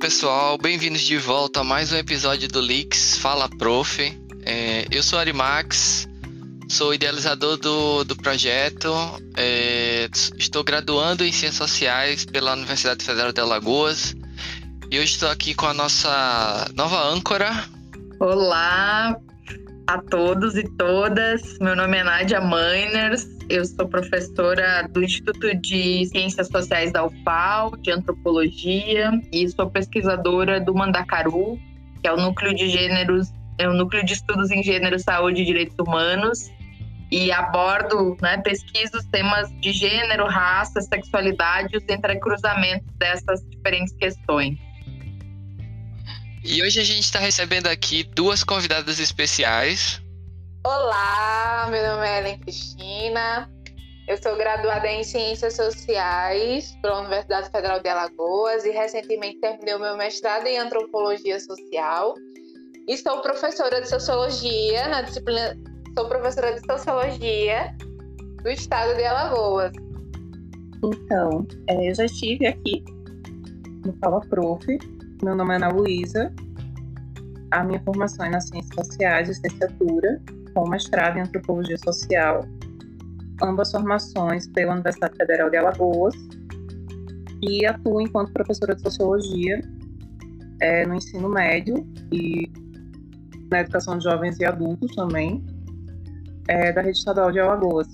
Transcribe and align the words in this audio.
pessoal, 0.00 0.56
bem-vindos 0.56 1.02
de 1.02 1.18
volta 1.18 1.60
a 1.60 1.64
mais 1.64 1.92
um 1.92 1.96
episódio 1.96 2.48
do 2.48 2.58
Leaks 2.58 3.18
Fala 3.18 3.46
Prof. 3.50 4.00
É, 4.46 4.86
eu 4.90 5.02
sou 5.02 5.18
Arimax, 5.18 6.08
sou 6.70 6.94
idealizador 6.94 7.58
do, 7.58 8.02
do 8.04 8.16
projeto, 8.16 8.88
é, 9.36 10.08
estou 10.38 10.64
graduando 10.64 11.22
em 11.22 11.30
Ciências 11.30 11.56
Sociais 11.56 12.24
pela 12.24 12.54
Universidade 12.54 13.04
Federal 13.04 13.30
de 13.30 13.42
Alagoas 13.42 14.16
e 14.90 14.98
hoje 14.98 15.12
estou 15.12 15.28
aqui 15.28 15.52
com 15.52 15.66
a 15.66 15.74
nossa 15.74 16.66
nova 16.74 17.06
âncora. 17.06 17.68
Olá 18.18 19.14
a 19.90 19.98
todos 19.98 20.56
e 20.56 20.62
todas, 20.62 21.58
meu 21.58 21.74
nome 21.74 21.96
é 21.96 22.04
Nádia 22.04 22.40
Mainers, 22.40 23.26
eu 23.48 23.64
sou 23.64 23.88
professora 23.88 24.86
do 24.88 25.02
Instituto 25.02 25.52
de 25.56 26.06
Ciências 26.06 26.46
Sociais 26.46 26.92
da 26.92 27.04
UFAL, 27.04 27.76
de 27.76 27.90
Antropologia, 27.90 29.10
e 29.32 29.48
sou 29.48 29.68
pesquisadora 29.68 30.60
do 30.60 30.72
Mandacaru, 30.72 31.58
que 32.00 32.06
é 32.06 32.12
o 32.12 32.16
núcleo 32.16 32.54
de 32.54 32.68
gêneros, 32.68 33.32
é 33.58 33.68
o 33.68 33.72
núcleo 33.72 34.04
de 34.04 34.12
estudos 34.12 34.52
em 34.52 34.62
gênero, 34.62 34.96
saúde 34.96 35.42
e 35.42 35.44
direitos 35.44 35.74
humanos, 35.84 36.48
e 37.10 37.32
abordo, 37.32 38.16
né, 38.22 38.38
pesquiso 38.44 38.96
os 38.96 39.04
temas 39.06 39.50
de 39.60 39.72
gênero, 39.72 40.24
raça, 40.28 40.80
sexualidade 40.82 41.74
e 41.74 41.78
os 41.78 41.84
entrecruzamentos 41.88 42.86
dessas 42.96 43.44
diferentes 43.50 43.92
questões. 43.94 44.69
E 46.42 46.62
hoje 46.62 46.80
a 46.80 46.84
gente 46.84 47.00
está 47.00 47.18
recebendo 47.18 47.66
aqui 47.66 48.02
duas 48.02 48.42
convidadas 48.42 48.98
especiais. 48.98 50.00
Olá, 50.64 51.68
meu 51.70 51.82
nome 51.82 52.06
é 52.06 52.18
Ellen 52.18 52.38
Cristina. 52.38 53.50
Eu 54.08 54.16
sou 54.22 54.34
graduada 54.36 54.88
em 54.88 55.04
Ciências 55.04 55.54
Sociais 55.54 56.74
pela 56.80 57.00
Universidade 57.00 57.50
Federal 57.50 57.80
de 57.80 57.88
Alagoas 57.90 58.64
e 58.64 58.70
recentemente 58.70 59.38
terminei 59.38 59.74
o 59.74 59.78
meu 59.78 59.98
mestrado 59.98 60.46
em 60.46 60.58
Antropologia 60.58 61.38
Social. 61.38 62.14
E 62.88 62.96
sou 62.96 63.20
professora 63.20 63.82
de 63.82 63.88
Sociologia 63.88 64.88
na 64.88 65.02
disciplina. 65.02 65.54
Sou 65.94 66.08
professora 66.08 66.54
de 66.54 66.66
Sociologia 66.66 67.76
do 68.42 68.48
Estado 68.48 68.96
de 68.96 69.04
Alagoas. 69.04 69.72
Então, 70.82 71.46
é, 71.68 71.90
eu 71.90 71.94
já 71.94 72.06
estive 72.06 72.46
aqui 72.46 72.82
no 73.84 73.92
Fala 74.00 74.20
Prof. 74.20 74.66
Meu 75.22 75.36
nome 75.36 75.52
é 75.52 75.56
Ana 75.56 75.68
Luísa. 75.68 76.32
A 77.50 77.62
minha 77.62 77.78
formação 77.82 78.24
é 78.24 78.30
nas 78.30 78.48
Ciências 78.48 78.86
Sociais, 78.86 79.28
licenciatura 79.28 80.18
com 80.54 80.66
mestrado 80.66 81.18
em 81.18 81.20
Antropologia 81.20 81.76
Social, 81.76 82.46
ambas 83.42 83.70
formações 83.70 84.46
pela 84.48 84.72
Universidade 84.72 85.14
Federal 85.18 85.50
de 85.50 85.58
Alagoas, 85.58 86.14
e 87.42 87.66
atuo 87.66 88.00
enquanto 88.00 88.32
professora 88.32 88.74
de 88.74 88.80
Sociologia 88.80 89.60
é, 90.62 90.86
no 90.86 90.94
ensino 90.94 91.28
médio 91.28 91.86
e 92.10 92.50
na 93.50 93.60
educação 93.60 93.98
de 93.98 94.04
jovens 94.04 94.38
e 94.40 94.46
adultos 94.46 94.94
também, 94.96 95.44
é, 96.48 96.72
da 96.72 96.80
Rede 96.80 96.96
Estadual 96.96 97.30
de 97.30 97.40
Alagoas. 97.40 97.86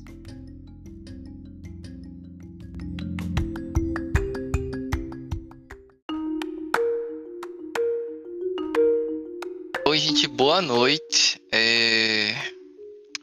Oi, 9.89 9.98
gente, 10.01 10.27
boa 10.27 10.61
noite. 10.61 11.41
É... 11.53 12.34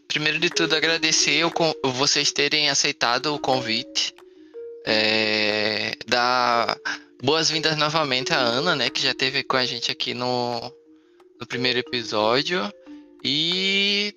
Primeiro 0.08 0.40
de 0.40 0.50
tudo, 0.50 0.74
agradecer 0.74 1.44
vocês 1.84 2.32
terem 2.32 2.70
aceitado 2.70 3.36
o 3.36 3.40
convite. 3.40 4.16
É... 4.86 5.92
Dar 6.08 6.80
boas-vindas 7.22 7.76
novamente 7.76 8.34
à 8.34 8.40
Ana, 8.40 8.78
né, 8.78 8.90
que 8.90 9.02
já 9.02 9.12
esteve 9.12 9.44
com 9.44 9.58
a 9.58 9.66
gente 9.66 9.92
aqui 9.92 10.14
no, 10.14 10.62
no 11.38 11.46
primeiro 11.46 11.80
episódio. 11.80 12.62
E, 13.22 14.16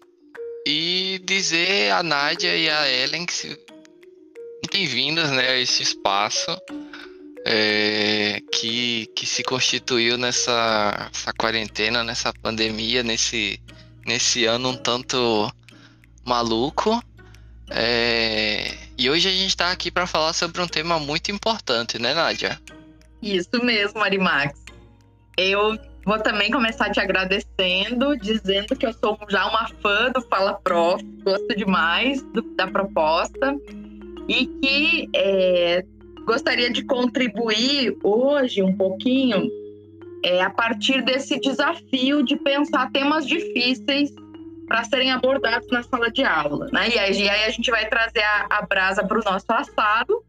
e 0.65 1.21
dizer 1.25 1.91
a 1.91 2.05
Nádia 2.05 2.57
e 2.57 2.71
a 2.71 2.89
Ellen 2.89 3.27
que 3.27 3.59
bem-vindas 4.73 5.33
né, 5.33 5.49
a 5.49 5.59
esse 5.59 5.83
espaço 5.83 6.57
é, 7.49 8.41
que, 8.51 9.07
que 9.15 9.25
se 9.25 9.45
constituiu 9.45 10.19
nessa 10.19 11.11
quarentena, 11.39 12.03
nessa 12.03 12.33
pandemia, 12.33 13.05
nesse, 13.05 13.61
nesse 14.05 14.45
ano 14.47 14.71
um 14.71 14.77
tanto 14.77 15.49
maluco. 16.25 17.01
É, 17.71 18.75
e 18.99 19.09
hoje 19.09 19.29
a 19.29 19.31
gente 19.31 19.51
está 19.51 19.71
aqui 19.71 19.93
para 19.93 20.09
falar 20.09 20.33
sobre 20.33 20.61
um 20.61 20.67
tema 20.67 20.99
muito 20.99 21.31
importante, 21.31 22.01
né, 22.01 22.15
Nádia? 22.15 22.61
Isso 23.23 23.63
mesmo, 23.63 24.01
Marimax. 24.01 24.61
Eu 25.37 25.78
vou 26.05 26.19
também 26.19 26.51
começar 26.51 26.91
te 26.91 26.99
agradecendo, 26.99 28.17
dizendo 28.17 28.75
que 28.75 28.87
eu 28.87 28.93
sou 28.93 29.17
já 29.28 29.47
uma 29.49 29.69
fã 29.81 30.11
do 30.11 30.21
Fala 30.23 30.55
Prof, 30.55 31.01
gosto 31.23 31.55
demais 31.57 32.23
do, 32.33 32.43
da 32.57 32.67
proposta 32.67 33.57
e 34.28 34.47
que 34.47 35.09
é, 35.15 35.84
gostaria 36.27 36.71
de 36.71 36.85
contribuir 36.85 37.97
hoje 38.03 38.61
um 38.61 38.77
pouquinho 38.77 39.49
é, 40.25 40.43
a 40.43 40.51
partir 40.51 41.01
desse 41.03 41.39
desafio 41.39 42.23
de 42.25 42.37
pensar 42.37 42.91
temas 42.91 43.25
difíceis 43.25 44.11
para 44.67 44.83
serem 44.83 45.13
abordados 45.13 45.69
na 45.71 45.85
sala 45.85 46.11
de 46.11 46.25
aula, 46.25 46.69
né? 46.73 46.89
E 46.89 46.99
aí, 46.99 47.29
aí 47.29 47.45
a 47.45 47.51
gente 47.51 47.71
vai 47.71 47.89
trazer 47.89 48.23
a, 48.23 48.47
a 48.51 48.63
brasa 48.63 49.07
para 49.07 49.21
o 49.21 49.23
nosso 49.25 49.47
assado, 49.49 50.25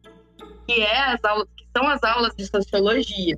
que 0.67 0.81
é 0.81 0.99
as 0.99 1.23
aulas, 1.23 1.47
que 1.57 1.65
são 1.75 1.87
as 1.87 2.03
aulas 2.03 2.35
de 2.35 2.45
sociologia. 2.45 3.35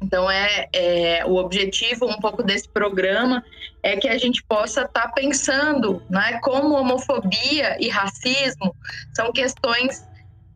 Então 0.00 0.30
é, 0.30 0.68
é, 0.72 1.24
o 1.26 1.34
objetivo 1.34 2.06
um 2.06 2.20
pouco 2.20 2.44
desse 2.44 2.68
programa 2.68 3.44
é 3.82 3.96
que 3.96 4.08
a 4.08 4.16
gente 4.18 4.44
possa 4.44 4.82
estar 4.82 5.08
tá 5.08 5.08
pensando, 5.08 6.00
né, 6.08 6.38
como 6.42 6.74
homofobia 6.74 7.76
e 7.80 7.88
racismo 7.88 8.74
são 9.12 9.32
questões 9.32 10.06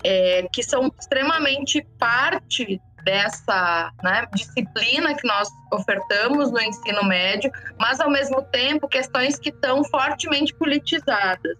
é, 0.05 0.49
que 0.53 0.63
são 0.63 0.93
extremamente 0.99 1.87
parte 1.99 2.81
dessa 3.05 3.93
né, 4.03 4.27
disciplina 4.35 5.15
que 5.15 5.27
nós 5.27 5.49
ofertamos 5.73 6.51
no 6.51 6.61
ensino 6.61 7.05
médio, 7.05 7.53
mas 7.79 8.01
ao 8.01 8.11
mesmo 8.11 8.43
tempo 8.43 8.89
questões 8.89 9.39
que 9.39 9.51
estão 9.51 9.85
fortemente 9.85 10.53
politizadas 10.55 11.57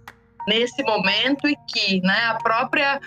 nesse 0.49 0.83
momento 0.83 1.49
e 1.49 1.57
que 1.69 2.01
né, 2.03 2.27
a 2.27 2.35
própria, 2.35 3.01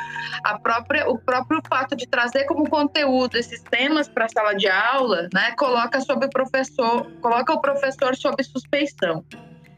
a 0.44 0.60
própria, 0.60 1.10
o 1.10 1.18
próprio 1.18 1.62
fato 1.68 1.96
de 1.96 2.08
trazer 2.08 2.46
como 2.46 2.70
conteúdo 2.70 3.38
esses 3.38 3.62
temas 3.64 4.08
para 4.10 4.26
a 4.26 4.30
sala 4.30 4.54
de 4.54 4.70
aula 4.70 5.28
né, 5.34 5.52
coloca, 5.58 6.02
sobre 6.02 6.28
o 6.28 6.30
professor, 6.30 7.10
coloca 7.22 7.54
o 7.54 7.62
professor 7.62 8.16
sob 8.16 8.42
suspeição. 8.44 9.24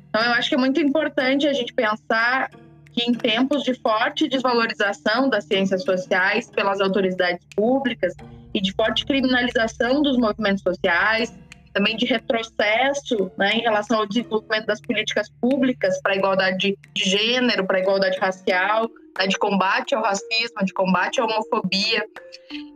Então, 0.09 0.21
eu 0.23 0.33
acho 0.33 0.49
que 0.49 0.55
é 0.55 0.57
muito 0.57 0.79
importante 0.79 1.47
a 1.47 1.53
gente 1.53 1.73
pensar 1.73 2.49
que 2.91 3.03
em 3.03 3.13
tempos 3.13 3.63
de 3.63 3.73
forte 3.73 4.27
desvalorização 4.27 5.29
das 5.29 5.45
ciências 5.45 5.83
sociais 5.83 6.49
pelas 6.49 6.81
autoridades 6.81 7.45
públicas 7.55 8.13
e 8.53 8.61
de 8.61 8.73
forte 8.73 9.05
criminalização 9.05 10.01
dos 10.01 10.17
movimentos 10.17 10.61
sociais, 10.61 11.33
também 11.73 11.95
de 11.95 12.05
retrocesso 12.05 13.31
né, 13.37 13.53
em 13.53 13.61
relação 13.61 13.99
ao 13.99 14.05
desenvolvimento 14.05 14.65
das 14.65 14.81
políticas 14.81 15.29
públicas 15.41 16.01
para 16.01 16.13
a 16.13 16.15
igualdade 16.17 16.77
de, 16.93 17.09
gênero, 17.09 17.65
para 17.65 17.77
a 17.77 17.81
igualdade 17.81 18.17
racial, 18.19 18.89
né, 19.17 19.27
de 19.27 19.37
combate 19.37 19.95
ao 19.95 20.03
racismo, 20.03 20.65
de 20.65 20.73
combate 20.73 21.21
à 21.21 21.25
homofobia. 21.25 22.03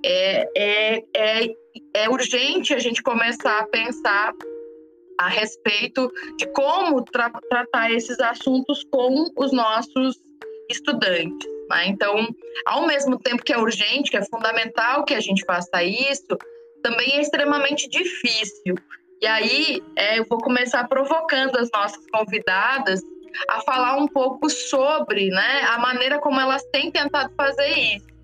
É, 0.04 0.48
é, 0.58 1.04
é, 1.16 1.48
é 1.94 2.09
urgente 2.09 2.74
a 2.74 2.80
gente 2.80 3.04
começar 3.04 3.59
a 3.59 3.68
pensar 3.68 4.31
a 5.18 5.28
respeito 5.28 6.12
de 6.38 6.46
como 6.48 7.03
tra 7.03 7.30
tratar 7.50 7.92
esses 7.92 8.20
assuntos 8.20 8.84
com 8.92 9.31
os 9.36 9.52
nossos 9.52 10.18
estudantes. 10.70 11.48
Né? 11.70 11.88
Então, 11.88 12.28
ao 12.66 12.86
mesmo 12.86 13.18
tempo 13.18 13.44
que 13.44 13.54
é 13.54 13.58
urgente, 13.58 14.12
que 14.12 14.18
é 14.18 14.25
fundamental 14.25 15.04
que 15.04 15.13
a 15.13 15.19
gente 15.19 15.44
faça 15.45 15.84
isso, 15.84 16.38
também 16.84 17.18
é 17.18 17.22
extremamente 17.22 17.89
difícil. 17.89 18.75
E 19.22 19.28
aí, 19.28 19.84
é, 19.95 20.19
eu 20.19 20.25
vou 20.30 20.39
começar 20.39 20.88
provocando 20.88 21.57
as 21.57 21.69
nossas 21.72 22.06
convidadas 22.12 23.01
a 23.50 23.62
falar 23.62 23.98
um 23.98 24.07
pouco 24.07 24.50
sobre 24.50 25.30
né, 25.30 25.62
a 25.69 25.80
maneira 25.80 26.19
como 26.19 26.39
elas 26.39 26.63
têm 26.72 26.92
tentado 26.92 27.34
fazer 27.36 27.68
isso. 27.68 28.16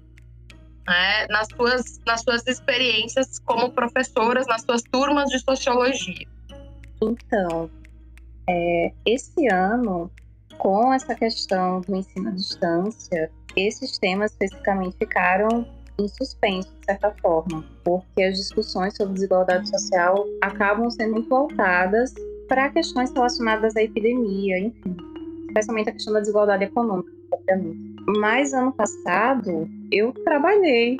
Né, 0.87 1.27
nas, 1.29 1.47
suas, 1.47 1.99
nas 2.05 2.21
suas 2.21 2.45
experiências 2.47 3.39
como 3.39 3.71
professoras, 3.71 4.47
nas 4.47 4.63
suas 4.63 4.81
turmas 4.81 5.29
de 5.29 5.39
sociologia. 5.39 6.27
Então, 7.01 7.69
é, 8.47 8.91
esse 9.05 9.47
ano, 9.47 10.11
com 10.57 10.93
essa 10.93 11.15
questão 11.15 11.81
do 11.81 11.95
ensino 11.95 12.29
à 12.29 12.31
distância, 12.31 13.31
esses 13.55 13.97
temas 13.97 14.31
especificamente 14.31 14.97
ficaram 14.97 15.65
em 15.99 16.07
suspenso, 16.07 16.69
de 16.79 16.85
certa 16.85 17.11
forma, 17.21 17.63
porque 17.83 18.23
as 18.23 18.37
discussões 18.37 18.95
sobre 18.95 19.13
desigualdade 19.13 19.69
social 19.69 20.25
acabam 20.41 20.89
sendo 20.89 21.27
voltadas 21.27 22.13
para 22.47 22.69
questões 22.69 23.11
relacionadas 23.11 23.75
à 23.75 23.83
epidemia, 23.83 24.59
enfim, 24.59 24.95
especialmente 25.47 25.89
a 25.89 25.93
questão 25.93 26.13
da 26.13 26.19
desigualdade 26.19 26.65
econômica, 26.65 27.11
obviamente. 27.31 27.95
Mas 28.19 28.53
ano 28.53 28.71
passado 28.73 29.69
eu 29.91 30.11
trabalhei 30.23 30.97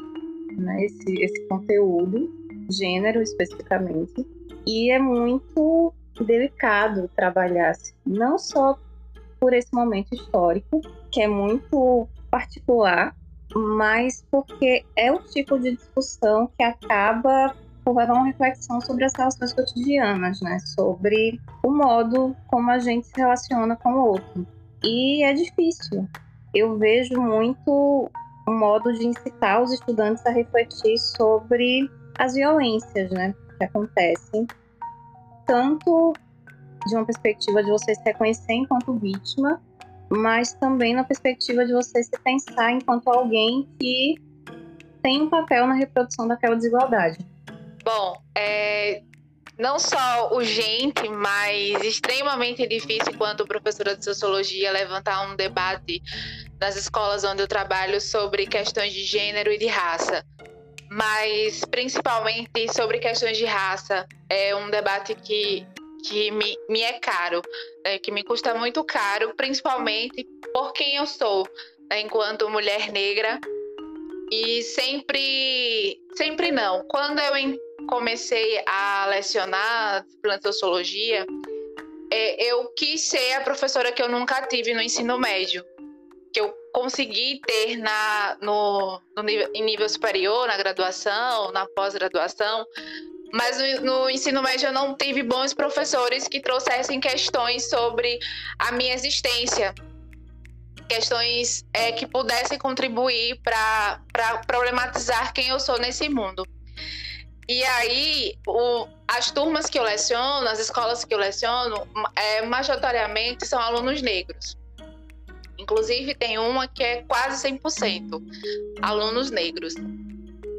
né, 0.57 0.85
esse, 0.85 1.13
esse 1.21 1.47
conteúdo 1.47 2.29
gênero 2.69 3.21
especificamente, 3.21 4.25
e 4.65 4.91
é 4.91 4.99
muito 4.99 5.93
delicado 6.19 7.09
trabalhar 7.15 7.73
não 8.05 8.37
só 8.37 8.77
por 9.39 9.53
esse 9.53 9.73
momento 9.73 10.13
histórico, 10.13 10.81
que 11.11 11.21
é 11.21 11.27
muito 11.27 12.07
particular, 12.29 13.15
mas 13.55 14.23
porque 14.29 14.85
é 14.95 15.11
o 15.11 15.19
tipo 15.19 15.59
de 15.59 15.75
discussão 15.75 16.49
que 16.57 16.63
acaba 16.63 17.55
por 17.83 17.97
levar 17.97 18.13
uma 18.13 18.27
reflexão 18.27 18.79
sobre 18.79 19.05
as 19.05 19.13
relações 19.13 19.51
cotidianas, 19.53 20.39
né? 20.41 20.59
Sobre 20.59 21.39
o 21.63 21.71
modo 21.71 22.35
como 22.47 22.69
a 22.69 22.77
gente 22.77 23.07
se 23.07 23.17
relaciona 23.17 23.75
com 23.75 23.91
o 23.91 24.07
outro. 24.09 24.47
E 24.83 25.23
é 25.23 25.33
difícil. 25.33 26.07
Eu 26.53 26.77
vejo 26.77 27.19
muito 27.19 28.09
um 28.47 28.59
modo 28.59 28.93
de 28.93 29.07
incitar 29.07 29.61
os 29.61 29.71
estudantes 29.71 30.25
a 30.25 30.31
refletir 30.31 30.97
sobre 30.97 31.89
as 32.17 32.33
violências, 32.35 33.09
né? 33.09 33.33
Que 33.61 33.65
acontecem 33.65 34.47
tanto 35.45 36.13
de 36.87 36.95
uma 36.95 37.05
perspectiva 37.05 37.63
de 37.63 37.69
você 37.69 37.93
se 37.93 38.01
reconhecer 38.03 38.53
enquanto 38.53 38.97
vítima, 38.97 39.61
mas 40.09 40.53
também 40.53 40.95
na 40.95 41.03
perspectiva 41.03 41.63
de 41.63 41.71
você 41.71 42.01
se 42.01 42.17
pensar 42.23 42.71
enquanto 42.71 43.07
alguém 43.09 43.69
que 43.79 44.15
tem 45.03 45.21
um 45.21 45.29
papel 45.29 45.67
na 45.67 45.75
reprodução 45.75 46.27
daquela 46.27 46.55
desigualdade. 46.55 47.19
Bom, 47.83 48.19
é, 48.35 49.03
não 49.59 49.77
só 49.77 50.33
urgente, 50.33 51.07
mas 51.07 51.83
extremamente 51.83 52.65
difícil 52.65 53.15
quanto 53.15 53.45
professora 53.45 53.95
de 53.95 54.03
sociologia 54.03 54.71
levantar 54.71 55.31
um 55.31 55.35
debate 55.35 56.01
nas 56.59 56.75
escolas 56.75 57.23
onde 57.23 57.43
eu 57.43 57.47
trabalho 57.47 58.01
sobre 58.01 58.47
questões 58.47 58.91
de 58.91 59.03
gênero 59.03 59.51
e 59.51 59.57
de 59.59 59.67
raça. 59.67 60.25
Mas 60.91 61.63
principalmente 61.65 62.71
sobre 62.73 62.99
questões 62.99 63.37
de 63.37 63.45
raça. 63.45 64.05
É 64.29 64.55
um 64.55 64.69
debate 64.69 65.15
que 65.15 65.65
que 66.03 66.31
me, 66.31 66.57
me 66.69 66.81
é 66.81 66.93
caro, 66.93 67.41
né, 67.85 67.99
que 67.99 68.11
me 68.11 68.23
custa 68.23 68.53
muito 68.55 68.83
caro, 68.83 69.33
principalmente 69.35 70.23
por 70.53 70.73
quem 70.73 70.95
eu 70.95 71.05
sou, 71.05 71.47
né, 71.89 72.01
enquanto 72.01 72.49
mulher 72.49 72.91
negra. 72.91 73.39
E 74.31 74.63
sempre, 74.63 76.01
sempre 76.15 76.51
não. 76.51 76.83
Quando 76.87 77.19
eu 77.19 77.33
comecei 77.87 78.63
a 78.65 79.05
lecionar 79.07 80.05
sociologia, 80.41 81.25
é, 82.11 82.45
eu 82.45 82.67
quis 82.75 83.01
ser 83.01 83.33
a 83.33 83.41
professora 83.41 83.91
que 83.91 84.01
eu 84.01 84.09
nunca 84.09 84.41
tive 84.47 84.73
no 84.73 84.81
ensino 84.81 85.19
médio, 85.19 85.65
que 86.33 86.39
eu 86.39 86.53
consegui 86.73 87.41
ter 87.45 87.77
na, 87.77 88.37
no, 88.41 89.01
no 89.15 89.23
nível, 89.23 89.49
em 89.53 89.63
nível 89.63 89.87
superior, 89.89 90.47
na 90.47 90.57
graduação, 90.57 91.51
na 91.51 91.65
pós-graduação, 91.67 92.65
mas 93.33 93.57
no, 93.57 93.81
no, 93.81 94.09
ensino 94.09 94.41
médio 94.41 94.67
eu 94.67 94.73
não 94.73 94.95
tive 94.95 95.23
bons 95.23 95.53
professores 95.53 96.27
que 96.27 96.41
trouxessem 96.41 96.99
questões 96.99 97.69
sobre 97.69 98.19
a 98.59 98.71
minha 98.71 98.93
existência, 98.93 99.73
questões 100.87 101.65
é, 101.73 101.91
que 101.91 102.05
pudessem 102.05 102.57
contribuir 102.57 103.39
para 103.41 103.99
problematizar 104.45 105.33
quem 105.33 105.49
eu 105.49 105.59
sou 105.59 105.79
nesse 105.79 106.09
mundo. 106.09 106.45
E 107.47 107.63
aí, 107.63 108.37
o, 108.47 108.87
as 109.07 109.31
turmas 109.31 109.65
que 109.65 109.77
eu 109.77 109.83
leciono, 109.83 110.47
as 110.47 110.59
escolas 110.59 111.03
que 111.03 111.13
eu 111.13 111.17
leciono, 111.17 111.87
é, 112.15 112.41
majoritariamente 112.43 113.45
são 113.45 113.59
alunos 113.59 114.01
negros. 114.01 114.60
Inclusive, 115.71 116.13
tem 116.15 116.37
uma 116.37 116.67
que 116.67 116.83
é 116.83 117.01
quase 117.03 117.47
100% 117.47 118.21
alunos 118.81 119.31
negros. 119.31 119.73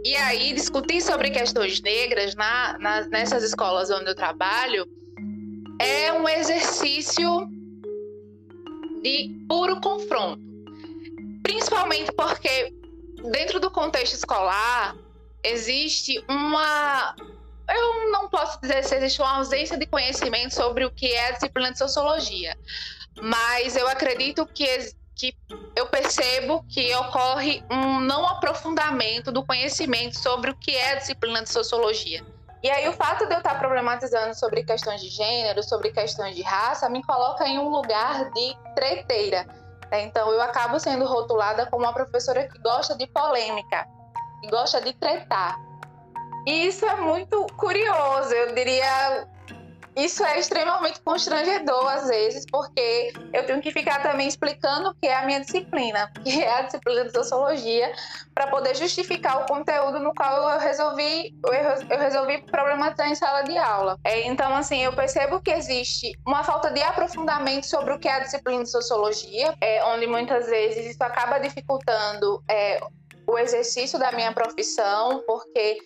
E 0.03 0.17
aí, 0.17 0.55
discutir 0.55 1.03
sobre 1.03 1.31
questões 1.31 1.83
negras 1.83 2.35
na, 2.35 2.79
na, 2.79 3.03
nessas 3.03 3.45
escolas 3.45 3.91
onde 3.91 4.09
eu 4.09 4.15
trabalho 4.15 4.89
é 5.79 6.11
um 6.15 6.27
exercício 6.27 7.47
de 9.03 9.45
puro 9.47 9.83
confronto. 9.83 10.41
Principalmente 11.43 12.11
porque, 12.13 12.73
dentro 13.31 13.61
do 13.61 13.71
contexto 13.71 14.15
escolar, 14.15 14.97
existe 15.45 16.25
uma. 16.27 17.15
Eu 17.69 18.11
não 18.11 18.31
posso 18.31 18.59
dizer 18.63 18.83
se 18.83 18.97
existe 18.97 19.21
uma 19.21 19.37
ausência 19.37 19.77
de 19.77 19.85
conhecimento 19.85 20.55
sobre 20.55 20.87
o 20.87 20.91
que 20.91 21.07
é 21.07 21.29
a 21.29 21.33
disciplina 21.33 21.71
de 21.71 21.79
sociologia, 21.79 22.57
mas 23.21 23.77
eu 23.77 23.87
acredito 23.87 24.47
que 24.47 24.65
que 25.15 25.37
eu 25.77 25.87
percebo 25.87 26.65
que 26.69 26.95
ocorre 26.97 27.63
um 27.71 28.01
não 28.01 28.27
aprofundamento 28.27 29.31
do 29.31 29.45
conhecimento 29.45 30.19
sobre 30.19 30.51
o 30.51 30.57
que 30.57 30.75
é 30.75 30.93
a 30.93 30.95
disciplina 30.97 31.43
de 31.43 31.51
sociologia. 31.51 32.25
E 32.63 32.71
aí 32.71 32.89
o 32.89 32.93
fato 32.93 33.27
de 33.27 33.35
eu 33.35 33.39
estar 33.39 33.59
problematizando 33.59 34.35
sobre 34.39 34.63
questões 34.63 35.01
de 35.01 35.09
gênero, 35.09 35.63
sobre 35.63 35.91
questões 35.91 36.37
de 36.37 36.43
raça, 36.43 36.89
me 36.89 37.03
coloca 37.03 37.47
em 37.47 37.59
um 37.59 37.69
lugar 37.69 38.31
de 38.31 38.57
treteira. 38.77 39.45
Né? 39.91 40.03
Então 40.03 40.31
eu 40.31 40.41
acabo 40.41 40.79
sendo 40.79 41.05
rotulada 41.05 41.67
como 41.67 41.85
uma 41.85 41.93
professora 41.93 42.49
que 42.49 42.59
gosta 42.61 42.97
de 42.97 43.07
polêmica, 43.09 43.87
que 44.41 44.49
gosta 44.49 44.81
de 44.81 44.93
tretar. 44.93 45.59
E 46.47 46.67
isso 46.67 46.87
é 46.87 46.97
muito 46.97 47.47
curioso, 47.57 48.33
eu 48.33 48.55
diria 48.55 49.29
isso 49.95 50.25
é 50.25 50.39
extremamente 50.39 51.01
constrangedor 51.01 51.87
às 51.89 52.09
vezes, 52.09 52.45
porque 52.51 53.13
eu 53.33 53.45
tenho 53.47 53.61
que 53.61 53.71
ficar 53.71 54.03
também 54.03 54.27
explicando 54.27 54.91
o 54.91 54.95
que 54.95 55.07
é 55.07 55.15
a 55.15 55.27
minha 55.27 55.41
disciplina, 55.41 56.11
que 56.23 56.43
é 56.43 56.59
a 56.59 56.63
disciplina 56.63 57.05
de 57.05 57.13
sociologia, 57.13 57.93
para 58.35 58.47
poder 58.47 58.75
justificar 58.75 59.43
o 59.43 59.47
conteúdo 59.47 60.01
no 60.01 60.15
qual 60.15 60.51
eu 60.51 60.59
resolvi, 60.59 61.35
eu 61.45 61.99
resolvi 61.99 62.43
problematizar 62.43 63.11
em 63.11 63.15
sala 63.15 63.43
de 63.43 63.57
aula. 63.59 63.99
É, 64.05 64.27
então, 64.27 64.55
assim, 64.55 64.83
eu 64.83 64.93
percebo 64.95 65.41
que 65.41 65.51
existe 65.51 66.13
uma 66.27 66.43
falta 66.43 66.71
de 66.71 66.83
aprofundamento 66.83 67.67
sobre 67.67 67.93
o 67.93 67.99
que 67.99 68.09
é 68.09 68.15
a 68.15 68.21
disciplina 68.21 68.63
de 68.63 68.71
sociologia, 68.71 69.55
é, 69.61 69.85
onde 69.85 70.07
muitas 70.07 70.47
vezes 70.47 70.87
isso 70.87 71.03
acaba 71.03 71.39
dificultando 71.39 72.43
é, 72.49 72.81
o 73.27 73.39
exercício 73.39 73.99
da 73.99 74.11
minha 74.13 74.33
profissão, 74.33 75.23
porque 75.27 75.79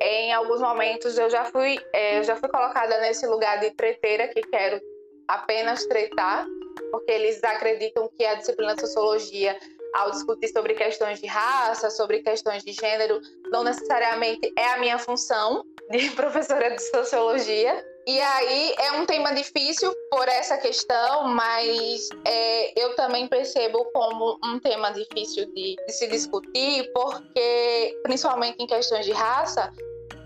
em 0.00 0.32
alguns 0.32 0.60
momentos 0.60 1.18
eu 1.18 1.28
já 1.28 1.44
fui, 1.46 1.78
é, 1.92 2.18
eu 2.18 2.24
já 2.24 2.36
fui 2.36 2.48
colocada 2.48 3.00
nesse 3.00 3.26
lugar 3.26 3.60
de 3.60 3.70
treteira 3.72 4.28
que 4.28 4.40
quero 4.42 4.80
apenas 5.26 5.84
tretar, 5.86 6.46
porque 6.90 7.10
eles 7.10 7.42
acreditam 7.44 8.08
que 8.16 8.24
a 8.24 8.34
disciplina 8.34 8.74
de 8.74 8.80
sociologia, 8.80 9.58
ao 9.94 10.10
discutir 10.10 10.48
sobre 10.48 10.74
questões 10.74 11.20
de 11.20 11.26
raça, 11.26 11.90
sobre 11.90 12.22
questões 12.22 12.62
de 12.62 12.72
gênero, 12.72 13.20
não 13.50 13.64
necessariamente 13.64 14.52
é 14.56 14.72
a 14.72 14.78
minha 14.78 14.98
função 14.98 15.64
de 15.90 16.10
professora 16.16 16.70
de 16.70 16.82
sociologia. 16.82 17.84
E 18.08 18.18
aí 18.22 18.74
é 18.78 18.92
um 18.92 19.04
tema 19.04 19.34
difícil 19.34 19.94
por 20.10 20.26
essa 20.28 20.56
questão, 20.56 21.24
mas 21.24 22.08
é, 22.24 22.82
eu 22.82 22.96
também 22.96 23.28
percebo 23.28 23.84
como 23.92 24.38
um 24.42 24.58
tema 24.58 24.90
difícil 24.92 25.44
de, 25.52 25.76
de 25.76 25.92
se 25.92 26.06
discutir, 26.06 26.90
porque, 26.94 28.00
principalmente 28.02 28.56
em 28.62 28.66
questões 28.66 29.04
de 29.04 29.12
raça, 29.12 29.70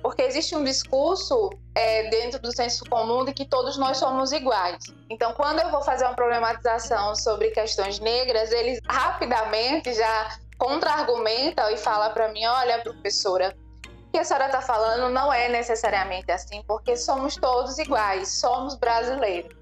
porque 0.01 0.23
existe 0.23 0.55
um 0.55 0.63
discurso 0.63 1.51
é, 1.75 2.09
dentro 2.09 2.41
do 2.41 2.55
senso 2.55 2.85
comum 2.85 3.25
de 3.25 3.33
que 3.33 3.49
todos 3.49 3.77
nós 3.77 3.97
somos 3.97 4.31
iguais. 4.31 4.85
Então, 5.11 5.33
quando 5.35 5.59
eu 5.59 5.69
vou 5.73 5.83
fazer 5.83 6.05
uma 6.05 6.15
problematização 6.15 7.17
sobre 7.17 7.51
questões 7.51 7.99
negras, 7.99 8.53
eles 8.53 8.79
rapidamente 8.89 9.93
já 9.93 10.39
contra-argumentam 10.57 11.69
e 11.69 11.77
falam 11.77 12.13
para 12.13 12.29
mim: 12.29 12.47
olha, 12.47 12.81
professora, 12.81 13.53
que 14.13 14.19
a 14.19 14.25
senhora 14.25 14.47
está 14.47 14.61
falando 14.61 15.11
não 15.11 15.33
é 15.33 15.49
necessariamente 15.49 16.31
assim, 16.31 16.63
porque 16.69 16.97
somos 16.97 17.35
todos 17.37 17.79
iguais, 17.79 18.29
somos 18.29 18.77
brasileiros. 18.77 19.57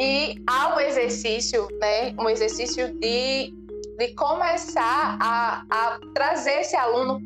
E 0.00 0.42
há 0.48 0.74
um 0.74 0.80
exercício, 0.80 1.68
né, 1.78 2.12
um 2.18 2.28
exercício 2.28 2.92
de, 2.98 3.54
de 3.98 4.14
começar 4.14 5.16
a, 5.20 5.62
a 5.70 6.00
trazer 6.12 6.60
esse 6.62 6.74
aluno 6.74 7.20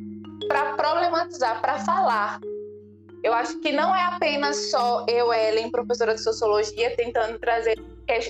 para 0.47 0.75
problematizar, 0.75 1.61
para 1.63 1.79
falar. 1.79 2.39
Eu 3.23 3.33
acho 3.33 3.59
que 3.61 3.73
não 3.73 3.95
é 3.97 4.03
apenas 4.03 4.71
só 4.71 5.07
eu, 5.09 5.33
Ellen, 5.33 5.71
professora 5.71 6.15
de 6.15 6.21
sociologia, 6.21 6.95
tentando 6.95 7.39
trazer 7.39 7.83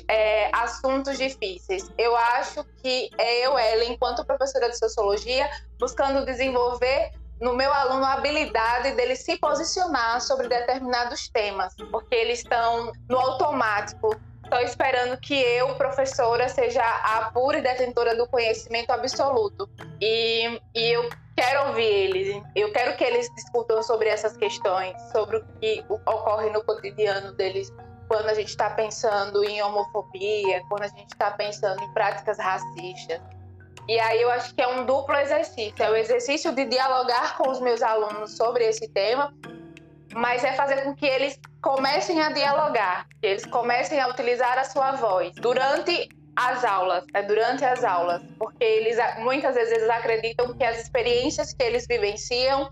é, 0.06 0.48
assuntos 0.54 1.18
difíceis. 1.18 1.90
Eu 1.98 2.14
acho 2.14 2.64
que 2.80 3.10
é 3.18 3.44
eu, 3.44 3.58
Ellen, 3.58 3.94
enquanto 3.94 4.24
professora 4.24 4.70
de 4.70 4.78
sociologia, 4.78 5.50
buscando 5.80 6.24
desenvolver 6.24 7.10
no 7.44 7.54
meu 7.54 7.70
aluno 7.70 8.02
a 8.06 8.14
habilidade 8.14 8.92
dele 8.92 9.14
se 9.14 9.36
posicionar 9.36 10.18
sobre 10.22 10.48
determinados 10.48 11.28
temas, 11.28 11.74
porque 11.90 12.14
eles 12.14 12.38
estão 12.38 12.90
no 13.06 13.18
automático. 13.18 14.18
Estou 14.42 14.60
esperando 14.60 15.18
que 15.20 15.34
eu, 15.34 15.74
professora, 15.74 16.48
seja 16.48 16.82
a 16.82 17.30
pura 17.32 17.60
detentora 17.60 18.16
do 18.16 18.26
conhecimento 18.26 18.90
absoluto. 18.90 19.68
E, 20.00 20.58
e 20.74 20.90
eu 20.90 21.10
quero 21.36 21.68
ouvir 21.68 21.82
eles, 21.82 22.42
eu 22.56 22.72
quero 22.72 22.96
que 22.96 23.04
eles 23.04 23.28
discutam 23.34 23.82
sobre 23.82 24.08
essas 24.08 24.36
questões, 24.38 24.94
sobre 25.12 25.36
o 25.36 25.44
que 25.60 25.84
ocorre 25.90 26.48
no 26.48 26.64
cotidiano 26.64 27.32
deles 27.32 27.70
quando 28.08 28.28
a 28.28 28.34
gente 28.34 28.48
está 28.48 28.70
pensando 28.70 29.44
em 29.44 29.62
homofobia, 29.62 30.62
quando 30.68 30.84
a 30.84 30.88
gente 30.88 31.12
está 31.12 31.30
pensando 31.30 31.82
em 31.82 31.92
práticas 31.92 32.38
racistas. 32.38 33.20
E 33.88 34.00
aí 34.00 34.22
eu 34.22 34.30
acho 34.30 34.54
que 34.54 34.62
é 34.62 34.68
um 34.68 34.86
duplo 34.86 35.14
exercício. 35.16 35.74
É 35.78 35.90
o 35.90 35.96
exercício 35.96 36.52
de 36.52 36.64
dialogar 36.64 37.36
com 37.36 37.50
os 37.50 37.60
meus 37.60 37.82
alunos 37.82 38.36
sobre 38.36 38.64
esse 38.64 38.88
tema, 38.88 39.32
mas 40.14 40.42
é 40.42 40.52
fazer 40.52 40.82
com 40.82 40.94
que 40.94 41.06
eles 41.06 41.38
comecem 41.60 42.20
a 42.20 42.30
dialogar, 42.30 43.06
que 43.20 43.26
eles 43.26 43.44
comecem 43.44 44.00
a 44.00 44.08
utilizar 44.08 44.58
a 44.58 44.64
sua 44.64 44.92
voz 44.92 45.34
durante 45.36 46.08
as 46.36 46.64
aulas, 46.64 47.04
é 47.14 47.22
durante 47.22 47.64
as 47.64 47.84
aulas, 47.84 48.22
porque 48.38 48.64
eles 48.64 48.96
muitas 49.18 49.54
vezes 49.54 49.88
acreditam 49.88 50.52
que 50.54 50.64
as 50.64 50.80
experiências 50.80 51.52
que 51.52 51.62
eles 51.62 51.86
vivenciam 51.86 52.70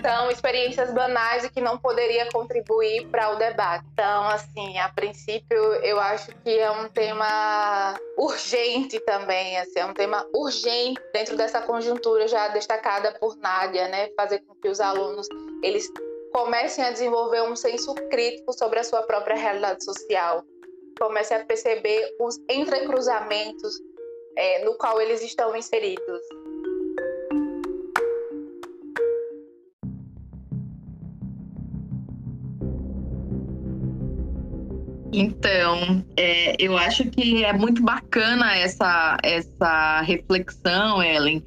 são 0.00 0.30
experiências 0.30 0.92
banais 0.92 1.44
e 1.44 1.50
que 1.50 1.60
não 1.60 1.78
poderia 1.78 2.30
contribuir 2.30 3.06
para 3.08 3.30
o 3.30 3.36
debate. 3.36 3.84
Então, 3.92 4.24
assim, 4.28 4.78
a 4.78 4.88
princípio, 4.88 5.58
eu 5.82 6.00
acho 6.00 6.34
que 6.42 6.58
é 6.58 6.70
um 6.70 6.88
tema 6.88 7.98
urgente 8.16 8.98
também, 9.00 9.58
assim, 9.58 9.78
é 9.78 9.86
um 9.86 9.94
tema 9.94 10.26
urgente 10.34 11.00
dentro 11.12 11.36
dessa 11.36 11.60
conjuntura 11.60 12.26
já 12.26 12.48
destacada 12.48 13.12
por 13.18 13.36
Nádia, 13.36 13.88
né? 13.88 14.10
Fazer 14.16 14.40
com 14.40 14.54
que 14.54 14.68
os 14.68 14.80
alunos 14.80 15.26
eles 15.62 15.88
comecem 16.32 16.84
a 16.84 16.90
desenvolver 16.90 17.42
um 17.42 17.56
senso 17.56 17.94
crítico 18.10 18.52
sobre 18.52 18.78
a 18.78 18.84
sua 18.84 19.02
própria 19.02 19.36
realidade 19.36 19.84
social, 19.84 20.44
comecem 20.98 21.36
a 21.36 21.44
perceber 21.44 22.16
os 22.20 22.38
entrecruzamentos 22.48 23.74
é, 24.36 24.64
no 24.64 24.74
qual 24.76 25.00
eles 25.00 25.22
estão 25.22 25.56
inseridos. 25.56 26.20
Então, 35.12 36.04
é, 36.16 36.54
eu 36.58 36.76
acho 36.76 37.04
que 37.10 37.44
é 37.44 37.52
muito 37.52 37.82
bacana 37.82 38.56
essa, 38.56 39.16
essa 39.22 40.00
reflexão, 40.02 41.02
Ellen, 41.02 41.42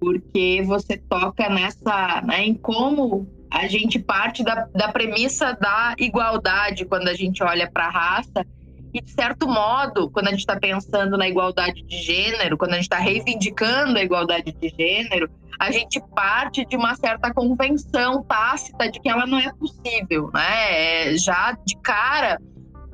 porque 0.00 0.62
você 0.66 0.96
toca 0.96 1.48
nessa, 1.48 2.20
né, 2.22 2.44
em 2.44 2.54
como 2.54 3.26
a 3.50 3.68
gente 3.68 4.00
parte 4.00 4.42
da, 4.42 4.66
da 4.74 4.88
premissa 4.88 5.56
da 5.60 5.94
igualdade 5.98 6.84
quando 6.84 7.08
a 7.08 7.14
gente 7.14 7.42
olha 7.42 7.70
para 7.70 7.86
a 7.86 7.90
raça. 7.90 8.44
E, 8.92 9.00
de 9.00 9.10
certo 9.10 9.48
modo, 9.48 10.10
quando 10.10 10.28
a 10.28 10.30
gente 10.30 10.40
está 10.40 10.58
pensando 10.58 11.16
na 11.16 11.28
igualdade 11.28 11.82
de 11.82 12.02
gênero, 12.02 12.56
quando 12.56 12.72
a 12.72 12.76
gente 12.76 12.84
está 12.84 12.98
reivindicando 12.98 13.98
a 13.98 14.02
igualdade 14.02 14.52
de 14.52 14.68
gênero, 14.68 15.28
a 15.58 15.70
gente 15.70 16.00
parte 16.14 16.64
de 16.64 16.76
uma 16.76 16.94
certa 16.96 17.32
convenção 17.32 18.22
tácita 18.22 18.90
de 18.90 19.00
que 19.00 19.08
ela 19.08 19.26
não 19.26 19.38
é 19.38 19.52
possível, 19.52 20.30
né? 20.32 21.10
É, 21.10 21.16
já 21.16 21.56
de 21.64 21.76
cara, 21.76 22.38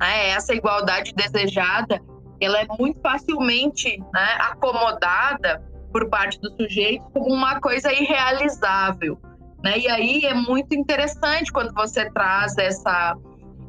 né, 0.01 0.29
essa 0.29 0.53
igualdade 0.55 1.13
desejada, 1.13 2.01
ela 2.41 2.59
é 2.59 2.65
muito 2.79 2.99
facilmente 3.01 3.99
né, 4.11 4.37
acomodada 4.39 5.63
por 5.91 6.09
parte 6.09 6.41
do 6.41 6.49
sujeito 6.55 7.03
como 7.13 7.31
uma 7.31 7.61
coisa 7.61 7.93
irrealizável. 7.93 9.19
Né? 9.63 9.77
E 9.77 9.87
aí 9.87 10.25
é 10.25 10.33
muito 10.33 10.73
interessante 10.73 11.51
quando 11.51 11.71
você 11.73 12.09
traz 12.09 12.57
essa, 12.57 13.15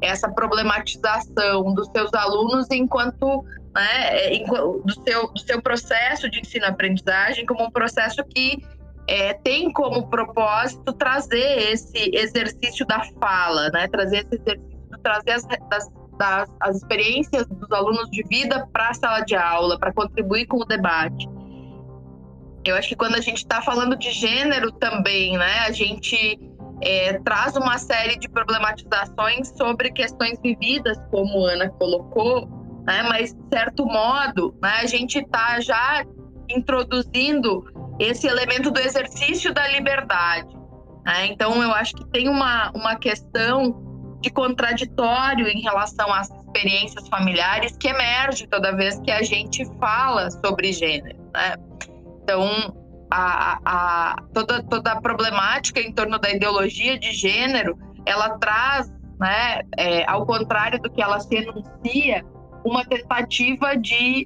essa 0.00 0.30
problematização 0.30 1.74
dos 1.74 1.88
seus 1.88 2.14
alunos 2.14 2.66
enquanto 2.70 3.44
né, 3.74 4.38
do, 4.84 4.94
seu, 5.04 5.30
do 5.30 5.40
seu 5.40 5.60
processo 5.60 6.30
de 6.30 6.40
ensino-aprendizagem 6.40 7.44
como 7.44 7.64
um 7.64 7.70
processo 7.70 8.24
que 8.24 8.56
é, 9.06 9.34
tem 9.34 9.70
como 9.70 10.08
propósito 10.08 10.94
trazer 10.94 11.72
esse 11.72 12.10
exercício 12.14 12.86
da 12.86 13.04
fala, 13.20 13.68
né? 13.70 13.88
trazer 13.88 14.18
esse 14.18 14.34
exercício, 14.36 14.98
trazer 15.02 15.32
as, 15.32 15.46
das, 15.68 15.90
das, 16.16 16.48
as 16.60 16.76
experiências 16.76 17.46
dos 17.46 17.70
alunos 17.72 18.10
de 18.10 18.22
vida 18.24 18.66
para 18.72 18.90
a 18.90 18.94
sala 18.94 19.20
de 19.20 19.34
aula, 19.34 19.78
para 19.78 19.92
contribuir 19.92 20.46
com 20.46 20.58
o 20.58 20.64
debate. 20.64 21.28
Eu 22.64 22.76
acho 22.76 22.88
que 22.88 22.96
quando 22.96 23.16
a 23.16 23.20
gente 23.20 23.38
está 23.38 23.60
falando 23.60 23.96
de 23.96 24.10
gênero 24.12 24.70
também, 24.72 25.36
né, 25.36 25.60
a 25.66 25.72
gente 25.72 26.38
é, 26.80 27.18
traz 27.20 27.56
uma 27.56 27.76
série 27.78 28.16
de 28.16 28.28
problematizações 28.28 29.48
sobre 29.56 29.90
questões 29.90 30.38
vividas, 30.40 30.96
como 31.10 31.46
a 31.46 31.52
Ana 31.52 31.70
colocou, 31.70 32.46
né, 32.86 33.02
mas, 33.08 33.34
de 33.34 33.48
certo 33.52 33.84
modo, 33.84 34.54
né, 34.62 34.80
a 34.80 34.86
gente 34.86 35.18
está 35.18 35.60
já 35.60 36.04
introduzindo 36.48 37.64
esse 37.98 38.26
elemento 38.26 38.70
do 38.70 38.78
exercício 38.78 39.52
da 39.52 39.66
liberdade. 39.68 40.54
Né? 41.04 41.26
Então, 41.26 41.62
eu 41.62 41.72
acho 41.72 41.94
que 41.94 42.04
tem 42.06 42.28
uma, 42.28 42.70
uma 42.74 42.96
questão 42.96 43.91
de 44.22 44.30
contraditório 44.30 45.48
em 45.48 45.60
relação 45.60 46.12
às 46.12 46.30
experiências 46.30 47.08
familiares 47.08 47.76
que 47.76 47.88
emerge 47.88 48.46
toda 48.46 48.74
vez 48.74 48.98
que 49.00 49.10
a 49.10 49.22
gente 49.22 49.64
fala 49.78 50.30
sobre 50.30 50.72
gênero. 50.72 51.18
Né? 51.34 51.56
Então, 52.22 52.74
a, 53.10 53.58
a, 53.64 54.16
toda, 54.32 54.62
toda 54.62 54.92
a 54.92 55.00
problemática 55.00 55.80
em 55.80 55.92
torno 55.92 56.18
da 56.18 56.30
ideologia 56.30 56.98
de 56.98 57.12
gênero, 57.12 57.76
ela 58.06 58.38
traz, 58.38 58.90
né, 59.20 59.60
é, 59.76 60.08
ao 60.08 60.24
contrário 60.24 60.80
do 60.80 60.88
que 60.88 61.02
ela 61.02 61.18
se 61.20 61.34
enuncia, 61.34 62.24
uma 62.64 62.84
tentativa 62.84 63.76
de 63.76 64.24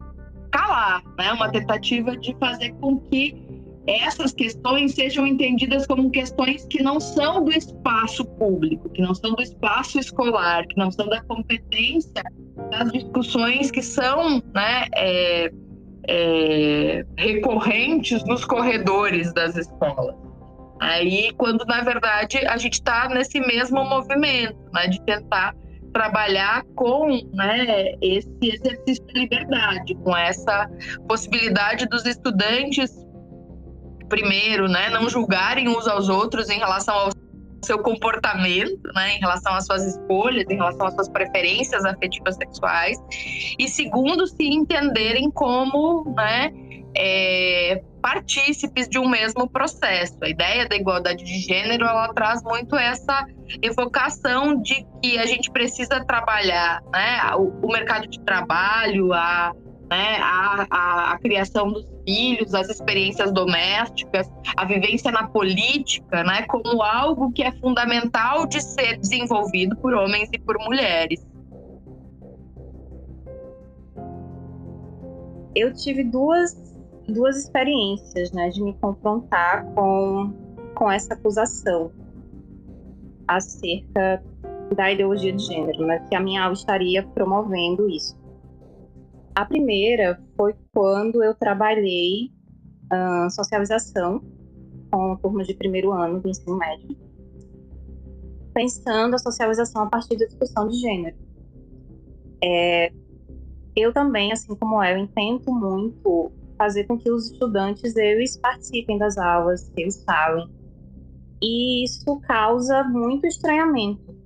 calar, 0.52 1.02
né, 1.18 1.32
uma 1.32 1.50
tentativa 1.50 2.16
de 2.16 2.36
fazer 2.38 2.72
com 2.74 3.00
que 3.00 3.45
essas 3.86 4.32
questões 4.32 4.94
sejam 4.94 5.26
entendidas 5.26 5.86
como 5.86 6.10
questões 6.10 6.66
que 6.66 6.82
não 6.82 6.98
são 6.98 7.44
do 7.44 7.52
espaço 7.52 8.24
público, 8.24 8.88
que 8.90 9.00
não 9.00 9.14
são 9.14 9.34
do 9.34 9.42
espaço 9.42 9.98
escolar, 9.98 10.66
que 10.66 10.76
não 10.76 10.90
são 10.90 11.08
da 11.08 11.22
competência 11.22 12.24
das 12.70 12.90
discussões 12.90 13.70
que 13.70 13.82
são 13.82 14.42
né, 14.54 14.86
é, 14.94 15.50
é, 16.08 17.06
recorrentes 17.16 18.24
nos 18.24 18.44
corredores 18.44 19.32
das 19.32 19.56
escolas. 19.56 20.16
Aí, 20.80 21.32
quando 21.36 21.64
na 21.64 21.82
verdade 21.82 22.38
a 22.46 22.56
gente 22.56 22.74
está 22.74 23.08
nesse 23.08 23.40
mesmo 23.40 23.84
movimento, 23.84 24.58
né, 24.74 24.88
de 24.88 25.00
tentar 25.04 25.54
trabalhar 25.92 26.62
com 26.74 27.08
né, 27.32 27.94
esse 28.02 28.28
exercício 28.42 29.06
de 29.06 29.20
liberdade, 29.20 29.94
com 29.94 30.14
essa 30.14 30.68
possibilidade 31.08 31.86
dos 31.86 32.04
estudantes, 32.04 33.05
primeiro, 34.08 34.68
né, 34.68 34.90
não 34.90 35.08
julgarem 35.08 35.68
uns 35.68 35.86
aos 35.86 36.08
outros 36.08 36.48
em 36.48 36.58
relação 36.58 36.94
ao 36.94 37.10
seu 37.64 37.78
comportamento, 37.80 38.92
né, 38.94 39.16
em 39.16 39.18
relação 39.18 39.54
às 39.54 39.66
suas 39.66 39.84
escolhas, 39.84 40.44
em 40.48 40.56
relação 40.56 40.86
às 40.86 40.94
suas 40.94 41.08
preferências 41.08 41.84
afetivas 41.84 42.36
sexuais, 42.36 42.98
e 43.58 43.68
segundo, 43.68 44.26
se 44.26 44.44
entenderem 44.44 45.30
como, 45.30 46.14
né, 46.16 46.52
é, 46.96 47.82
partícipes 48.00 48.88
de 48.88 48.98
um 48.98 49.08
mesmo 49.08 49.48
processo. 49.48 50.16
A 50.22 50.28
ideia 50.28 50.68
da 50.68 50.76
igualdade 50.76 51.24
de 51.24 51.38
gênero 51.40 51.84
ela 51.84 52.12
traz 52.14 52.42
muito 52.42 52.76
essa 52.76 53.26
evocação 53.60 54.62
de 54.62 54.86
que 55.02 55.18
a 55.18 55.26
gente 55.26 55.50
precisa 55.50 56.04
trabalhar 56.04 56.80
né, 56.92 57.20
o, 57.36 57.66
o 57.66 57.72
mercado 57.72 58.06
de 58.06 58.20
trabalho, 58.20 59.12
a 59.12 59.52
né, 59.90 60.16
a, 60.20 60.66
a, 60.70 61.12
a, 61.12 61.18
criação 61.18 61.72
dos 61.72 61.86
filhos, 62.04 62.54
as 62.54 62.68
experiências 62.68 63.32
domésticas, 63.32 64.30
a 64.56 64.64
vivência 64.64 65.12
na 65.12 65.28
política, 65.28 66.24
né, 66.24 66.42
como 66.42 66.82
algo 66.82 67.32
que 67.32 67.42
é 67.42 67.52
fundamental 67.52 68.46
de 68.46 68.60
ser 68.60 68.98
desenvolvido 68.98 69.76
por 69.76 69.94
homens 69.94 70.28
e 70.32 70.38
por 70.38 70.58
mulheres. 70.58 71.24
Eu 75.54 75.72
tive 75.72 76.04
duas, 76.04 76.54
duas 77.08 77.36
experiências 77.36 78.32
né, 78.32 78.48
de 78.50 78.62
me 78.62 78.74
confrontar 78.74 79.64
com, 79.74 80.32
com 80.74 80.90
essa 80.90 81.14
acusação 81.14 81.92
acerca 83.26 84.22
da 84.74 84.92
ideologia 84.92 85.32
de 85.32 85.42
gênero, 85.44 85.86
né, 85.86 86.04
que 86.08 86.16
a 86.16 86.20
minha 86.20 86.42
aula 86.42 86.54
estaria 86.54 87.02
promovendo 87.02 87.88
isso. 87.88 88.25
A 89.36 89.44
primeira 89.44 90.18
foi 90.34 90.54
quando 90.72 91.22
eu 91.22 91.34
trabalhei 91.34 92.30
uh, 92.90 93.30
socialização 93.30 94.24
com 94.90 95.14
turmas 95.16 95.46
de 95.46 95.52
primeiro 95.52 95.92
ano 95.92 96.22
do 96.22 96.28
ensino 96.30 96.56
médio, 96.56 96.96
pensando 98.54 99.12
a 99.14 99.18
socialização 99.18 99.82
a 99.82 99.90
partir 99.90 100.16
da 100.16 100.24
discussão 100.24 100.66
de 100.66 100.78
gênero. 100.78 101.16
É, 102.42 102.90
eu 103.76 103.92
também, 103.92 104.32
assim 104.32 104.54
como 104.54 104.82
eu, 104.82 105.06
tento 105.08 105.52
muito 105.52 106.32
fazer 106.56 106.84
com 106.84 106.96
que 106.96 107.10
os 107.10 107.30
estudantes 107.30 107.94
eles 107.94 108.38
participem 108.38 108.96
das 108.96 109.18
aulas, 109.18 109.68
que 109.68 109.82
eles 109.82 110.02
falem. 110.04 110.48
E 111.42 111.84
isso 111.84 112.18
causa 112.20 112.82
muito 112.84 113.26
estranhamento, 113.26 114.16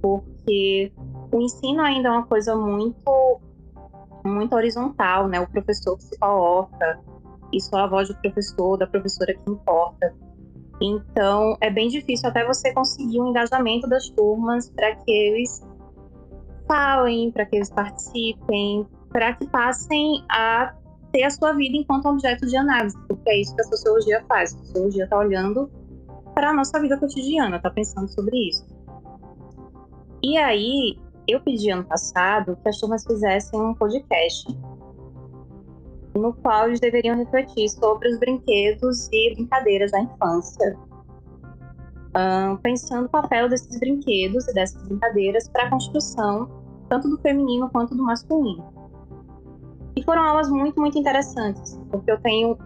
porque 0.00 0.90
o 1.30 1.38
ensino 1.38 1.82
ainda 1.82 2.08
é 2.08 2.12
uma 2.12 2.26
coisa 2.26 2.56
muito 2.56 3.42
muito 4.28 4.54
horizontal, 4.54 5.28
né? 5.28 5.40
O 5.40 5.48
professor 5.48 5.96
que 5.96 6.04
se 6.04 6.18
coloca, 6.18 7.00
e 7.52 7.60
só 7.60 7.78
a 7.78 7.86
voz 7.86 8.08
do 8.08 8.14
professor, 8.16 8.76
da 8.76 8.86
professora 8.86 9.34
que 9.34 9.50
importa. 9.50 10.14
Então, 10.80 11.56
é 11.60 11.70
bem 11.70 11.88
difícil 11.88 12.28
até 12.28 12.46
você 12.46 12.72
conseguir 12.72 13.20
um 13.20 13.28
engajamento 13.28 13.88
das 13.88 14.08
turmas 14.10 14.70
para 14.70 14.94
que 14.96 15.10
eles 15.10 15.66
falem, 16.66 17.32
para 17.32 17.46
que 17.46 17.56
eles 17.56 17.70
participem, 17.70 18.86
para 19.10 19.34
que 19.34 19.46
passem 19.48 20.22
a 20.30 20.74
ter 21.10 21.24
a 21.24 21.30
sua 21.30 21.52
vida 21.52 21.76
enquanto 21.76 22.06
objeto 22.06 22.46
de 22.46 22.56
análise, 22.56 22.96
porque 23.08 23.30
é 23.30 23.40
isso 23.40 23.54
que 23.54 23.62
a 23.62 23.64
sociologia 23.64 24.24
faz. 24.28 24.54
A 24.54 24.58
sociologia 24.58 25.04
está 25.04 25.18
olhando 25.18 25.70
para 26.34 26.50
a 26.50 26.54
nossa 26.54 26.78
vida 26.80 26.96
cotidiana, 26.96 27.56
está 27.56 27.70
pensando 27.70 28.08
sobre 28.08 28.36
isso. 28.48 28.64
E 30.22 30.36
aí, 30.36 30.98
eu 31.28 31.40
pedi 31.40 31.70
ano 31.70 31.84
passado 31.84 32.56
que 32.62 32.68
as 32.68 32.78
turmas 32.80 33.04
fizessem 33.04 33.60
um 33.60 33.74
podcast 33.74 34.46
no 36.16 36.32
qual 36.32 36.66
eles 36.66 36.80
deveriam 36.80 37.16
refletir 37.16 37.68
sobre 37.68 38.08
os 38.08 38.18
brinquedos 38.18 39.08
e 39.12 39.34
brincadeiras 39.34 39.92
da 39.92 40.00
infância, 40.00 40.76
pensando 42.62 43.06
o 43.06 43.08
papel 43.08 43.48
desses 43.48 43.78
brinquedos 43.78 44.48
e 44.48 44.54
dessas 44.54 44.82
brincadeiras 44.82 45.48
para 45.48 45.64
a 45.64 45.70
construção 45.70 46.48
tanto 46.88 47.08
do 47.08 47.18
feminino 47.18 47.68
quanto 47.68 47.94
do 47.94 48.02
masculino. 48.02 48.72
E 49.94 50.02
foram 50.02 50.22
aulas 50.22 50.48
muito, 50.48 50.80
muito 50.80 50.98
interessantes, 50.98 51.78
porque 51.90 52.10
eu 52.10 52.18
tenho 52.20 52.56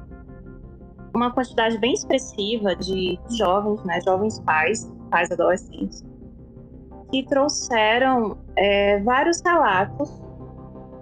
uma 1.14 1.32
quantidade 1.32 1.76
bem 1.78 1.92
expressiva 1.92 2.76
de 2.76 3.18
jovens, 3.36 3.82
né, 3.84 4.00
jovens 4.02 4.38
pais, 4.40 4.90
pais 5.10 5.30
adolescentes, 5.30 6.04
que 7.12 7.22
trouxeram 7.24 8.38
é, 8.56 8.98
vários 9.00 9.42
relatos 9.42 10.10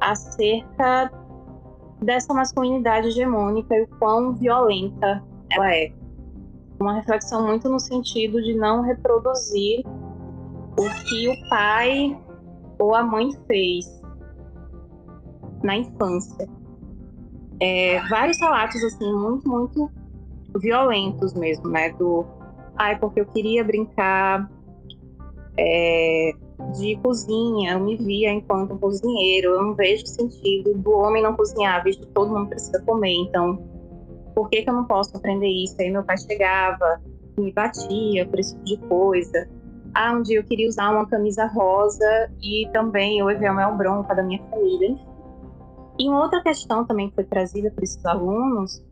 acerca 0.01 1.13
dessa 2.03 2.35
masculinidade 2.35 3.09
hegemônica 3.09 3.73
e 3.77 3.83
o 3.83 3.89
quão 3.99 4.35
violenta 4.35 5.23
ela 5.53 5.73
é. 5.73 5.93
Uma 6.81 6.95
reflexão 6.95 7.47
muito 7.47 7.69
no 7.69 7.79
sentido 7.79 8.43
de 8.43 8.55
não 8.55 8.83
reproduzir 8.83 9.85
o 10.77 11.05
que 11.05 11.29
o 11.29 11.49
pai 11.49 12.19
ou 12.79 12.95
a 12.95 13.05
mãe 13.05 13.31
fez 13.47 14.03
na 15.63 15.77
infância. 15.77 16.49
É, 17.61 18.01
vários 18.09 18.41
relatos 18.41 18.83
assim 18.83 19.13
muito 19.13 19.49
muito 19.49 19.91
violentos 20.59 21.35
mesmo, 21.35 21.69
né? 21.69 21.91
Do 21.91 22.27
ai 22.77 22.99
porque 22.99 23.21
eu 23.21 23.27
queria 23.27 23.63
brincar 23.63 24.51
é, 25.57 26.33
de 26.79 26.97
cozinha, 27.03 27.73
eu 27.73 27.81
me 27.81 27.97
via 27.97 28.33
enquanto 28.33 28.77
cozinheiro, 28.79 29.51
eu 29.51 29.63
não 29.63 29.75
vejo 29.75 30.07
sentido 30.07 30.75
do 30.75 30.93
homem 30.93 31.23
não 31.23 31.35
cozinhar, 31.35 31.83
visto 31.83 32.07
que 32.07 32.13
todo 32.13 32.33
mundo 32.33 32.49
precisa 32.49 32.81
comer, 32.83 33.15
então 33.15 33.63
por 34.35 34.49
que, 34.49 34.63
que 34.63 34.71
eu 34.71 34.75
não 34.75 34.85
posso 34.85 35.17
aprender 35.17 35.49
isso? 35.49 35.77
Aí 35.81 35.91
meu 35.91 36.05
pai 36.05 36.17
chegava, 36.19 37.01
me 37.39 37.53
batia 37.53 38.27
por 38.27 38.39
esse 38.39 38.55
tipo 38.57 38.65
de 38.65 38.77
coisa. 38.89 39.49
Ah, 39.95 40.13
um 40.13 40.23
dia 40.23 40.39
eu 40.39 40.45
queria 40.45 40.69
usar 40.69 40.91
uma 40.91 41.07
camisa 41.07 41.47
rosa 41.47 42.31
e 42.41 42.69
também 42.73 43.19
eu 43.19 43.27
levei 43.27 43.51
maior 43.51 43.77
bronca 43.77 44.15
da 44.15 44.23
minha 44.23 44.41
família. 44.49 44.97
E 45.99 46.09
uma 46.09 46.23
outra 46.23 46.43
questão 46.43 46.85
também 46.87 47.09
que 47.09 47.17
foi 47.17 47.25
trazida 47.25 47.71
por 47.71 47.83
esses 47.83 48.05
alunos 48.07 48.83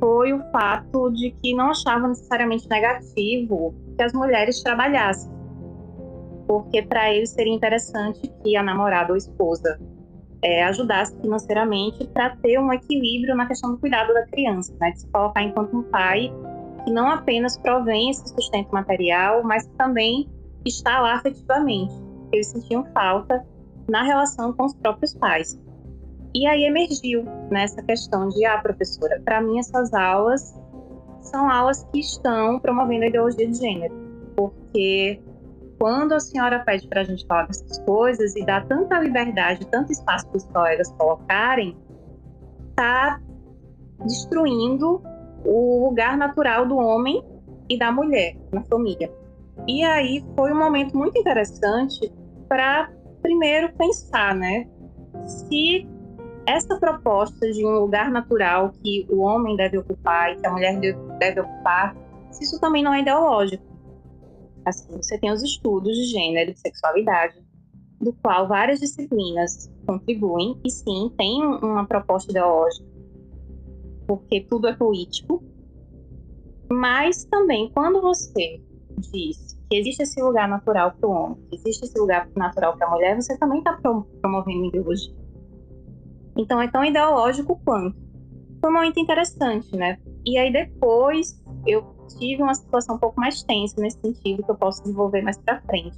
foi 0.00 0.32
o 0.32 0.42
fato 0.50 1.10
de 1.10 1.30
que 1.42 1.54
não 1.54 1.70
achavam 1.70 2.08
necessariamente 2.08 2.68
negativo 2.68 3.74
que 3.96 4.02
as 4.02 4.12
mulheres 4.12 4.62
trabalhassem 4.62 5.30
porque 6.52 6.82
para 6.82 7.10
eles 7.10 7.30
seria 7.30 7.54
interessante 7.54 8.30
que 8.42 8.54
a 8.54 8.62
namorada 8.62 9.10
ou 9.10 9.16
esposa 9.16 9.80
é, 10.42 10.62
ajudasse 10.64 11.18
financeiramente 11.18 12.06
para 12.08 12.36
ter 12.36 12.58
um 12.58 12.70
equilíbrio 12.70 13.34
na 13.34 13.46
questão 13.46 13.70
do 13.70 13.78
cuidado 13.78 14.12
da 14.12 14.26
criança, 14.26 14.74
né? 14.78 14.90
De 14.90 15.00
se 15.00 15.10
colocar 15.10 15.42
enquanto 15.42 15.74
um 15.74 15.82
pai 15.84 16.30
que 16.84 16.90
não 16.92 17.08
apenas 17.08 17.56
provém 17.56 18.10
esse 18.10 18.28
sustento 18.28 18.70
material, 18.70 19.42
mas 19.42 19.66
que 19.66 19.74
também 19.76 20.28
está 20.62 21.00
lá 21.00 21.14
afetivamente. 21.14 21.94
Eles 22.30 22.48
sentiam 22.48 22.84
falta 22.92 23.46
na 23.88 24.02
relação 24.02 24.52
com 24.52 24.66
os 24.66 24.74
próprios 24.74 25.14
pais. 25.14 25.58
E 26.34 26.46
aí 26.46 26.64
emergiu 26.64 27.24
nessa 27.50 27.82
questão 27.82 28.28
de, 28.28 28.44
ah, 28.44 28.58
professora, 28.58 29.22
para 29.24 29.40
mim 29.40 29.58
essas 29.58 29.94
aulas 29.94 30.54
são 31.22 31.50
aulas 31.50 31.82
que 31.90 32.00
estão 32.00 32.60
promovendo 32.60 33.04
a 33.04 33.06
ideologia 33.06 33.46
de 33.46 33.56
gênero, 33.56 33.94
porque 34.36 35.18
quando 35.82 36.12
a 36.12 36.20
senhora 36.20 36.60
pede 36.60 36.86
para 36.86 37.00
a 37.00 37.04
gente 37.04 37.26
falar 37.26 37.48
dessas 37.48 37.76
coisas 37.80 38.36
e 38.36 38.46
dá 38.46 38.60
tanta 38.60 39.00
liberdade, 39.00 39.66
tanto 39.66 39.90
espaço 39.90 40.28
para 40.28 40.36
os 40.36 40.44
colegas 40.44 40.92
colocarem, 40.92 41.76
está 42.70 43.20
destruindo 44.04 45.02
o 45.44 45.88
lugar 45.88 46.16
natural 46.16 46.68
do 46.68 46.76
homem 46.76 47.20
e 47.68 47.76
da 47.76 47.90
mulher 47.90 48.36
na 48.52 48.62
família. 48.62 49.12
E 49.66 49.82
aí 49.82 50.24
foi 50.36 50.52
um 50.52 50.56
momento 50.56 50.96
muito 50.96 51.18
interessante 51.18 52.12
para 52.48 52.88
primeiro 53.20 53.72
pensar, 53.72 54.36
né, 54.36 54.68
se 55.26 55.84
essa 56.46 56.78
proposta 56.78 57.50
de 57.50 57.66
um 57.66 57.80
lugar 57.80 58.08
natural 58.08 58.70
que 58.84 59.04
o 59.10 59.18
homem 59.22 59.56
deve 59.56 59.78
ocupar 59.78 60.30
e 60.30 60.36
que 60.36 60.46
a 60.46 60.50
mulher 60.52 60.78
deve 61.18 61.40
ocupar, 61.40 61.96
se 62.30 62.44
isso 62.44 62.60
também 62.60 62.84
não 62.84 62.94
é 62.94 63.00
ideológico. 63.00 63.71
Assim, 64.64 64.96
você 64.96 65.18
tem 65.18 65.32
os 65.32 65.42
estudos 65.42 65.96
de 65.96 66.04
gênero 66.04 66.50
e 66.50 66.54
de 66.54 66.60
sexualidade, 66.60 67.34
do 68.00 68.12
qual 68.12 68.48
várias 68.48 68.80
disciplinas 68.80 69.70
contribuem, 69.86 70.58
e 70.64 70.70
sim, 70.70 71.10
tem 71.16 71.44
uma 71.44 71.86
proposta 71.86 72.30
ideológica, 72.30 72.86
porque 74.06 74.40
tudo 74.48 74.68
é 74.68 74.74
político. 74.74 75.42
Mas 76.70 77.24
também, 77.24 77.70
quando 77.74 78.00
você 78.00 78.60
diz 78.98 79.58
que 79.68 79.76
existe 79.76 80.02
esse 80.02 80.22
lugar 80.22 80.48
natural 80.48 80.92
para 80.92 81.08
o 81.08 81.12
homem, 81.12 81.36
que 81.48 81.56
existe 81.56 81.84
esse 81.84 81.98
lugar 81.98 82.28
natural 82.36 82.76
para 82.76 82.86
a 82.86 82.90
mulher, 82.90 83.16
você 83.16 83.36
também 83.38 83.58
está 83.58 83.78
promovendo 84.20 84.66
ideologia. 84.66 85.14
Então, 86.36 86.60
é 86.60 86.70
tão 86.70 86.84
ideológico 86.84 87.60
quanto. 87.64 87.96
Foi 88.60 88.70
um 88.70 88.74
momento 88.74 88.98
interessante, 88.98 89.74
né? 89.76 89.98
E 90.24 90.38
aí, 90.38 90.52
depois, 90.52 91.42
eu 91.66 91.91
tive 92.18 92.42
uma 92.42 92.54
situação 92.54 92.96
um 92.96 92.98
pouco 92.98 93.20
mais 93.20 93.42
tensa 93.42 93.80
nesse 93.80 94.00
sentido, 94.00 94.42
que 94.42 94.50
eu 94.50 94.54
posso 94.54 94.82
desenvolver 94.82 95.22
mais 95.22 95.38
para 95.38 95.60
frente. 95.62 95.96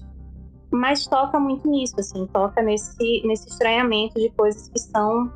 Mas 0.70 1.06
toca 1.06 1.38
muito 1.38 1.68
nisso, 1.68 1.94
assim, 1.98 2.26
toca 2.26 2.60
nesse, 2.62 3.22
nesse 3.24 3.48
estranhamento 3.48 4.14
de 4.14 4.30
coisas 4.30 4.68
que 4.68 4.78
são, 4.78 5.32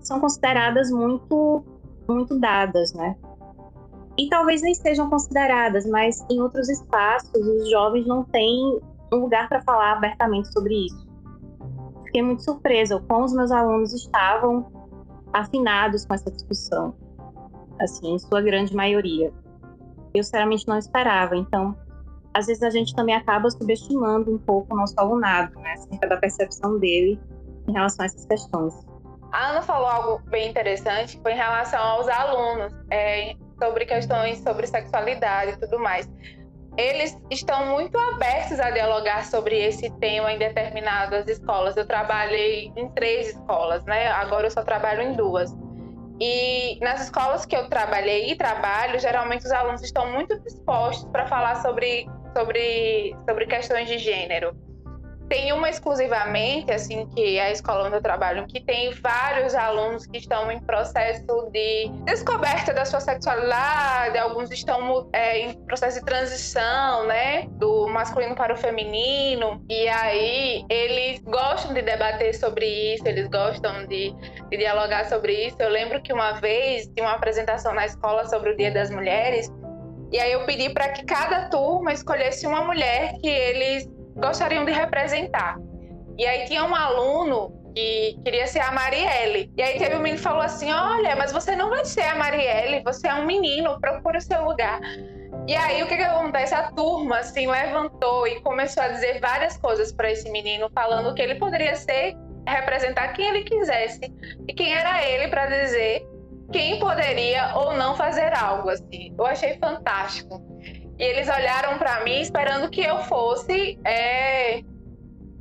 são 0.00 0.20
consideradas 0.20 0.90
muito, 0.90 1.64
muito 2.08 2.38
dadas, 2.38 2.92
né? 2.94 3.16
E 4.16 4.28
talvez 4.28 4.62
nem 4.62 4.74
sejam 4.74 5.10
consideradas, 5.10 5.84
mas 5.86 6.24
em 6.30 6.40
outros 6.40 6.68
espaços 6.68 7.34
os 7.34 7.68
jovens 7.68 8.06
não 8.06 8.22
têm 8.24 8.80
um 9.12 9.16
lugar 9.16 9.48
para 9.48 9.60
falar 9.62 9.94
abertamente 9.94 10.52
sobre 10.52 10.86
isso. 10.86 11.04
Fiquei 12.04 12.22
muito 12.22 12.44
surpresa 12.44 13.02
com 13.08 13.24
os 13.24 13.32
meus 13.32 13.50
alunos 13.50 13.92
estavam 13.92 14.70
afinados 15.32 16.04
com 16.06 16.14
essa 16.14 16.30
discussão, 16.30 16.94
assim, 17.80 18.14
em 18.14 18.18
sua 18.20 18.40
grande 18.40 18.72
maioria 18.74 19.32
eu 20.14 20.22
sinceramente 20.22 20.66
não 20.68 20.78
esperava. 20.78 21.36
Então, 21.36 21.76
às 22.32 22.46
vezes 22.46 22.62
a 22.62 22.70
gente 22.70 22.94
também 22.94 23.14
acaba 23.14 23.50
subestimando 23.50 24.32
um 24.32 24.38
pouco 24.38 24.74
o 24.74 24.76
nosso 24.76 24.94
alunado, 24.96 25.58
né, 25.60 25.72
acerca 25.72 26.08
da 26.08 26.16
percepção 26.16 26.78
dele 26.78 27.20
em 27.68 27.72
relação 27.72 28.02
a 28.02 28.06
essas 28.06 28.24
questões. 28.26 28.74
A 29.32 29.50
Ana 29.50 29.62
falou 29.62 29.88
algo 29.88 30.22
bem 30.28 30.48
interessante, 30.48 31.20
foi 31.20 31.32
em 31.32 31.36
relação 31.36 31.80
aos 31.80 32.08
alunos, 32.08 32.72
é, 32.90 33.34
sobre 33.60 33.84
questões 33.84 34.38
sobre 34.38 34.66
sexualidade 34.66 35.52
e 35.52 35.56
tudo 35.56 35.78
mais. 35.78 36.08
Eles 36.76 37.16
estão 37.30 37.66
muito 37.66 37.96
abertos 37.96 38.58
a 38.58 38.70
dialogar 38.70 39.24
sobre 39.26 39.56
esse 39.56 39.88
tema 39.98 40.32
em 40.32 40.38
determinadas 40.38 41.28
escolas. 41.28 41.76
Eu 41.76 41.86
trabalhei 41.86 42.72
em 42.76 42.88
três 42.90 43.28
escolas, 43.28 43.84
né? 43.84 44.08
Agora 44.08 44.46
eu 44.46 44.50
só 44.50 44.62
trabalho 44.62 45.02
em 45.02 45.12
duas. 45.12 45.54
E 46.20 46.78
nas 46.80 47.02
escolas 47.02 47.44
que 47.44 47.56
eu 47.56 47.68
trabalhei 47.68 48.30
e 48.30 48.36
trabalho, 48.36 48.98
geralmente 49.00 49.44
os 49.44 49.52
alunos 49.52 49.82
estão 49.82 50.12
muito 50.12 50.38
dispostos 50.40 51.10
para 51.10 51.26
falar 51.26 51.56
sobre, 51.56 52.06
sobre, 52.36 53.16
sobre 53.28 53.46
questões 53.46 53.88
de 53.88 53.98
gênero. 53.98 54.56
Tem 55.28 55.52
uma 55.52 55.70
exclusivamente, 55.70 56.70
assim, 56.70 57.06
que 57.08 57.38
é 57.38 57.46
a 57.46 57.50
escola 57.50 57.86
onde 57.86 57.96
eu 57.96 58.02
trabalho, 58.02 58.46
que 58.46 58.60
tem 58.60 58.92
vários 58.92 59.54
alunos 59.54 60.06
que 60.06 60.18
estão 60.18 60.50
em 60.52 60.60
processo 60.60 61.48
de 61.50 61.90
descoberta 62.04 62.74
da 62.74 62.84
sua 62.84 63.00
sexualidade, 63.00 64.18
alguns 64.18 64.50
estão 64.50 65.08
é, 65.12 65.38
em 65.40 65.54
processo 65.64 65.98
de 65.98 66.04
transição, 66.04 67.06
né, 67.06 67.46
do 67.52 67.88
masculino 67.88 68.34
para 68.34 68.52
o 68.52 68.56
feminino, 68.56 69.64
e 69.68 69.88
aí 69.88 70.64
eles 70.68 71.20
gostam 71.22 71.72
de 71.72 71.82
debater 71.82 72.34
sobre 72.34 72.94
isso, 72.94 73.06
eles 73.06 73.26
gostam 73.28 73.86
de, 73.86 74.12
de 74.50 74.56
dialogar 74.56 75.06
sobre 75.06 75.46
isso. 75.46 75.56
Eu 75.58 75.70
lembro 75.70 76.02
que 76.02 76.12
uma 76.12 76.32
vez 76.32 76.86
tinha 76.88 77.06
uma 77.06 77.14
apresentação 77.14 77.72
na 77.72 77.86
escola 77.86 78.26
sobre 78.26 78.50
o 78.50 78.56
Dia 78.56 78.70
das 78.70 78.90
Mulheres, 78.90 79.50
e 80.12 80.20
aí 80.20 80.30
eu 80.30 80.44
pedi 80.44 80.70
para 80.70 80.90
que 80.90 81.04
cada 81.04 81.48
turma 81.48 81.92
escolhesse 81.92 82.46
uma 82.46 82.62
mulher 82.62 83.14
que 83.20 83.28
eles 83.28 83.88
gostariam 84.16 84.64
de 84.64 84.72
representar. 84.72 85.58
E 86.16 86.26
aí 86.26 86.44
tinha 86.46 86.64
um 86.64 86.74
aluno 86.74 87.52
que 87.74 88.18
queria 88.24 88.46
ser 88.46 88.60
a 88.60 88.70
Marielle. 88.70 89.50
E 89.56 89.62
aí 89.62 89.78
teve 89.78 89.96
um 89.96 89.98
menino 89.98 90.16
que 90.16 90.22
falou 90.22 90.42
assim: 90.42 90.70
Olha, 90.72 91.16
mas 91.16 91.32
você 91.32 91.56
não 91.56 91.70
vai 91.70 91.84
ser 91.84 92.02
a 92.02 92.14
Marielle, 92.14 92.82
você 92.84 93.08
é 93.08 93.14
um 93.14 93.26
menino, 93.26 93.80
procura 93.80 94.18
o 94.18 94.20
seu 94.20 94.44
lugar. 94.44 94.80
E 95.46 95.54
aí 95.54 95.82
o 95.82 95.86
que, 95.86 95.96
que 95.96 96.02
acontece? 96.02 96.54
A 96.54 96.70
turma 96.70 97.18
assim 97.18 97.46
levantou 97.46 98.26
e 98.26 98.40
começou 98.40 98.82
a 98.82 98.88
dizer 98.88 99.20
várias 99.20 99.56
coisas 99.58 99.92
para 99.92 100.10
esse 100.10 100.30
menino, 100.30 100.70
falando 100.72 101.14
que 101.14 101.20
ele 101.20 101.34
poderia 101.34 101.74
ser 101.74 102.16
representar 102.46 103.08
quem 103.08 103.26
ele 103.28 103.42
quisesse 103.42 104.00
e 104.46 104.54
quem 104.54 104.72
era 104.74 105.02
ele 105.06 105.28
para 105.28 105.46
dizer 105.46 106.06
quem 106.52 106.78
poderia 106.78 107.56
ou 107.56 107.74
não 107.74 107.96
fazer 107.96 108.32
algo 108.34 108.70
assim. 108.70 109.14
Eu 109.18 109.26
achei 109.26 109.58
fantástico. 109.58 110.40
E 110.98 111.02
eles 111.02 111.28
olharam 111.28 111.76
para 111.78 112.04
mim 112.04 112.20
esperando 112.20 112.70
que 112.70 112.80
eu 112.80 112.98
fosse 113.00 113.78
é, 113.84 114.62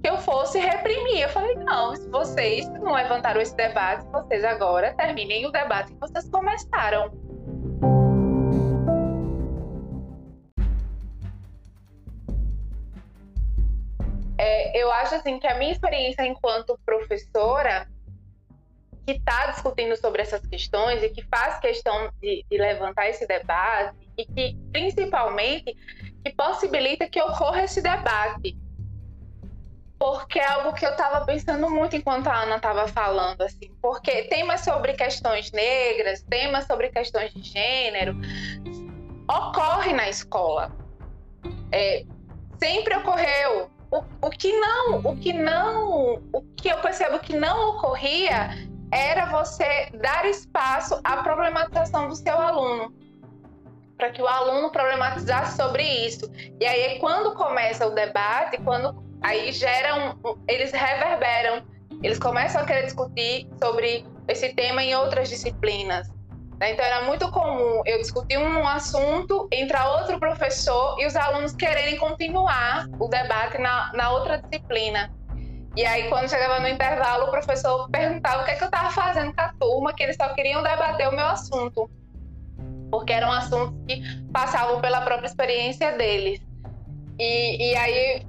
que 0.04 0.10
eu 0.10 0.18
fosse 0.18 0.60
reprimir. 0.60 1.22
Eu 1.22 1.30
falei, 1.30 1.56
não, 1.56 1.96
se 1.96 2.10
vocês 2.10 2.68
não 2.70 2.94
levantaram 2.94 3.40
esse 3.40 3.56
debate, 3.56 4.06
vocês 4.08 4.44
agora 4.44 4.94
terminem 4.96 5.46
o 5.46 5.52
debate 5.52 5.94
que 5.94 6.00
vocês 6.00 6.28
começaram. 6.30 7.12
É, 14.38 14.78
eu 14.78 14.92
acho 14.92 15.16
assim 15.16 15.40
que 15.40 15.48
a 15.48 15.58
minha 15.58 15.72
experiência 15.72 16.26
enquanto 16.26 16.78
professora 16.86 17.88
que 19.06 19.14
está 19.14 19.48
discutindo 19.48 19.96
sobre 19.96 20.22
essas 20.22 20.46
questões 20.46 21.02
e 21.04 21.10
que 21.10 21.22
faz 21.24 21.60
questão 21.60 22.10
de, 22.22 22.46
de, 22.50 22.58
levantar 22.58 23.08
esse 23.10 23.26
debate 23.28 24.03
e 24.18 24.26
que 24.26 24.58
principalmente 24.72 25.76
que 26.24 26.32
possibilita 26.36 27.08
que 27.08 27.22
ocorra 27.22 27.64
esse 27.64 27.82
debate 27.82 28.58
porque 30.04 30.38
é 30.38 30.46
algo 30.46 30.74
que 30.74 30.86
eu 30.86 30.92
estava 30.92 31.26
pensando 31.26 31.70
muito 31.70 31.96
enquanto 31.96 32.28
a 32.28 32.42
Ana 32.42 32.58
estava 32.58 32.90
falando, 32.90 33.42
assim, 33.42 33.74
porque 33.82 34.24
temas 34.24 34.60
sobre 34.60 34.92
questões 34.96 35.50
negras, 35.54 36.22
temas 36.24 36.66
sobre 36.66 36.90
questões 36.90 37.34
de 37.34 37.42
gênero, 37.42 38.14
ocorre 39.30 39.94
na 39.94 40.10
escola. 40.10 40.76
É, 41.72 42.04
sempre 42.62 42.98
ocorreu. 42.98 43.72
O, 43.90 44.28
o 44.28 44.30
que 44.30 44.52
não, 44.52 44.98
o 45.06 45.16
que 45.16 45.32
não, 45.32 46.22
o 46.34 46.42
que 46.58 46.68
eu 46.68 46.80
percebo 46.80 47.20
que 47.20 47.38
não 47.38 47.70
ocorria 47.70 48.50
era 48.92 49.28
você 49.28 49.90
dar 50.02 50.26
espaço 50.26 51.00
à 51.04 51.24
problematização 51.24 52.10
do 52.10 52.16
seu 52.16 52.38
aluno 52.38 52.94
para 54.04 54.12
que 54.12 54.22
o 54.22 54.28
aluno 54.28 54.70
problematizasse 54.70 55.56
sobre 55.56 55.82
isso. 55.82 56.30
E 56.60 56.66
aí, 56.66 57.00
quando 57.00 57.34
começa 57.36 57.88
o 57.88 57.92
debate, 57.92 58.58
quando 58.58 59.02
aí 59.22 59.50
geram, 59.54 60.20
eles 60.46 60.74
reverberam, 60.74 61.64
eles 62.04 62.20
começam 62.20 62.62
a 62.62 62.66
querer 62.66 62.84
discutir 62.84 63.48
sobre 63.64 64.06
esse 64.28 64.54
tema 64.56 64.84
em 64.84 64.94
outras 64.94 65.30
disciplinas. 65.30 66.10
Né? 66.60 66.74
Então 66.74 66.84
era 66.84 67.04
muito 67.04 67.32
comum 67.32 67.82
eu 67.86 67.98
discutir 68.00 68.38
um 68.38 68.68
assunto, 68.68 69.48
entrar 69.50 69.90
outro 69.90 70.20
professor 70.20 71.00
e 71.00 71.06
os 71.06 71.16
alunos 71.16 71.54
quererem 71.54 71.98
continuar 71.98 72.86
o 73.00 73.08
debate 73.08 73.58
na, 73.58 73.94
na 73.94 74.12
outra 74.12 74.38
disciplina. 74.38 75.14
E 75.78 75.86
aí, 75.86 76.10
quando 76.10 76.30
chegava 76.30 76.60
no 76.60 76.68
intervalo, 76.68 77.28
o 77.28 77.32
professor 77.32 77.90
perguntava 77.90 78.42
o 78.42 78.46
que, 78.46 78.52
é 78.52 78.56
que 78.56 78.64
eu 78.66 78.68
estava 78.68 78.92
fazendo 78.92 79.34
com 79.34 79.42
a 79.42 79.54
turma, 79.58 79.94
que 79.94 80.04
eles 80.04 80.18
só 80.18 80.28
queriam 80.34 80.62
debater 80.62 81.08
o 81.08 81.16
meu 81.16 81.26
assunto. 81.26 81.90
Porque 82.94 83.12
eram 83.12 83.32
assuntos 83.32 83.74
que 83.88 84.04
passavam 84.32 84.80
pela 84.80 85.02
própria 85.02 85.26
experiência 85.26 85.94
deles. 85.94 86.40
E, 87.18 87.72
e 87.72 87.76
aí 87.76 88.24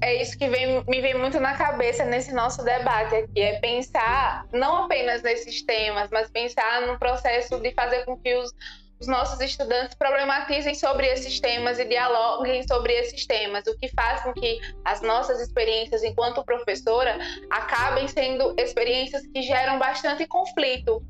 é 0.00 0.22
isso 0.22 0.38
que 0.38 0.48
vem, 0.48 0.84
me 0.86 1.00
vem 1.00 1.18
muito 1.18 1.40
na 1.40 1.54
cabeça 1.54 2.04
nesse 2.04 2.32
nosso 2.32 2.62
debate 2.62 3.12
aqui, 3.16 3.40
é 3.40 3.58
pensar 3.58 4.46
não 4.52 4.84
apenas 4.84 5.20
nesses 5.22 5.62
temas, 5.62 6.08
mas 6.12 6.30
pensar 6.30 6.82
no 6.82 6.96
processo 6.96 7.58
de 7.58 7.72
fazer 7.72 8.04
com 8.04 8.16
que 8.16 8.36
os, 8.36 8.52
os 9.00 9.08
nossos 9.08 9.40
estudantes 9.40 9.96
problematizem 9.96 10.76
sobre 10.76 11.08
esses 11.08 11.40
temas 11.40 11.80
e 11.80 11.84
dialoguem 11.84 12.62
sobre 12.68 12.92
esses 12.92 13.26
temas, 13.26 13.66
o 13.66 13.76
que 13.76 13.88
faz 13.88 14.22
com 14.22 14.32
que 14.32 14.60
as 14.84 15.02
nossas 15.02 15.40
experiências 15.40 16.04
enquanto 16.04 16.44
professora 16.44 17.18
acabem 17.50 18.06
sendo 18.06 18.54
experiências 18.60 19.26
que 19.26 19.42
geram 19.42 19.76
bastante 19.76 20.24
conflito. 20.28 21.02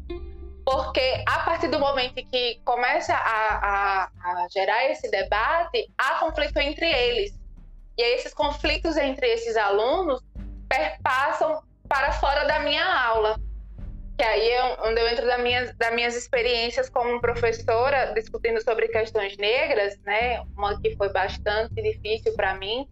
Porque 0.65 1.23
a 1.27 1.41
partir 1.41 1.69
do 1.69 1.79
momento 1.79 2.15
que 2.15 2.61
começa 2.65 3.15
a, 3.15 3.57
a, 3.57 4.05
a 4.05 4.49
gerar 4.51 4.91
esse 4.91 5.11
debate, 5.11 5.91
há 5.99 6.21
conflito 6.21 6.57
entre 6.59 6.91
eles. 6.91 7.39
E 7.99 8.03
esses 8.03 8.33
conflitos 8.33 8.97
entre 8.97 9.27
esses 9.27 9.57
alunos 9.57 10.21
perpassam 10.69 11.63
para 11.89 12.13
fora 12.13 12.45
da 12.47 12.61
minha 12.61 12.85
aula. 12.85 13.39
Que 14.17 14.25
aí 14.25 14.49
é 14.49 14.77
onde 14.85 15.01
eu 15.01 15.09
entro 15.09 15.27
das 15.27 15.41
minhas, 15.41 15.77
das 15.77 15.93
minhas 15.93 16.17
experiências 16.17 16.89
como 16.89 17.21
professora, 17.21 18.13
discutindo 18.15 18.63
sobre 18.63 18.89
questões 18.89 19.37
negras, 19.37 19.99
né? 20.03 20.41
Uma 20.57 20.81
que 20.81 20.97
foi 20.97 21.13
bastante 21.13 21.75
difícil 21.83 22.33
para 22.35 22.55
mim 22.55 22.89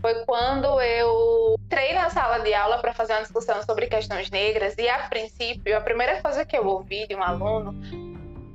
foi 0.00 0.24
quando 0.24 0.80
eu 0.80 1.56
entrei 1.64 1.92
na 1.92 2.10
sala 2.10 2.38
de 2.38 2.54
aula 2.54 2.78
para 2.78 2.94
fazer 2.94 3.14
uma 3.14 3.22
discussão 3.22 3.62
sobre 3.62 3.86
questões 3.86 4.30
negras 4.30 4.74
e 4.78 4.88
a 4.88 4.98
princípio 5.08 5.76
a 5.76 5.80
primeira 5.80 6.22
coisa 6.22 6.44
que 6.44 6.56
eu 6.56 6.66
ouvi 6.66 7.06
de 7.06 7.14
um 7.14 7.22
aluno 7.22 7.74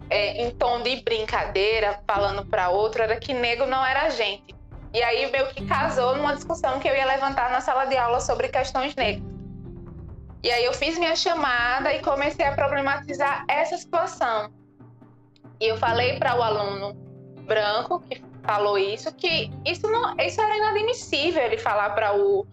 é, 0.10 0.44
em 0.44 0.52
tom 0.52 0.82
de 0.82 1.02
brincadeira 1.04 2.00
falando 2.08 2.46
para 2.46 2.70
outro 2.70 3.04
era 3.04 3.18
que 3.18 3.34
negro 3.34 3.66
não 3.66 3.86
era 3.86 4.10
gente 4.10 4.54
e 4.94 5.02
aí 5.02 5.30
meio 5.32 5.48
que 5.48 5.66
casou 5.66 6.16
numa 6.16 6.36
discussão 6.36 6.80
que 6.80 6.88
eu 6.88 6.96
ia 6.96 7.06
levantar 7.06 7.50
na 7.50 7.60
sala 7.60 7.86
de 7.86 7.98
aula 7.98 8.20
sobre 8.20 8.48
questões 8.48 8.96
negras. 8.96 9.34
E 10.44 10.52
aí 10.52 10.64
eu 10.66 10.74
fiz 10.74 11.00
minha 11.00 11.16
chamada 11.16 11.92
e 11.94 12.02
comecei 12.02 12.46
a 12.46 12.54
problematizar 12.54 13.44
essa 13.50 13.76
situação. 13.76 14.54
E 15.60 15.68
eu 15.68 15.78
falei 15.78 16.20
para 16.20 16.38
o 16.38 16.44
aluno 16.44 16.94
branco 17.46 18.02
que 18.02 18.22
falou 18.44 18.78
isso 18.78 19.14
que 19.14 19.50
isso 19.66 19.90
não 19.90 20.16
isso 20.20 20.42
era 20.42 20.58
inadmissível 20.58 21.44
ele 21.44 21.58
falar 21.58 21.92
para 21.92 22.16
o 22.16 22.46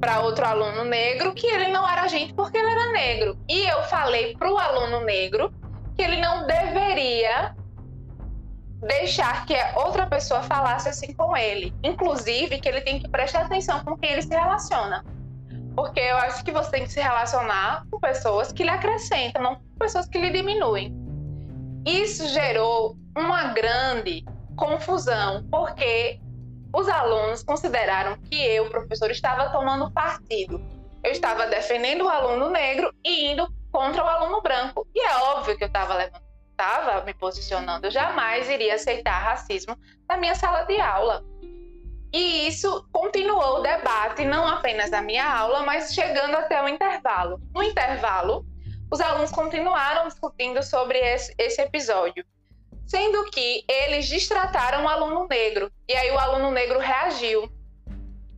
para 0.00 0.20
outro 0.20 0.44
aluno 0.44 0.84
negro 0.84 1.32
que 1.34 1.46
ele 1.46 1.68
não 1.68 1.88
era 1.88 2.06
gente 2.08 2.34
porque 2.34 2.58
ele 2.58 2.70
era 2.70 2.92
negro. 2.92 3.38
E 3.48 3.60
eu 3.66 3.82
falei 3.84 4.36
para 4.36 4.52
o 4.52 4.58
aluno 4.58 5.00
negro 5.00 5.52
que 5.96 6.02
ele 6.02 6.20
não 6.20 6.46
deveria 6.46 7.54
deixar 8.80 9.46
que 9.46 9.54
outra 9.76 10.06
pessoa 10.06 10.42
falasse 10.42 10.88
assim 10.88 11.14
com 11.14 11.34
ele. 11.36 11.74
Inclusive, 11.82 12.60
que 12.60 12.68
ele 12.68 12.82
tem 12.82 12.98
que 12.98 13.08
prestar 13.08 13.42
atenção 13.42 13.82
com 13.82 13.96
quem 13.96 14.12
ele 14.12 14.22
se 14.22 14.28
relaciona. 14.28 15.04
Porque 15.74 16.00
eu 16.00 16.16
acho 16.18 16.44
que 16.44 16.52
você 16.52 16.70
tem 16.70 16.82
que 16.84 16.92
se 16.92 17.00
relacionar 17.00 17.84
com 17.90 17.98
pessoas 17.98 18.52
que 18.52 18.62
lhe 18.62 18.70
acrescentam, 18.70 19.42
não 19.42 19.54
com 19.56 19.78
pessoas 19.78 20.06
que 20.06 20.18
lhe 20.18 20.30
diminuem. 20.30 20.94
Isso 21.86 22.28
gerou 22.28 22.96
uma 23.16 23.54
grande 23.54 24.24
confusão, 24.56 25.44
porque 25.50 26.20
os 26.72 26.88
alunos 26.88 27.42
consideraram 27.42 28.16
que 28.18 28.36
eu, 28.36 28.68
professor, 28.68 29.10
estava 29.10 29.50
tomando 29.50 29.90
partido. 29.90 30.60
Eu 31.02 31.12
estava 31.12 31.46
defendendo 31.46 32.04
o 32.04 32.08
aluno 32.08 32.50
negro 32.50 32.92
e 33.04 33.30
indo 33.30 33.46
contra 33.70 34.02
o 34.02 34.08
aluno 34.08 34.40
branco. 34.40 34.86
E 34.94 35.00
é 35.00 35.16
óbvio 35.16 35.56
que 35.56 35.64
eu 35.64 35.68
estava 35.68 35.94
levando 35.94 36.24
estava 36.54 37.04
me 37.04 37.12
posicionando, 37.12 37.86
eu 37.86 37.90
jamais 37.90 38.48
iria 38.48 38.76
aceitar 38.76 39.18
racismo 39.18 39.76
na 40.08 40.16
minha 40.16 40.34
sala 40.34 40.62
de 40.62 40.80
aula. 40.80 41.24
E 42.12 42.46
isso 42.46 42.88
continuou 42.92 43.58
o 43.58 43.60
debate, 43.60 44.24
não 44.24 44.46
apenas 44.46 44.90
na 44.90 45.02
minha 45.02 45.28
aula, 45.28 45.64
mas 45.64 45.92
chegando 45.92 46.36
até 46.36 46.62
o 46.62 46.68
intervalo. 46.68 47.40
No 47.52 47.60
intervalo, 47.60 48.46
os 48.90 49.00
alunos 49.00 49.32
continuaram 49.32 50.06
discutindo 50.06 50.62
sobre 50.62 50.98
esse 50.98 51.60
episódio, 51.60 52.24
sendo 52.86 53.24
que 53.30 53.64
eles 53.68 54.06
distrataram 54.06 54.84
o 54.84 54.88
aluno 54.88 55.26
negro. 55.28 55.70
E 55.88 55.94
aí 55.94 56.10
o 56.10 56.18
aluno 56.18 56.50
negro 56.50 56.78
reagiu, 56.78 57.50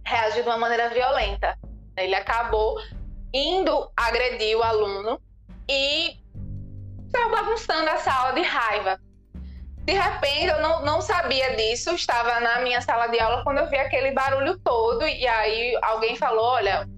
reagiu 0.05 0.43
de 0.43 0.49
uma 0.49 0.59
maneira 0.59 0.89
violenta. 0.91 1.59
Ele 1.97 2.15
acabou 2.15 2.79
indo 3.33 3.91
agredir 3.97 4.57
o 4.57 4.63
aluno 4.63 5.21
e 5.69 6.17
estava 7.07 7.43
bagunçando 7.43 7.91
a 7.91 7.97
sala 7.97 8.33
de 8.33 8.43
raiva. 8.43 8.99
De 9.85 9.93
repente, 9.93 10.47
eu 10.47 10.61
não, 10.61 10.85
não 10.85 11.01
sabia 11.01 11.55
disso, 11.55 11.95
estava 11.95 12.41
na 12.41 12.61
minha 12.61 12.81
sala 12.81 13.07
de 13.07 13.21
aula 13.21 13.45
quando 13.45 13.59
eu 13.59 13.71
vi 13.71 13.79
aquele 13.79 14.11
barulho 14.11 14.59
todo, 14.59 15.07
e 15.07 15.27
aí 15.29 15.79
alguém 15.81 16.17
falou: 16.17 16.45
Olha, 16.45 16.89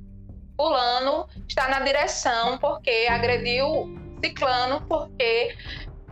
Fulano 0.57 1.29
está 1.47 1.69
na 1.69 1.81
direção 1.81 2.57
porque 2.59 3.07
agrediu 3.11 3.95
Ciclano, 4.25 4.81
porque 4.89 5.55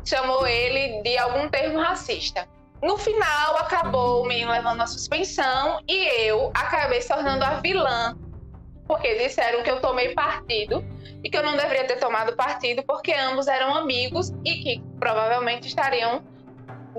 chamou 0.06 0.46
ele 0.46 1.02
de 1.02 1.18
algum 1.18 1.48
termo 1.48 1.80
racista. 1.80 2.48
No 2.82 2.96
final, 2.96 3.56
acabou 3.56 4.22
o 4.22 4.26
menino 4.26 4.52
levando 4.52 4.82
a 4.82 4.86
suspensão 4.86 5.80
e 5.88 6.28
eu 6.28 6.50
acabei 6.54 7.00
se 7.00 7.08
tornando 7.08 7.44
a 7.44 7.60
vilã, 7.60 8.16
porque 8.86 9.14
disseram 9.16 9.62
que 9.62 9.70
eu 9.70 9.80
tomei 9.80 10.14
partido 10.14 10.84
e 11.24 11.28
que 11.28 11.36
eu 11.36 11.42
não 11.42 11.56
deveria 11.56 11.86
ter 11.86 11.96
tomado 11.96 12.36
partido 12.36 12.82
porque 12.84 13.12
ambos 13.12 13.48
eram 13.48 13.74
amigos 13.74 14.30
e 14.44 14.54
que 14.54 14.82
provavelmente 15.00 15.66
estariam 15.66 16.22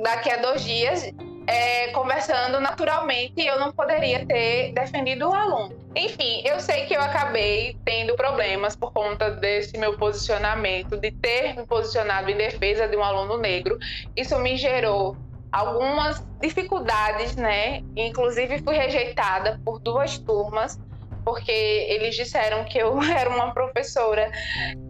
daqui 0.02 0.30
a 0.30 0.38
dois 0.38 0.64
dias 0.64 1.04
é, 1.48 1.88
conversando 1.88 2.60
naturalmente 2.60 3.40
eu 3.40 3.58
não 3.58 3.72
poderia 3.72 4.26
ter 4.26 4.74
defendido 4.74 5.30
o 5.30 5.34
aluno. 5.34 5.74
Enfim, 5.96 6.44
eu 6.46 6.60
sei 6.60 6.86
que 6.86 6.94
eu 6.94 7.02
acabei 7.02 7.78
tendo 7.86 8.16
problemas 8.16 8.76
por 8.76 8.92
conta 8.92 9.32
desse 9.32 9.78
meu 9.78 9.98
posicionamento, 9.98 10.98
de 10.98 11.12
ter 11.12 11.56
me 11.56 11.66
posicionado 11.66 12.30
em 12.30 12.36
defesa 12.36 12.88
de 12.88 12.98
um 12.98 13.04
aluno 13.04 13.38
negro. 13.38 13.78
Isso 14.16 14.38
me 14.40 14.58
gerou 14.58 15.16
algumas 15.52 16.22
dificuldades, 16.42 17.36
né? 17.38 17.82
Inclusive 17.96 18.62
fui 18.62 18.76
rejeitada 18.76 19.60
por 19.64 19.80
duas 19.80 20.18
turmas 20.18 20.78
porque 21.24 21.52
eles 21.52 22.16
disseram 22.16 22.64
que 22.64 22.78
eu 22.78 23.02
era 23.04 23.30
uma 23.30 23.54
professora 23.54 24.32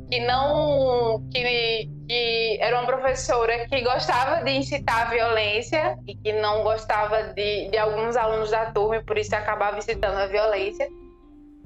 que 0.09 0.19
não 0.21 1.27
que, 1.31 1.89
que 2.07 2.57
era 2.61 2.77
uma 2.77 2.85
professora 2.85 3.67
que 3.67 3.81
gostava 3.81 4.43
de 4.43 4.51
incitar 4.51 5.07
a 5.07 5.09
violência 5.09 5.97
e 6.07 6.15
que 6.15 6.33
não 6.33 6.63
gostava 6.63 7.33
de, 7.33 7.69
de 7.69 7.77
alguns 7.77 8.15
alunos 8.15 8.51
da 8.51 8.71
turma 8.71 8.97
e 8.97 9.03
por 9.03 9.17
isso 9.17 9.35
acabava 9.35 9.77
incitando 9.77 10.17
a 10.17 10.27
violência. 10.27 10.87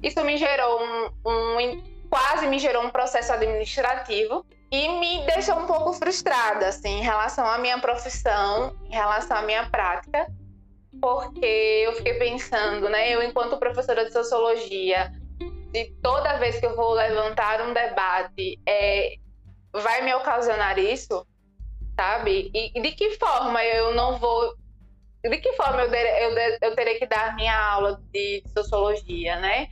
Isso 0.02 0.24
me 0.24 0.36
gerou 0.36 0.80
um, 0.82 1.10
um 1.24 1.82
quase 2.10 2.46
me 2.46 2.58
gerou 2.58 2.84
um 2.84 2.90
processo 2.90 3.32
administrativo 3.32 4.44
e 4.70 4.88
me 4.88 5.24
deixou 5.26 5.58
um 5.60 5.66
pouco 5.66 5.92
frustrada 5.92 6.68
assim 6.68 6.98
em 6.98 7.02
relação 7.02 7.46
à 7.46 7.58
minha 7.58 7.78
profissão, 7.78 8.76
em 8.86 8.92
relação 8.92 9.36
à 9.36 9.42
minha 9.42 9.70
prática, 9.70 10.26
porque 11.00 11.84
eu 11.86 11.92
fiquei 11.94 12.14
pensando, 12.14 12.88
né, 12.88 13.14
eu 13.14 13.22
enquanto 13.22 13.56
professora 13.56 14.04
de 14.04 14.12
sociologia 14.12 15.12
de 15.72 15.86
toda 16.02 16.38
vez 16.38 16.60
que 16.60 16.66
eu 16.66 16.76
vou 16.76 16.92
levantar 16.92 17.62
um 17.62 17.72
debate 17.72 18.60
é, 18.68 19.14
vai 19.72 20.02
me 20.02 20.14
ocasionar 20.14 20.78
isso, 20.78 21.26
sabe? 21.98 22.50
E, 22.54 22.78
e, 22.78 22.82
de 22.82 22.92
que 22.92 23.16
forma 23.16 23.64
eu 23.64 23.94
não 23.94 24.18
vou. 24.18 24.54
De 25.22 25.38
que 25.38 25.52
forma 25.54 25.82
eu, 25.82 25.90
eu, 25.90 26.58
eu 26.60 26.74
terei 26.76 26.98
que 26.98 27.06
dar 27.06 27.34
minha 27.34 27.56
aula 27.56 28.00
de 28.12 28.42
sociologia, 28.56 29.36
né? 29.40 29.68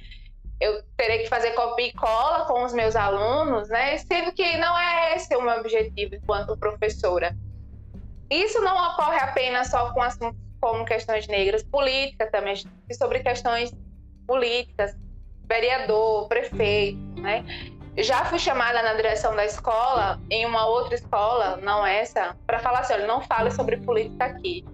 Eu 0.58 0.82
terei 0.96 1.18
que 1.18 1.28
fazer 1.28 1.52
copia 1.52 1.88
e 1.88 1.92
cola 1.92 2.46
com 2.46 2.64
os 2.64 2.72
meus 2.72 2.96
alunos, 2.96 3.68
né? 3.68 3.98
Sendo 3.98 4.32
que 4.32 4.56
não 4.56 4.78
é 4.78 5.16
esse 5.16 5.34
o 5.36 5.42
meu 5.42 5.58
objetivo 5.58 6.14
enquanto 6.14 6.56
professora. 6.56 7.36
Isso 8.30 8.60
não 8.60 8.92
ocorre 8.92 9.18
apenas 9.18 9.68
só 9.68 9.92
com 9.92 10.00
assuntos 10.00 10.38
como 10.60 10.84
questões 10.84 11.26
negras, 11.26 11.62
política 11.62 12.30
também, 12.30 12.54
sobre 12.92 13.20
questões 13.20 13.72
políticas, 14.26 14.94
vereador, 15.50 16.28
prefeito, 16.28 17.20
né? 17.20 17.44
Já 17.98 18.24
fui 18.24 18.38
chamada 18.38 18.80
na 18.82 18.94
direção 18.94 19.34
da 19.34 19.44
escola, 19.44 20.20
em 20.30 20.46
uma 20.46 20.64
outra 20.66 20.94
escola, 20.94 21.58
não 21.60 21.84
essa, 21.84 22.36
para 22.46 22.60
falar 22.60 22.80
assim, 22.80 22.94
olha, 22.94 23.06
não 23.06 23.20
fale 23.20 23.50
sobre 23.50 23.76
política 23.78 24.26
aqui. 24.26 24.64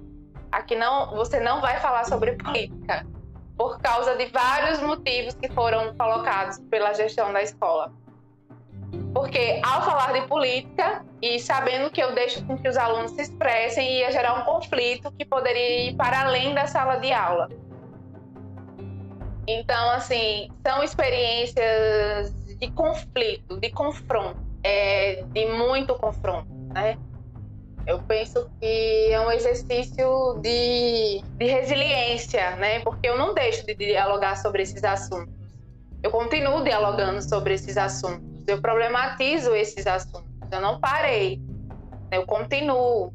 Aqui 0.53 0.77
não, 0.77 1.17
você 1.17 1.41
não 1.41 1.63
vai 1.63 1.81
falar 1.81 2.05
sobre 2.05 2.33
política, 2.33 3.07
por 3.57 3.81
causa 3.81 4.15
de 4.17 4.27
vários 4.27 4.81
motivos 4.81 5.35
que 5.35 5.49
foram 5.53 5.97
colocados 5.97 6.59
pela 6.71 6.93
gestão 6.93 7.33
da 7.33 7.43
escola. 7.43 7.91
Porque 9.15 9.61
ao 9.65 9.83
falar 9.83 10.13
de 10.13 10.29
política 10.29 11.05
e 11.23 11.41
sabendo 11.41 11.91
que 11.91 12.03
eu 12.03 12.15
deixo 12.15 12.45
com 12.45 12.57
que 12.59 12.69
os 12.69 12.77
alunos 12.77 13.13
se 13.13 13.23
expressem, 13.23 14.01
ia 14.01 14.13
gerar 14.13 14.35
um 14.35 14.43
conflito 14.43 15.11
que 15.13 15.25
poderia 15.25 15.89
ir 15.89 15.97
para 15.97 16.21
além 16.21 16.55
da 16.55 16.67
sala 16.67 16.97
de 16.97 17.13
aula. 17.13 17.49
Então, 19.49 19.91
assim, 19.91 20.51
são 20.67 20.83
experiências 20.83 22.35
de 22.59 22.71
conflito, 22.73 23.61
de 23.61 23.71
confronto, 23.71 24.41
é, 24.65 25.25
de 25.33 25.47
muito 25.47 25.95
confronto, 25.95 26.49
né? 26.75 26.97
Eu 27.87 28.03
penso 28.03 28.51
que 28.61 29.11
é 29.13 29.21
um 29.21 29.31
exercício 29.31 30.41
de, 30.43 31.23
de 31.39 31.47
resiliência, 31.47 32.57
né? 32.57 32.81
Porque 32.81 33.09
eu 33.09 33.17
não 33.17 33.33
deixo 33.33 33.65
de 33.65 33.77
dialogar 33.77 34.37
sobre 34.37 34.63
esses 34.63 34.83
assuntos. 34.83 35.33
Eu 36.03 36.11
continuo 36.11 36.65
dialogando 36.65 37.23
sobre 37.23 37.55
esses 37.55 37.77
assuntos. 37.77 38.25
Eu 38.49 38.61
problematizo 38.61 39.55
esses 39.55 39.87
assuntos. 39.87 40.29
Eu 40.51 40.61
não 40.61 40.81
parei. 40.81 41.41
Eu 42.13 42.27
continuo. 42.27 43.13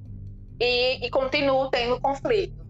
E, 0.60 1.06
e 1.06 1.10
continuo 1.10 1.70
tendo 1.70 2.00
conflito. 2.00 2.61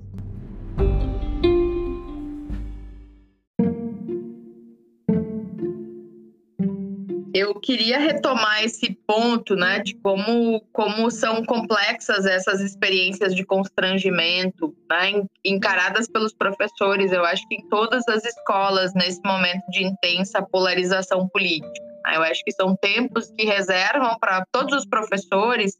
Eu 7.33 7.55
queria 7.55 7.97
retomar 7.97 8.63
esse 8.63 8.93
ponto, 9.07 9.55
né, 9.55 9.79
de 9.79 9.95
como, 9.95 10.61
como 10.73 11.09
são 11.09 11.43
complexas 11.45 12.25
essas 12.25 12.59
experiências 12.59 13.33
de 13.33 13.45
constrangimento, 13.45 14.75
né, 14.89 15.23
encaradas 15.45 16.07
pelos 16.07 16.33
professores. 16.33 17.11
Eu 17.11 17.23
acho 17.23 17.47
que 17.47 17.55
em 17.55 17.69
todas 17.69 18.07
as 18.07 18.25
escolas, 18.25 18.93
nesse 18.93 19.21
momento 19.23 19.63
de 19.69 19.83
intensa 19.83 20.41
polarização 20.41 21.27
política. 21.29 21.83
Né, 22.05 22.17
eu 22.17 22.23
acho 22.23 22.43
que 22.43 22.51
são 22.51 22.75
tempos 22.75 23.31
que 23.31 23.45
reservam 23.45 24.17
para 24.19 24.45
todos 24.51 24.79
os 24.79 24.85
professores, 24.85 25.77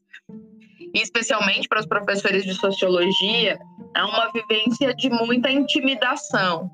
especialmente 0.94 1.68
para 1.68 1.80
os 1.80 1.86
professores 1.86 2.44
de 2.44 2.54
sociologia, 2.54 3.60
é 3.96 4.04
uma 4.04 4.32
vivência 4.32 4.94
de 4.94 5.10
muita 5.10 5.52
intimidação. 5.52 6.70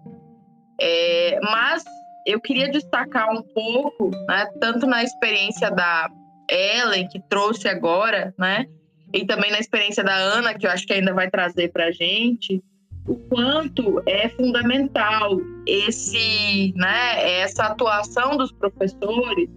É, 0.79 1.39
mas 1.41 1.83
eu 2.27 2.41
queria 2.41 2.69
destacar 2.69 3.31
um 3.31 3.41
pouco, 3.41 4.11
né, 4.27 4.45
tanto 4.59 4.85
na 4.85 5.01
experiência 5.01 5.71
da 5.71 6.09
Ellen, 6.49 7.07
que 7.07 7.21
trouxe 7.29 7.69
agora, 7.69 8.35
né, 8.37 8.65
e 9.13 9.25
também 9.25 9.49
na 9.49 9.59
experiência 9.59 10.03
da 10.03 10.13
Ana, 10.13 10.53
que 10.53 10.67
eu 10.67 10.71
acho 10.71 10.85
que 10.85 10.91
ainda 10.91 11.13
vai 11.13 11.29
trazer 11.29 11.71
para 11.71 11.85
a 11.85 11.91
gente, 11.91 12.61
o 13.07 13.15
quanto 13.15 14.03
é 14.05 14.27
fundamental 14.27 15.37
esse, 15.65 16.73
né, 16.75 17.39
essa 17.39 17.63
atuação 17.63 18.35
dos 18.35 18.51
professores 18.51 19.49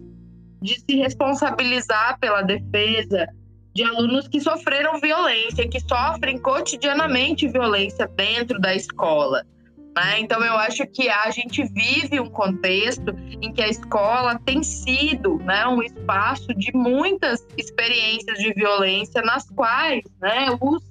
de 0.61 0.79
se 0.79 0.95
responsabilizar 0.95 2.17
pela 2.21 2.41
defesa 2.41 3.27
de 3.73 3.83
alunos 3.83 4.29
que 4.29 4.39
sofreram 4.39 5.01
violência, 5.01 5.67
que 5.67 5.79
sofrem 5.81 6.37
cotidianamente 6.37 7.49
violência 7.49 8.07
dentro 8.15 8.59
da 8.59 8.73
escola. 8.73 9.45
Né? 9.95 10.19
Então, 10.19 10.43
eu 10.43 10.53
acho 10.53 10.87
que 10.87 11.09
a 11.09 11.29
gente 11.31 11.63
vive 11.63 12.19
um 12.19 12.29
contexto 12.29 13.13
em 13.41 13.51
que 13.51 13.61
a 13.61 13.67
escola 13.67 14.39
tem 14.45 14.63
sido 14.63 15.37
né, 15.39 15.67
um 15.67 15.83
espaço 15.83 16.53
de 16.55 16.71
muitas 16.73 17.45
experiências 17.57 18.37
de 18.37 18.53
violência, 18.53 19.21
nas 19.21 19.49
quais 19.49 20.03
né, 20.21 20.47
os 20.61 20.81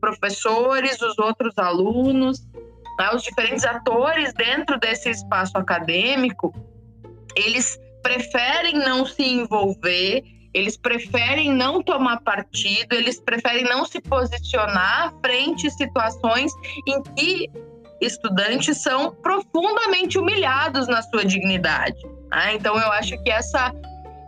professores, 0.00 1.00
os 1.02 1.18
outros 1.18 1.58
alunos, 1.58 2.46
né, 2.98 3.10
os 3.12 3.22
diferentes 3.22 3.64
atores 3.64 4.32
dentro 4.34 4.78
desse 4.78 5.10
espaço 5.10 5.58
acadêmico, 5.58 6.54
eles 7.34 7.78
preferem 8.00 8.78
não 8.78 9.04
se 9.04 9.24
envolver, 9.24 10.22
eles 10.54 10.76
preferem 10.76 11.52
não 11.52 11.82
tomar 11.82 12.20
partido, 12.20 12.94
eles 12.94 13.20
preferem 13.20 13.64
não 13.64 13.84
se 13.84 14.00
posicionar 14.00 15.12
frente 15.20 15.66
a 15.66 15.70
situações 15.70 16.52
em 16.86 17.02
que 17.02 17.50
estudantes 18.00 18.78
são 18.78 19.14
profundamente 19.14 20.18
humilhados 20.18 20.86
na 20.88 21.02
sua 21.02 21.24
dignidade. 21.24 22.00
Né? 22.30 22.54
Então, 22.54 22.76
eu 22.76 22.92
acho 22.92 23.20
que 23.22 23.30
essa, 23.30 23.72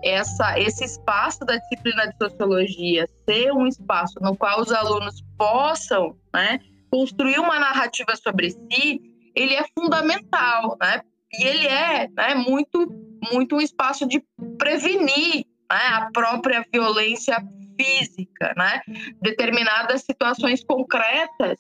essa, 0.03 0.59
esse 0.59 0.85
espaço 0.85 1.45
da 1.45 1.57
disciplina 1.57 2.07
de 2.07 2.17
sociologia 2.17 3.07
ser 3.29 3.53
um 3.53 3.67
espaço 3.67 4.15
no 4.21 4.37
qual 4.37 4.61
os 4.61 4.73
alunos 4.73 5.23
possam 5.37 6.17
né, 6.33 6.61
construir 6.91 7.39
uma 7.39 7.59
narrativa 7.59 8.17
sobre 8.17 8.51
si, 8.51 9.01
ele 9.35 9.55
é 9.55 9.65
fundamental, 9.79 10.77
né? 10.81 11.03
E 11.33 11.45
ele 11.45 11.67
é 11.67 12.09
né, 12.09 12.35
muito, 12.35 12.89
muito 13.31 13.57
um 13.57 13.61
espaço 13.61 14.07
de 14.07 14.25
prevenir 14.59 15.45
né, 15.71 15.87
a 15.93 16.11
própria 16.13 16.65
violência 16.73 17.37
física, 17.79 18.55
né? 18.57 18.81
Determinadas 19.21 20.03
situações 20.03 20.65
concretas 20.65 21.59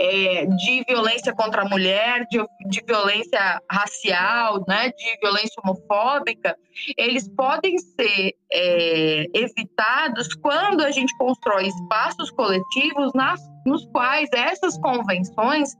é, 0.00 0.46
de 0.46 0.82
violência 0.88 1.30
contra 1.34 1.60
a 1.60 1.68
mulher, 1.68 2.26
de, 2.30 2.42
de 2.70 2.82
violência 2.86 3.60
racial, 3.70 4.64
né, 4.66 4.90
de 4.96 5.18
violência 5.20 5.60
homofóbica, 5.62 6.56
eles 6.96 7.28
podem 7.28 7.76
ser 7.78 8.32
é, 8.50 9.26
evitados 9.34 10.34
quando 10.36 10.82
a 10.82 10.90
gente 10.90 11.14
constrói 11.18 11.66
espaços 11.66 12.30
coletivos 12.30 13.12
nas, 13.14 13.38
nos 13.66 13.84
quais 13.92 14.30
essas 14.32 14.78
convenções 14.78 15.76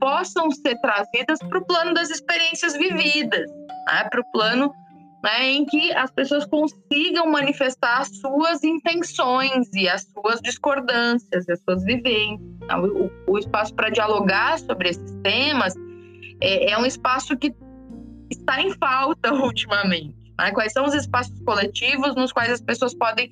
possam 0.00 0.50
ser 0.50 0.76
trazidas 0.80 1.38
para 1.38 1.58
o 1.58 1.64
plano 1.64 1.94
das 1.94 2.10
experiências 2.10 2.76
vividas, 2.76 3.48
né, 3.86 4.08
para 4.10 4.20
o 4.20 4.30
plano 4.32 4.72
né, 5.22 5.50
em 5.50 5.66
que 5.66 5.92
as 5.92 6.10
pessoas 6.10 6.46
consigam 6.46 7.26
manifestar 7.30 8.00
as 8.00 8.08
suas 8.08 8.64
intenções 8.64 9.68
e 9.74 9.88
as 9.88 10.02
suas 10.02 10.40
discordâncias, 10.40 11.48
as 11.48 11.60
suas 11.62 11.84
vivências. 11.84 12.40
Então, 12.62 12.84
o, 12.84 13.10
o 13.26 13.38
espaço 13.38 13.74
para 13.74 13.90
dialogar 13.90 14.58
sobre 14.58 14.88
esses 14.88 15.12
temas 15.22 15.74
é, 16.40 16.70
é, 16.70 16.78
um 16.78 16.86
espaço 16.86 17.36
que 17.36 17.54
está 18.30 18.62
em 18.62 18.72
falta 18.74 19.32
ultimamente. 19.34 20.16
Né? 20.38 20.50
Quais 20.52 20.72
são 20.72 20.86
os 20.86 20.94
espaços 20.94 21.38
coletivos 21.44 22.14
nos 22.14 22.32
quais 22.32 22.50
as 22.50 22.60
pessoas 22.60 22.94
podem 22.94 23.30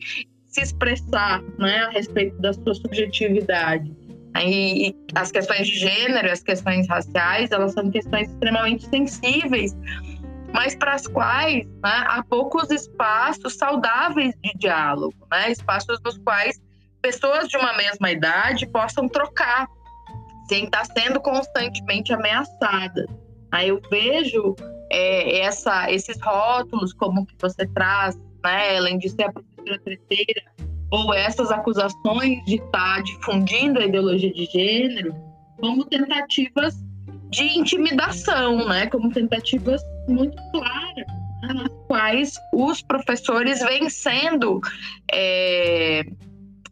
se 0.48 0.60
expressar 0.60 1.42
né, 1.58 1.78
a 1.84 1.90
respeito 1.90 2.38
da 2.40 2.52
sua 2.52 2.74
subjetividade? 2.74 3.90
E 4.40 4.94
as 5.14 5.32
questões 5.32 5.66
de 5.66 5.78
gênero, 5.78 6.30
as 6.30 6.42
questões 6.42 6.86
raciais, 6.86 7.50
elas 7.50 7.72
são 7.72 7.90
questões 7.90 8.28
extremamente 8.28 8.86
sensíveis 8.86 9.74
mas 10.52 10.74
para 10.74 10.94
as 10.94 11.06
quais 11.06 11.66
né, 11.66 12.04
há 12.08 12.22
poucos 12.28 12.70
espaços 12.70 13.56
saudáveis 13.56 14.34
de 14.42 14.52
diálogo, 14.58 15.14
né? 15.30 15.50
espaços 15.50 16.00
nos 16.04 16.18
quais 16.18 16.60
pessoas 17.02 17.48
de 17.48 17.56
uma 17.56 17.76
mesma 17.76 18.10
idade 18.10 18.66
possam 18.66 19.08
trocar, 19.08 19.66
sem 20.48 20.64
estar 20.64 20.84
sendo 20.86 21.20
constantemente 21.20 22.12
ameaçadas. 22.12 23.06
Aí 23.52 23.68
eu 23.68 23.80
vejo 23.90 24.54
é, 24.90 25.40
essa, 25.40 25.90
esses 25.90 26.20
rótulos, 26.20 26.92
como 26.92 27.26
que 27.26 27.34
você 27.40 27.66
traz, 27.68 28.16
né, 28.42 28.76
além 28.76 28.98
de 28.98 29.08
ser 29.10 29.24
a 29.24 29.32
professora 29.32 29.78
treteira, 29.84 30.42
ou 30.90 31.12
essas 31.12 31.50
acusações 31.50 32.42
de 32.46 32.56
estar 32.56 33.02
difundindo 33.02 33.78
a 33.78 33.84
ideologia 33.84 34.32
de 34.32 34.46
gênero, 34.46 35.14
como 35.60 35.84
tentativas 35.84 36.74
de 37.30 37.58
intimidação, 37.58 38.66
né, 38.68 38.86
como 38.86 39.12
tentativas 39.12 39.82
muito 40.08 40.36
claras, 40.52 41.06
né, 41.42 41.54
nas 41.54 41.68
quais 41.86 42.34
os 42.52 42.82
professores 42.82 43.60
vêm 43.60 43.90
sendo 43.90 44.60
é, 45.12 46.04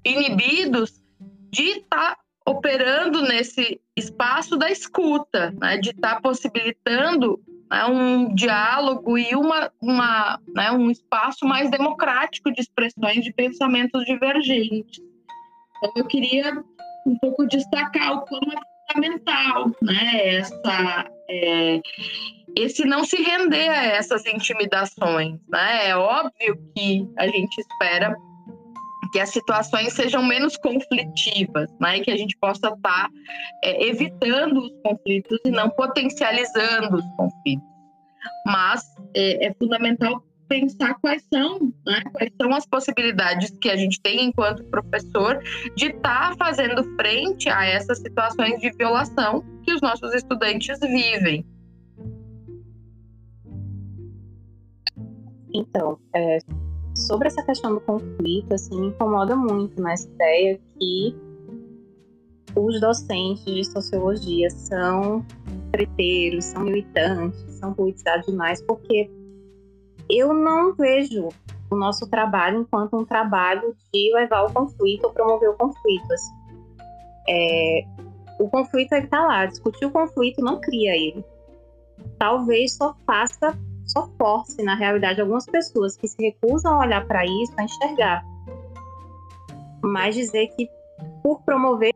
inibidos 0.04 1.02
de 1.50 1.62
estar 1.62 2.16
tá 2.16 2.18
operando 2.46 3.22
nesse 3.22 3.80
espaço 3.96 4.56
da 4.56 4.70
escuta, 4.70 5.52
né, 5.60 5.78
de 5.78 5.90
estar 5.90 6.16
tá 6.16 6.20
possibilitando 6.20 7.40
né, 7.70 7.84
um 7.86 8.34
diálogo 8.34 9.18
e 9.18 9.34
uma, 9.34 9.70
uma, 9.80 10.40
né, 10.54 10.70
um 10.70 10.90
espaço 10.90 11.44
mais 11.44 11.70
democrático 11.70 12.52
de 12.52 12.60
expressões 12.60 13.24
de 13.24 13.32
pensamentos 13.32 14.04
divergentes. 14.04 15.02
Então, 15.78 15.92
eu 15.96 16.06
queria 16.06 16.64
um 17.06 17.18
pouco 17.18 17.46
destacar 17.46 18.12
o 18.14 18.20
como 18.22 18.50
fundamental 18.96 19.70
né, 19.82 20.36
essa, 20.36 21.10
é, 21.28 21.80
esse 22.56 22.84
não 22.84 23.04
se 23.04 23.16
render 23.16 23.68
a 23.68 23.84
essas 23.84 24.24
intimidações. 24.26 25.38
Né? 25.48 25.88
É 25.88 25.96
óbvio 25.96 26.58
que 26.74 27.06
a 27.18 27.26
gente 27.26 27.58
espera 27.58 28.16
que 29.12 29.20
as 29.20 29.30
situações 29.30 29.92
sejam 29.92 30.22
menos 30.22 30.56
conflitivas, 30.56 31.70
né? 31.80 32.00
Que 32.00 32.10
a 32.10 32.16
gente 32.16 32.36
possa 32.38 32.68
estar 32.68 32.80
tá, 32.82 33.08
é, 33.62 33.86
evitando 33.86 34.58
os 34.58 34.72
conflitos 34.82 35.38
e 35.44 35.50
não 35.50 35.70
potencializando 35.70 36.96
os 36.96 37.06
conflitos. 37.16 37.68
Mas 38.44 38.82
é, 39.14 39.46
é 39.46 39.54
fundamental 39.54 40.22
pensar 40.48 40.94
quais 41.00 41.24
são, 41.32 41.72
né? 41.86 42.02
quais 42.12 42.32
são 42.40 42.54
as 42.54 42.66
possibilidades 42.66 43.50
que 43.60 43.68
a 43.68 43.76
gente 43.76 44.00
tem 44.00 44.26
enquanto 44.26 44.64
professor 44.64 45.42
de 45.76 45.86
estar 45.86 46.30
tá 46.30 46.36
fazendo 46.36 46.82
frente 46.96 47.48
a 47.48 47.64
essas 47.64 47.98
situações 47.98 48.60
de 48.60 48.70
violação 48.70 49.44
que 49.62 49.72
os 49.72 49.80
nossos 49.80 50.14
estudantes 50.14 50.78
vivem. 50.80 51.44
Então, 55.52 55.98
é, 56.14 56.38
sobre 56.94 57.28
essa 57.28 57.42
questão 57.42 57.74
do 57.74 57.80
conflito, 57.80 58.52
assim, 58.52 58.78
me 58.78 58.88
incomoda 58.88 59.34
muito 59.34 59.80
nessa 59.80 60.08
ideia 60.08 60.60
que 60.78 61.16
os 62.54 62.80
docentes 62.80 63.44
de 63.44 63.64
sociologia 63.64 64.50
são 64.50 65.24
preteiros, 65.70 66.46
são 66.46 66.64
militantes, 66.64 67.38
são 67.58 67.74
politizados 67.74 68.26
demais, 68.26 68.62
porque 68.62 69.10
eu 70.10 70.32
não 70.32 70.74
vejo 70.74 71.28
o 71.70 71.76
nosso 71.76 72.08
trabalho 72.08 72.60
enquanto 72.60 72.96
um 72.96 73.04
trabalho 73.04 73.74
de 73.92 74.12
levar 74.14 74.44
o 74.44 74.52
conflito 74.52 75.04
ou 75.04 75.12
promover 75.12 75.50
o 75.50 75.54
conflito. 75.54 76.12
Assim. 76.12 76.34
É, 77.28 77.84
o 78.38 78.48
conflito 78.48 78.92
está 78.92 79.26
lá, 79.26 79.46
discutir 79.46 79.86
o 79.86 79.90
conflito 79.90 80.42
não 80.42 80.60
cria 80.60 80.96
ele. 80.96 81.24
Talvez 82.18 82.74
só 82.74 82.94
faça 83.06 83.58
só 83.86 84.08
force, 84.18 84.62
na 84.62 84.74
realidade, 84.74 85.20
algumas 85.20 85.46
pessoas 85.46 85.96
que 85.96 86.08
se 86.08 86.16
recusam 86.20 86.74
a 86.74 86.84
olhar 86.84 87.06
para 87.06 87.24
isso, 87.24 87.52
a 87.56 87.62
enxergar. 87.62 88.24
Mas 89.82 90.14
dizer 90.14 90.48
que 90.48 90.68
por 91.22 91.40
promover 91.42 91.94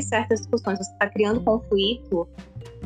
certas 0.00 0.40
discussões 0.40 0.78
você 0.78 0.90
está 0.92 1.06
criando 1.08 1.42
conflito, 1.42 2.28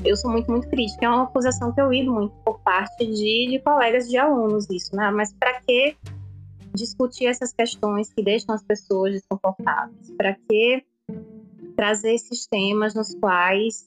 eu 0.05 0.17
sou 0.17 0.31
muito, 0.31 0.51
muito 0.51 0.69
crítica. 0.69 1.07
É 1.07 1.09
uma 1.09 1.25
acusação 1.25 1.73
que 1.73 1.81
eu 1.81 1.91
lido 1.91 2.13
muito 2.13 2.35
por 2.45 2.61
parte 2.61 3.07
de, 3.07 3.49
de 3.51 3.61
colegas 3.65 4.09
de 4.09 4.17
alunos, 4.17 4.69
isso, 4.71 4.95
né? 4.95 5.11
Mas 5.11 5.33
para 5.33 5.61
que 5.61 5.97
discutir 6.75 7.27
essas 7.27 7.53
questões 7.53 8.13
que 8.13 8.23
deixam 8.23 8.55
as 8.55 8.63
pessoas 8.63 9.13
desconfortáveis? 9.13 10.11
Para 10.17 10.35
que 10.35 10.85
trazer 11.77 12.15
esses 12.15 12.47
temas 12.47 12.95
nos 12.95 13.15
quais 13.15 13.87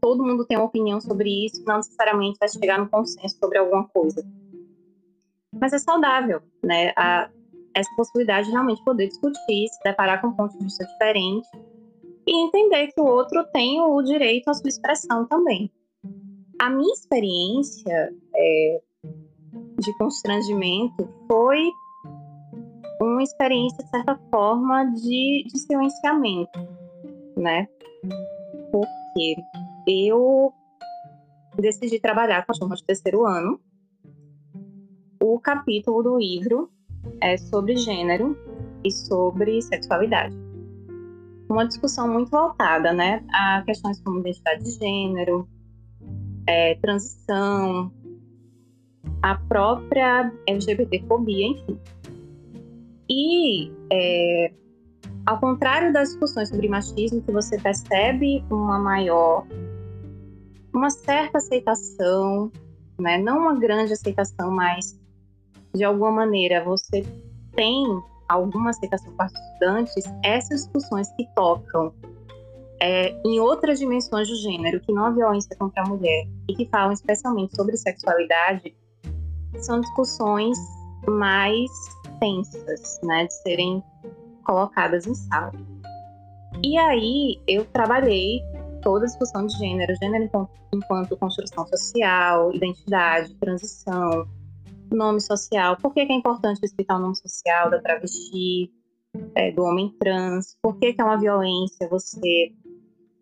todo 0.00 0.24
mundo 0.24 0.46
tem 0.46 0.56
uma 0.56 0.66
opinião 0.66 1.00
sobre 1.00 1.46
isso, 1.46 1.62
não 1.66 1.76
necessariamente 1.76 2.38
vai 2.38 2.48
chegar 2.48 2.78
no 2.78 2.88
consenso 2.88 3.36
sobre 3.38 3.58
alguma 3.58 3.86
coisa. 3.88 4.24
Mas 5.52 5.72
é 5.72 5.78
saudável, 5.78 6.40
né? 6.62 6.92
A, 6.96 7.28
essa 7.74 7.90
possibilidade 7.96 8.46
de 8.46 8.52
realmente 8.52 8.82
poder 8.84 9.08
discutir, 9.08 9.68
se 9.68 9.82
deparar 9.84 10.20
com 10.20 10.28
um 10.28 10.32
ponto 10.32 10.56
de 10.58 10.64
vista 10.64 10.84
diferente 10.84 11.48
e 12.30 12.46
entender 12.46 12.92
que 12.92 13.00
o 13.00 13.04
outro 13.04 13.44
tem 13.52 13.80
o 13.80 14.00
direito 14.02 14.48
à 14.48 14.54
sua 14.54 14.68
expressão 14.68 15.26
também. 15.26 15.68
A 16.60 16.70
minha 16.70 16.92
experiência 16.92 18.14
é, 18.36 18.80
de 19.80 19.98
constrangimento 19.98 21.08
foi 21.26 21.60
uma 23.00 23.22
experiência, 23.22 23.82
de 23.82 23.90
certa 23.90 24.16
forma, 24.30 24.84
de, 24.92 25.44
de 25.44 25.58
silenciamento, 25.58 26.60
né? 27.36 27.66
Porque 28.70 29.36
eu 29.88 30.52
decidi 31.58 31.98
trabalhar 31.98 32.46
com 32.46 32.52
a 32.52 32.54
turma 32.54 32.76
de 32.76 32.84
terceiro 32.84 33.26
ano. 33.26 33.60
O 35.20 35.40
capítulo 35.40 36.02
do 36.02 36.18
livro 36.18 36.70
é 37.20 37.36
sobre 37.36 37.76
gênero 37.76 38.36
e 38.84 38.90
sobre 38.90 39.60
sexualidade. 39.62 40.49
Uma 41.50 41.66
discussão 41.66 42.08
muito 42.08 42.30
voltada 42.30 42.92
né, 42.92 43.24
a 43.32 43.62
questões 43.62 44.00
como 44.00 44.20
identidade 44.20 44.62
de 44.62 44.70
gênero, 44.70 45.48
é, 46.46 46.76
transição, 46.76 47.92
a 49.20 49.34
própria 49.34 50.32
LGBTfobia, 50.46 51.46
enfim. 51.48 51.78
E 53.10 53.72
é, 53.92 54.52
ao 55.26 55.40
contrário 55.40 55.92
das 55.92 56.10
discussões 56.10 56.48
sobre 56.48 56.68
machismo, 56.68 57.20
que 57.20 57.32
você 57.32 57.58
percebe 57.58 58.44
uma 58.50 58.78
maior 58.78 59.44
uma 60.72 60.88
certa 60.88 61.38
aceitação, 61.38 62.50
né? 62.98 63.18
não 63.18 63.40
uma 63.40 63.58
grande 63.58 63.92
aceitação, 63.92 64.50
mas 64.50 64.98
de 65.74 65.84
alguma 65.84 66.12
maneira 66.12 66.64
você 66.64 67.04
tem 67.54 67.84
alguma 68.30 68.70
aceitação 68.70 69.12
para 69.14 69.26
estudantes, 69.26 70.04
essas 70.24 70.62
discussões 70.62 71.10
que 71.16 71.28
tocam 71.34 71.92
é, 72.80 73.10
em 73.26 73.40
outras 73.40 73.78
dimensões 73.78 74.28
do 74.28 74.36
gênero, 74.36 74.80
que 74.80 74.92
não 74.92 75.06
a 75.06 75.10
violência 75.10 75.54
contra 75.56 75.82
a 75.82 75.88
mulher, 75.88 76.26
e 76.48 76.54
que 76.54 76.66
falam 76.66 76.92
especialmente 76.92 77.54
sobre 77.56 77.76
sexualidade, 77.76 78.74
são 79.58 79.80
discussões 79.80 80.56
mais 81.06 81.70
tensas, 82.20 83.00
né, 83.02 83.26
de 83.26 83.34
serem 83.42 83.82
colocadas 84.44 85.06
em 85.06 85.14
sala. 85.14 85.52
E 86.62 86.78
aí 86.78 87.40
eu 87.46 87.64
trabalhei 87.66 88.40
toda 88.82 89.04
a 89.04 89.08
discussão 89.08 89.46
de 89.46 89.56
gênero, 89.58 89.92
gênero 90.00 90.30
enquanto 90.72 91.16
construção 91.16 91.66
social, 91.66 92.54
identidade, 92.54 93.34
transição, 93.34 94.26
nome 94.90 95.20
social. 95.20 95.76
Por 95.76 95.92
que, 95.92 96.06
que 96.06 96.12
é 96.12 96.16
importante 96.16 96.60
explicar 96.62 96.96
o 96.96 97.00
nome 97.00 97.16
social 97.16 97.70
da 97.70 97.80
travesti, 97.80 98.70
é, 99.34 99.50
do 99.50 99.62
homem 99.62 99.94
trans? 99.98 100.56
Por 100.62 100.78
que, 100.78 100.92
que 100.92 101.00
é 101.00 101.04
uma 101.04 101.18
violência 101.18 101.88
você 101.88 102.52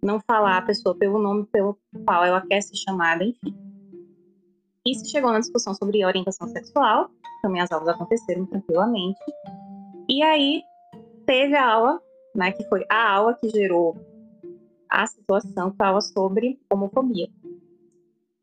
não 0.03 0.21
falar 0.21 0.59
a 0.59 0.63
pessoa 0.63 0.95
pelo 0.95 1.19
nome 1.19 1.47
pelo 1.47 1.79
qual 2.05 2.25
ela 2.25 2.41
quer 2.47 2.61
ser 2.61 2.77
chamada, 2.77 3.25
enfim. 3.25 3.55
Isso 4.87 5.11
chegou 5.11 5.33
na 5.33 5.41
discussão 5.41 5.75
sobre 5.75 6.05
orientação 6.05 6.49
sexual, 6.49 7.11
também 7.43 7.61
as 7.61 7.71
aulas 7.71 7.89
aconteceram 7.89 8.47
tranquilamente. 8.47 9.21
E 10.09 10.23
aí 10.23 10.63
teve 11.27 11.55
a 11.55 11.73
aula, 11.73 12.01
né, 12.35 12.53
que 12.53 12.65
foi 12.69 12.85
a 12.89 13.13
aula 13.13 13.35
que 13.35 13.49
gerou 13.51 13.97
a 14.89 15.07
situação 15.07 15.75
fala 15.77 16.01
sobre 16.01 16.59
homofobia. 16.73 17.29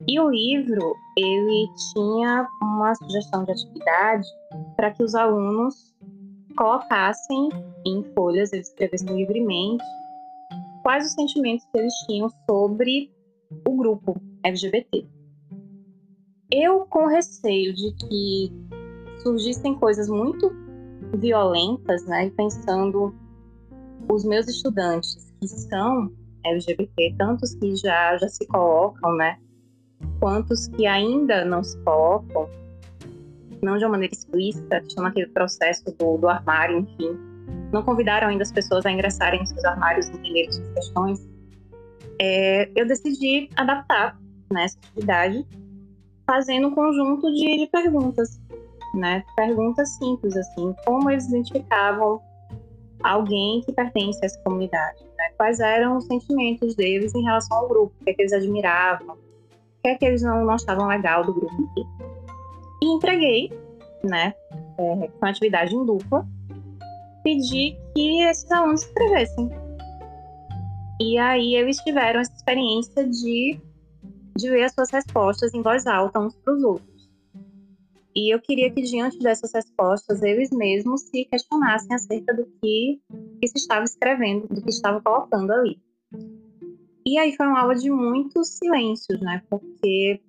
E 0.08 0.20
o 0.20 0.30
livro, 0.30 0.94
ele 1.18 1.68
tinha 1.94 2.46
uma 2.62 2.94
sugestão 2.96 3.46
de 3.46 3.52
atividade 3.52 4.28
para 4.76 4.92
que 4.92 5.02
os 5.02 5.16
alunos 5.16 5.96
colocassem 6.58 7.50
em 7.86 8.04
folhas, 8.14 8.52
eles 8.52 8.68
escrevessem 8.68 9.16
livremente, 9.16 9.84
quais 10.84 11.06
os 11.06 11.14
sentimentos 11.14 11.66
que 11.72 11.80
eles 11.80 11.94
tinham 12.08 12.30
sobre 12.46 13.10
o 13.66 13.76
grupo 13.78 14.22
LGBT. 14.44 15.08
Eu, 16.52 16.86
com 16.88 17.08
receio 17.08 17.74
de 17.74 17.96
que 17.96 18.52
surgissem 19.24 19.76
coisas 19.76 20.10
muito 20.10 20.52
violentas, 21.18 22.06
né, 22.06 22.30
pensando 22.32 23.16
os 24.12 24.26
meus 24.26 24.48
estudantes 24.48 25.34
que 25.40 25.48
são 25.48 26.12
LGBT, 26.46 27.16
tantos 27.18 27.56
que 27.56 27.76
já, 27.78 28.18
já 28.18 28.28
se 28.28 28.46
colocam, 28.48 29.16
né? 29.16 29.40
Quantos 30.20 30.68
que 30.68 30.86
ainda 30.86 31.44
não 31.46 31.64
se 31.64 31.78
colocam, 31.80 32.50
não 33.62 33.78
de 33.78 33.84
uma 33.84 33.92
maneira 33.92 34.14
explícita, 34.14 34.82
que 34.82 34.94
chama 34.94 35.10
aquele 35.10 35.28
processo 35.28 35.84
do, 35.98 36.18
do 36.18 36.28
armário, 36.28 36.80
enfim. 36.80 37.18
Não 37.72 37.84
convidaram 37.84 38.28
ainda 38.28 38.44
as 38.44 38.52
pessoas 38.52 38.86
a 38.86 38.92
ingressarem 38.92 39.42
em 39.42 39.46
seus 39.46 39.64
armários 39.66 40.08
e 40.08 40.12
entenderem 40.12 40.52
suas 40.52 40.70
questões. 40.70 41.30
É, 42.20 42.70
eu 42.76 42.88
decidi 42.88 43.50
adaptar 43.56 44.18
nessa 44.52 44.78
atividade, 44.78 45.46
fazendo 46.26 46.68
um 46.70 46.76
conjunto 46.76 47.32
de, 47.34 47.58
de 47.58 47.68
perguntas, 47.68 48.40
né? 48.94 49.24
Perguntas 49.36 49.90
simples, 49.98 50.36
assim, 50.38 50.74
como 50.86 51.10
eles 51.10 51.28
identificavam 51.28 52.22
alguém 53.04 53.62
que 53.62 53.72
pertence 53.74 54.20
a 54.24 54.26
essa 54.26 54.40
comunidade, 54.44 55.04
né? 55.18 55.30
Quais 55.36 55.60
eram 55.60 55.98
os 55.98 56.06
sentimentos 56.06 56.76
deles 56.76 57.14
em 57.14 57.24
relação 57.24 57.58
ao 57.58 57.68
grupo, 57.68 57.94
o 58.00 58.04
que, 58.04 58.12
é 58.12 58.14
que 58.14 58.22
eles 58.22 58.34
admiravam, 58.34 59.18
que 59.86 59.90
é 59.90 59.96
que 59.96 60.06
eles 60.06 60.24
não, 60.24 60.44
não 60.44 60.54
achavam 60.54 60.88
legal 60.88 61.24
do 61.24 61.34
grupo 61.34 61.72
E 62.82 62.88
entreguei, 62.88 63.52
né? 64.04 64.34
É, 64.80 65.08
com 65.08 65.26
atividade 65.28 65.76
em 65.76 65.86
dupla, 65.86 66.28
pedi 67.24 67.78
que 67.94 68.22
esses 68.24 68.50
alunos 68.52 68.84
escrevessem. 68.84 69.50
E 71.00 71.18
aí 71.20 71.56
eles 71.56 71.78
tiveram 71.78 72.20
essa 72.20 72.34
experiência 72.34 73.08
de, 73.08 73.60
de 74.36 74.50
ver 74.50 74.64
as 74.64 74.74
suas 74.74 74.90
respostas 74.90 75.54
em 75.54 75.62
voz 75.62 75.86
alta 75.86 76.20
uns 76.20 76.36
para 76.38 76.54
os 76.54 76.64
outros. 76.64 77.10
E 78.16 78.34
eu 78.34 78.42
queria 78.42 78.72
que, 78.72 78.82
diante 78.82 79.20
dessas 79.20 79.52
respostas, 79.54 80.24
eles 80.24 80.50
mesmos 80.50 81.02
se 81.02 81.26
questionassem 81.26 81.94
acerca 81.94 82.34
do 82.34 82.46
que, 82.62 83.02
que 83.42 83.48
se 83.50 83.58
estava 83.58 83.84
escrevendo, 83.84 84.48
do 84.48 84.62
que 84.62 84.70
estava 84.70 85.02
colocando 85.02 85.52
ali. 85.52 85.78
E 87.08 87.18
aí 87.20 87.36
foi 87.36 87.46
uma 87.46 87.62
aula 87.62 87.76
de 87.76 87.90
muitos 87.90 88.58
silêncios, 88.58 89.20
né? 89.22 89.42
Porque 89.50 90.20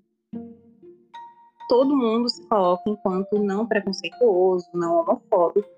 todo 1.69 1.97
mundo 1.97 2.29
se 2.29 2.47
coloca 2.47 2.83
enquanto 2.89 3.39
não 3.39 3.67
preconceituoso, 3.67 4.69
não 4.75 5.01
homofóbico, 5.01 5.69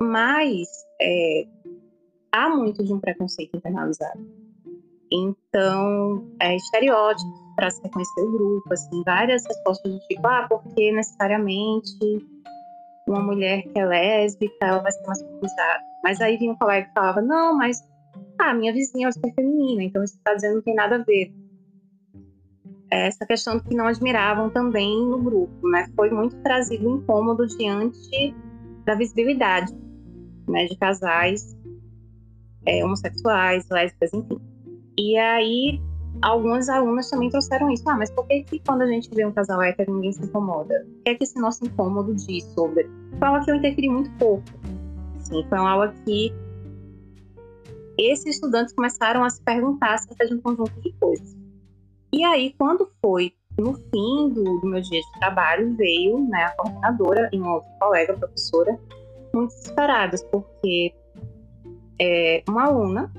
mas 0.00 0.68
é, 1.00 1.46
há 2.32 2.48
muito 2.48 2.82
de 2.82 2.92
um 2.92 2.98
preconceito 2.98 3.56
internalizado. 3.56 4.20
Então, 5.10 6.26
é, 6.40 6.56
estereótipos 6.56 7.48
para 7.56 7.70
se 7.70 7.82
reconhecer 7.82 8.20
o 8.20 8.32
grupo, 8.32 8.72
assim, 8.72 9.02
várias 9.04 9.44
respostas 9.44 9.92
do 9.92 9.98
tipo, 10.06 10.26
ah, 10.26 10.46
porque 10.48 10.92
necessariamente 10.92 11.98
uma 13.06 13.22
mulher 13.22 13.62
que 13.62 13.78
é 13.78 13.86
lésbica, 13.86 14.54
ela 14.60 14.78
vai 14.78 14.92
ser 14.92 15.06
mais 15.06 15.20
feminizada. 15.20 15.84
Mas 16.04 16.20
aí 16.20 16.36
vinha 16.36 16.52
um 16.52 16.56
colega 16.56 16.86
que 16.86 16.94
falava, 16.94 17.20
não, 17.20 17.56
mas 17.56 17.82
ah, 18.38 18.54
minha 18.54 18.72
vizinha 18.72 19.08
é 19.08 19.12
super 19.12 19.34
feminina, 19.34 19.82
então 19.82 20.02
isso 20.02 20.16
está 20.16 20.34
dizendo 20.34 20.56
não 20.56 20.62
tem 20.62 20.74
nada 20.74 20.96
a 20.96 21.02
ver. 21.02 21.32
Essa 22.90 23.26
questão 23.26 23.60
que 23.60 23.74
não 23.74 23.86
admiravam 23.86 24.48
também 24.48 25.04
no 25.06 25.18
grupo, 25.18 25.68
né? 25.68 25.86
Foi 25.94 26.10
muito 26.10 26.36
trazido 26.36 26.88
incômodo 26.88 27.46
diante 27.46 28.34
da 28.84 28.94
visibilidade, 28.94 29.74
né, 30.48 30.64
de 30.64 30.76
casais 30.78 31.54
é, 32.66 32.84
homossexuais, 32.84 33.66
lésbicas, 33.70 34.12
enfim. 34.12 34.38
E 34.98 35.16
aí, 35.16 35.80
algumas 36.22 36.68
alunas 36.68 37.08
também 37.08 37.30
trouxeram 37.30 37.70
isso. 37.70 37.88
Ah, 37.88 37.96
mas 37.96 38.10
por 38.10 38.26
que, 38.26 38.42
que 38.44 38.60
quando 38.60 38.82
a 38.82 38.86
gente 38.86 39.08
vê 39.14 39.24
um 39.24 39.32
casal 39.32 39.62
hétero 39.62 39.94
ninguém 39.94 40.12
se 40.12 40.24
incomoda? 40.24 40.86
O 40.86 41.02
que 41.02 41.10
é 41.10 41.14
que 41.14 41.24
esse 41.24 41.40
nosso 41.40 41.64
incômodo 41.64 42.14
diz 42.14 42.44
sobre? 42.54 42.84
Foi 42.84 43.18
uma 43.18 43.28
aula 43.28 43.44
que 43.44 43.50
eu 43.50 43.54
interferi 43.54 43.88
muito 43.88 44.10
pouco. 44.18 44.44
Sim, 45.18 45.44
foi 45.48 45.58
uma 45.58 45.70
aula 45.70 45.94
que 46.04 46.32
esses 47.98 48.36
estudantes 48.36 48.72
começaram 48.74 49.24
a 49.24 49.30
se 49.30 49.42
perguntar 49.42 49.94
acerca 49.94 50.26
de 50.26 50.34
um 50.34 50.40
conjunto 50.40 50.80
de 50.80 50.92
coisas. 50.92 51.36
E 52.12 52.24
aí, 52.24 52.54
quando 52.56 52.88
foi 53.02 53.32
no 53.58 53.74
fim 53.74 54.28
do, 54.30 54.60
do 54.60 54.66
meu 54.66 54.80
dia 54.80 55.00
de 55.00 55.18
trabalho, 55.18 55.74
veio 55.76 56.18
né, 56.28 56.44
a 56.44 56.50
coordenadora 56.52 57.28
e 57.32 57.38
uma 57.38 57.54
outra 57.54 57.70
colega, 57.80 58.16
professora, 58.16 58.78
muito 59.34 59.54
desesperadas, 59.54 60.22
porque 60.24 60.94
é, 62.00 62.42
uma 62.48 62.66
aluna 62.66 63.12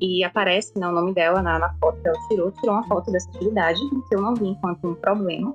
e 0.00 0.24
aparece 0.24 0.78
né, 0.78 0.88
o 0.88 0.92
nome 0.92 1.12
dela 1.12 1.42
na, 1.42 1.58
na, 1.58 1.74
foto 1.74 2.00
que 2.00 2.08
ela 2.08 2.18
tirou, 2.28 2.52
tirou 2.52 2.74
uma 2.74 2.86
foto 2.86 3.10
dessa 3.10 3.28
atividade, 3.30 3.80
que 4.08 4.14
eu 4.14 4.20
não 4.20 4.34
vi 4.34 4.48
enquanto 4.48 4.88
um 4.88 4.94
problema. 4.94 5.54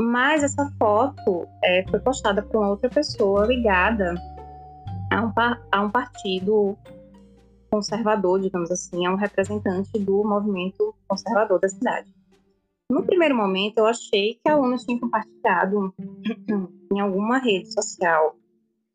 Mas 0.00 0.42
essa 0.42 0.70
foto 0.78 1.46
é, 1.62 1.84
foi 1.88 2.00
postada 2.00 2.42
por 2.42 2.64
outra 2.64 2.88
pessoa 2.88 3.46
ligada 3.46 4.14
a 5.10 5.24
um, 5.24 5.32
a 5.72 5.80
um 5.82 5.90
partido 5.90 6.76
conservador, 7.70 8.40
digamos 8.40 8.70
assim, 8.70 9.06
a 9.06 9.12
um 9.12 9.16
representante 9.16 9.98
do 9.98 10.24
movimento 10.24 10.94
conservador 11.06 11.60
da 11.60 11.68
cidade. 11.68 12.12
No 12.90 13.04
primeiro 13.04 13.36
momento, 13.36 13.78
eu 13.78 13.86
achei 13.86 14.34
que 14.34 14.48
a 14.48 14.54
aluna 14.54 14.76
tinha 14.76 14.98
compartilhado 14.98 15.94
em 16.92 17.00
alguma 17.00 17.38
rede 17.38 17.72
social 17.72 18.36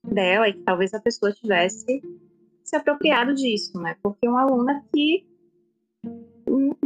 dela 0.03 0.49
e 0.49 0.53
que 0.53 0.63
talvez 0.63 0.93
a 0.93 0.99
pessoa 0.99 1.31
tivesse 1.31 2.01
se 2.63 2.75
apropriado 2.75 3.33
disso, 3.33 3.79
né? 3.79 3.95
Porque 4.03 4.27
uma 4.27 4.41
aluna 4.41 4.83
que 4.93 5.25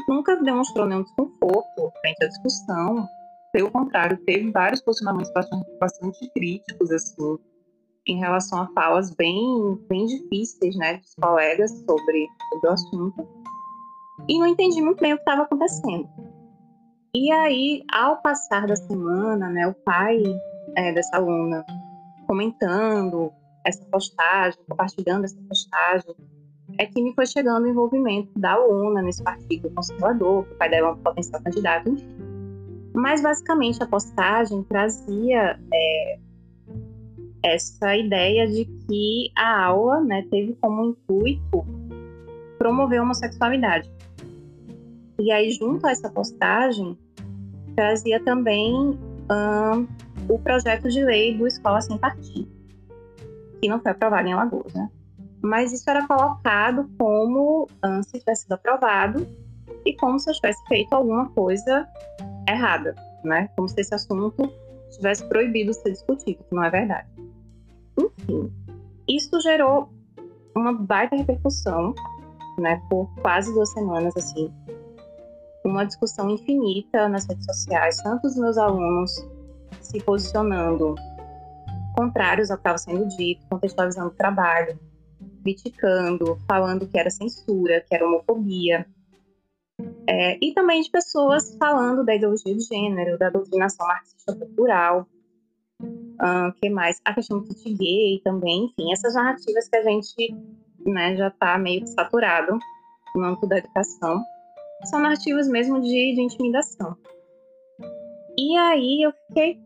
nunca 0.07 0.35
demonstrou 0.35 0.85
nenhum 0.85 1.03
desconforto 1.03 1.91
frente 2.01 2.23
à 2.23 2.27
discussão, 2.27 3.07
pelo 3.51 3.71
contrário, 3.71 4.17
teve 4.17 4.51
vários 4.51 4.81
posicionamentos 4.81 5.31
bastante, 5.33 5.77
bastante 5.79 6.29
críticos, 6.31 6.91
assim, 6.91 7.39
em 8.07 8.17
relação 8.17 8.61
a 8.61 8.67
falas 8.73 9.13
bem, 9.15 9.79
bem 9.89 10.05
difíceis, 10.05 10.75
né, 10.75 10.97
dos 10.97 11.13
colegas 11.15 11.71
sobre, 11.71 12.27
sobre 12.49 12.69
o 12.69 12.71
assunto. 12.71 13.27
E 14.27 14.39
não 14.39 14.47
entendi 14.47 14.81
muito 14.81 15.01
bem 15.01 15.13
o 15.13 15.15
que 15.15 15.21
estava 15.21 15.43
acontecendo. 15.43 16.07
E 17.13 17.31
aí, 17.31 17.83
ao 17.91 18.21
passar 18.21 18.67
da 18.67 18.75
semana, 18.75 19.49
né, 19.49 19.67
o 19.67 19.73
pai 19.73 20.21
é, 20.75 20.93
dessa 20.93 21.17
aluna 21.17 21.65
comentando 22.27 23.31
essa 23.65 23.83
postagem, 23.85 24.59
compartilhando 24.67 25.25
essa 25.25 25.41
postagem, 25.47 26.15
é 26.77 26.85
que 26.85 27.01
me 27.01 27.13
foi 27.13 27.25
chegando 27.25 27.63
o 27.63 27.67
envolvimento 27.67 28.31
da 28.37 28.59
UNA 28.63 29.01
nesse 29.01 29.23
partido 29.23 29.69
conservador, 29.71 30.45
que 30.45 30.53
o 30.53 30.57
pai 30.57 30.69
dela 30.69 30.89
é 30.89 30.91
um 30.91 30.97
potencial 30.97 31.41
candidato, 31.41 31.89
enfim. 31.89 32.07
Mas, 32.93 33.21
basicamente, 33.21 33.81
a 33.81 33.87
postagem 33.87 34.63
trazia 34.63 35.59
é, 35.73 36.19
essa 37.43 37.95
ideia 37.95 38.47
de 38.47 38.65
que 38.65 39.31
a 39.35 39.65
aula 39.65 40.01
né, 40.01 40.25
teve 40.29 40.55
como 40.61 40.85
intuito 40.89 41.65
promover 42.57 42.99
a 42.99 43.03
homossexualidade. 43.03 43.89
E 45.19 45.31
aí, 45.31 45.51
junto 45.51 45.85
a 45.85 45.91
essa 45.91 46.09
postagem, 46.09 46.97
trazia 47.75 48.19
também 48.21 48.97
o 50.27 50.39
projeto 50.39 50.89
de 50.89 51.03
lei 51.03 51.37
do 51.37 51.45
Escola 51.45 51.81
Sem 51.81 51.97
Partido 51.97 52.59
que 53.61 53.67
não 53.67 53.79
foi 53.79 53.91
aprovado 53.91 54.27
em 54.27 54.33
Alagoas, 54.33 54.73
né? 54.73 54.89
Mas 55.41 55.71
isso 55.71 55.89
era 55.89 56.05
colocado 56.07 56.89
como 56.97 57.67
um, 57.85 58.03
se 58.03 58.19
tivesse 58.19 58.43
sido 58.43 58.53
aprovado 58.53 59.27
e 59.85 59.95
como 59.95 60.19
se 60.19 60.29
eu 60.29 60.33
tivesse 60.33 60.61
feito 60.67 60.93
alguma 60.93 61.29
coisa 61.29 61.87
errada, 62.47 62.95
né? 63.23 63.49
Como 63.55 63.67
se 63.67 63.79
esse 63.79 63.93
assunto 63.93 64.51
tivesse 64.91 65.27
proibido 65.27 65.73
ser 65.73 65.91
discutido, 65.91 66.43
que 66.43 66.55
não 66.55 66.63
é 66.63 66.69
verdade. 66.69 67.07
Enfim, 67.99 68.51
isso 69.07 69.39
gerou 69.41 69.89
uma 70.55 70.73
baita 70.73 71.15
repercussão, 71.15 71.93
né? 72.59 72.81
Por 72.89 73.09
quase 73.21 73.53
duas 73.53 73.71
semanas, 73.71 74.15
assim. 74.15 74.51
Uma 75.65 75.85
discussão 75.85 76.29
infinita 76.29 77.09
nas 77.09 77.25
redes 77.27 77.45
sociais, 77.45 78.01
tanto 78.01 78.27
os 78.27 78.35
meus 78.37 78.57
alunos 78.57 79.11
se 79.81 80.01
posicionando 80.01 80.95
contrários 81.95 82.49
ao 82.49 82.57
que 82.57 82.61
estava 82.61 82.77
sendo 82.77 83.07
dito, 83.07 83.45
contextualizando 83.49 84.07
o 84.07 84.15
trabalho, 84.15 84.79
criticando, 85.43 86.37
falando 86.47 86.87
que 86.87 86.97
era 86.97 87.09
censura, 87.09 87.81
que 87.81 87.93
era 87.93 88.05
homofobia. 88.05 88.87
É, 90.07 90.37
e 90.41 90.53
também 90.53 90.81
de 90.81 90.89
pessoas 90.89 91.55
falando 91.57 92.05
da 92.05 92.15
ideologia 92.15 92.55
de 92.55 92.63
gênero, 92.63 93.17
da 93.17 93.29
doutrinação 93.29 93.85
marxista 93.85 94.35
cultural, 94.35 95.07
uh, 95.81 96.51
que 96.61 96.69
mais? 96.69 96.99
A 97.05 97.13
questão 97.13 97.39
do 97.39 97.47
kit 97.47 97.73
gay 97.73 98.21
também, 98.23 98.65
enfim, 98.65 98.91
essas 98.91 99.13
narrativas 99.13 99.67
que 99.67 99.77
a 99.77 99.83
gente 99.83 100.35
né, 100.85 101.15
já 101.15 101.27
está 101.27 101.57
meio 101.57 101.85
saturado 101.87 102.57
no 103.15 103.25
âmbito 103.25 103.47
da 103.47 103.57
educação, 103.57 104.21
são 104.85 104.99
narrativas 104.99 105.47
mesmo 105.47 105.81
de, 105.81 106.15
de 106.15 106.21
intimidação. 106.21 106.95
E 108.37 108.57
aí 108.57 109.01
eu 109.03 109.11
fiquei 109.27 109.59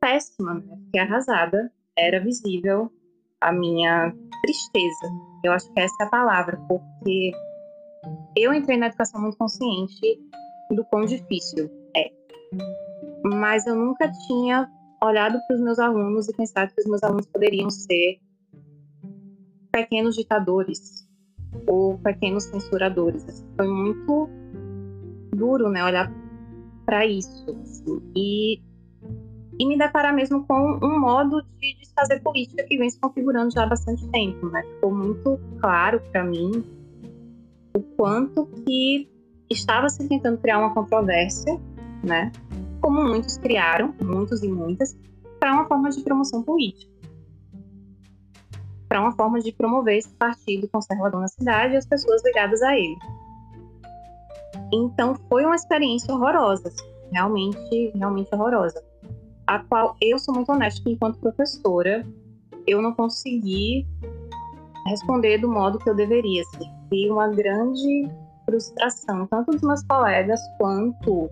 péssima, 0.00 0.54
né? 0.54 0.76
Fiquei 0.86 1.00
arrasada. 1.00 1.72
Era 1.96 2.20
visível 2.20 2.90
a 3.40 3.52
minha 3.52 4.12
tristeza. 4.42 5.06
Eu 5.44 5.52
acho 5.52 5.72
que 5.72 5.80
essa 5.80 5.94
é 6.02 6.06
a 6.06 6.10
palavra, 6.10 6.58
porque 6.68 7.32
eu 8.36 8.52
entrei 8.52 8.76
na 8.76 8.86
educação 8.86 9.20
muito 9.20 9.36
consciente 9.36 10.20
do 10.70 10.84
quão 10.84 11.04
difícil 11.04 11.70
é. 11.96 12.10
Mas 13.24 13.66
eu 13.66 13.74
nunca 13.74 14.10
tinha 14.26 14.68
olhado 15.02 15.38
para 15.46 15.56
os 15.56 15.62
meus 15.62 15.78
alunos 15.78 16.28
e 16.28 16.32
pensado 16.32 16.72
que 16.74 16.80
os 16.80 16.86
meus 16.86 17.02
alunos 17.02 17.26
poderiam 17.26 17.70
ser 17.70 18.20
pequenos 19.72 20.14
ditadores 20.14 21.08
ou 21.66 21.98
pequenos 21.98 22.44
censuradores. 22.44 23.24
Assim, 23.28 23.46
foi 23.56 23.68
muito 23.68 24.28
duro, 25.34 25.68
né, 25.68 25.84
olhar 25.84 26.12
para 26.86 27.06
isso. 27.06 27.44
Assim. 27.50 28.00
E 28.14 28.62
e 29.58 29.66
me 29.66 29.76
deparar 29.76 30.14
mesmo 30.14 30.46
com 30.46 30.78
um 30.82 30.98
modo 30.98 31.42
de, 31.42 31.74
de 31.76 31.92
fazer 31.94 32.20
política 32.20 32.64
que 32.64 32.76
vem 32.76 32.88
se 32.88 32.98
configurando 32.98 33.52
já 33.52 33.64
há 33.64 33.66
bastante 33.66 34.08
tempo, 34.08 34.48
né? 34.48 34.62
Ficou 34.62 34.94
muito 34.94 35.38
claro 35.60 36.00
para 36.10 36.24
mim 36.24 36.64
o 37.76 37.80
quanto 37.96 38.46
que 38.46 39.08
estava 39.50 39.88
se 39.88 40.08
tentando 40.08 40.38
criar 40.38 40.58
uma 40.58 40.74
controvérsia, 40.74 41.60
né? 42.02 42.32
Como 42.82 43.04
muitos 43.04 43.38
criaram, 43.38 43.94
muitos 44.02 44.42
e 44.42 44.48
muitas, 44.48 44.98
para 45.38 45.52
uma 45.54 45.66
forma 45.66 45.88
de 45.88 46.02
promoção 46.02 46.42
política. 46.42 46.92
Para 48.88 49.00
uma 49.00 49.12
forma 49.12 49.40
de 49.40 49.52
promover 49.52 49.96
esse 49.96 50.12
partido 50.14 50.68
conservador 50.68 51.20
na 51.20 51.28
cidade 51.28 51.74
e 51.74 51.76
as 51.76 51.86
pessoas 51.86 52.22
ligadas 52.24 52.60
a 52.60 52.76
ele. 52.76 52.98
Então 54.72 55.14
foi 55.28 55.44
uma 55.44 55.54
experiência 55.54 56.12
horrorosa, 56.12 56.68
assim, 56.68 56.84
realmente, 57.12 57.92
realmente 57.94 58.34
horrorosa. 58.34 58.82
A 59.46 59.60
qual 59.60 59.96
eu 60.00 60.18
sou 60.18 60.34
muito 60.34 60.50
honesta 60.50 60.82
que 60.82 60.90
enquanto 60.90 61.20
professora, 61.20 62.04
eu 62.66 62.82
não 62.82 62.92
consegui 62.94 63.86
responder 64.86 65.38
do 65.38 65.48
modo 65.48 65.78
que 65.78 65.88
eu 65.88 65.94
deveria. 65.94 66.42
Assim. 66.42 66.70
Foi 66.88 67.10
uma 67.10 67.28
grande 67.28 68.08
frustração, 68.44 69.26
tanto 69.28 69.52
dos 69.52 69.62
meus 69.62 69.82
colegas 69.84 70.40
quanto 70.58 71.30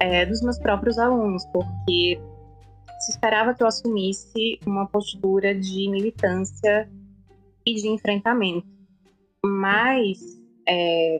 é, 0.00 0.26
dos 0.26 0.40
meus 0.40 0.58
próprios 0.58 0.98
alunos, 0.98 1.44
porque 1.52 2.20
se 3.00 3.12
esperava 3.12 3.54
que 3.54 3.62
eu 3.62 3.66
assumisse 3.66 4.58
uma 4.66 4.86
postura 4.86 5.54
de 5.54 5.88
militância 5.88 6.90
e 7.64 7.74
de 7.74 7.88
enfrentamento. 7.88 8.66
Mas, 9.44 10.18
é, 10.66 11.18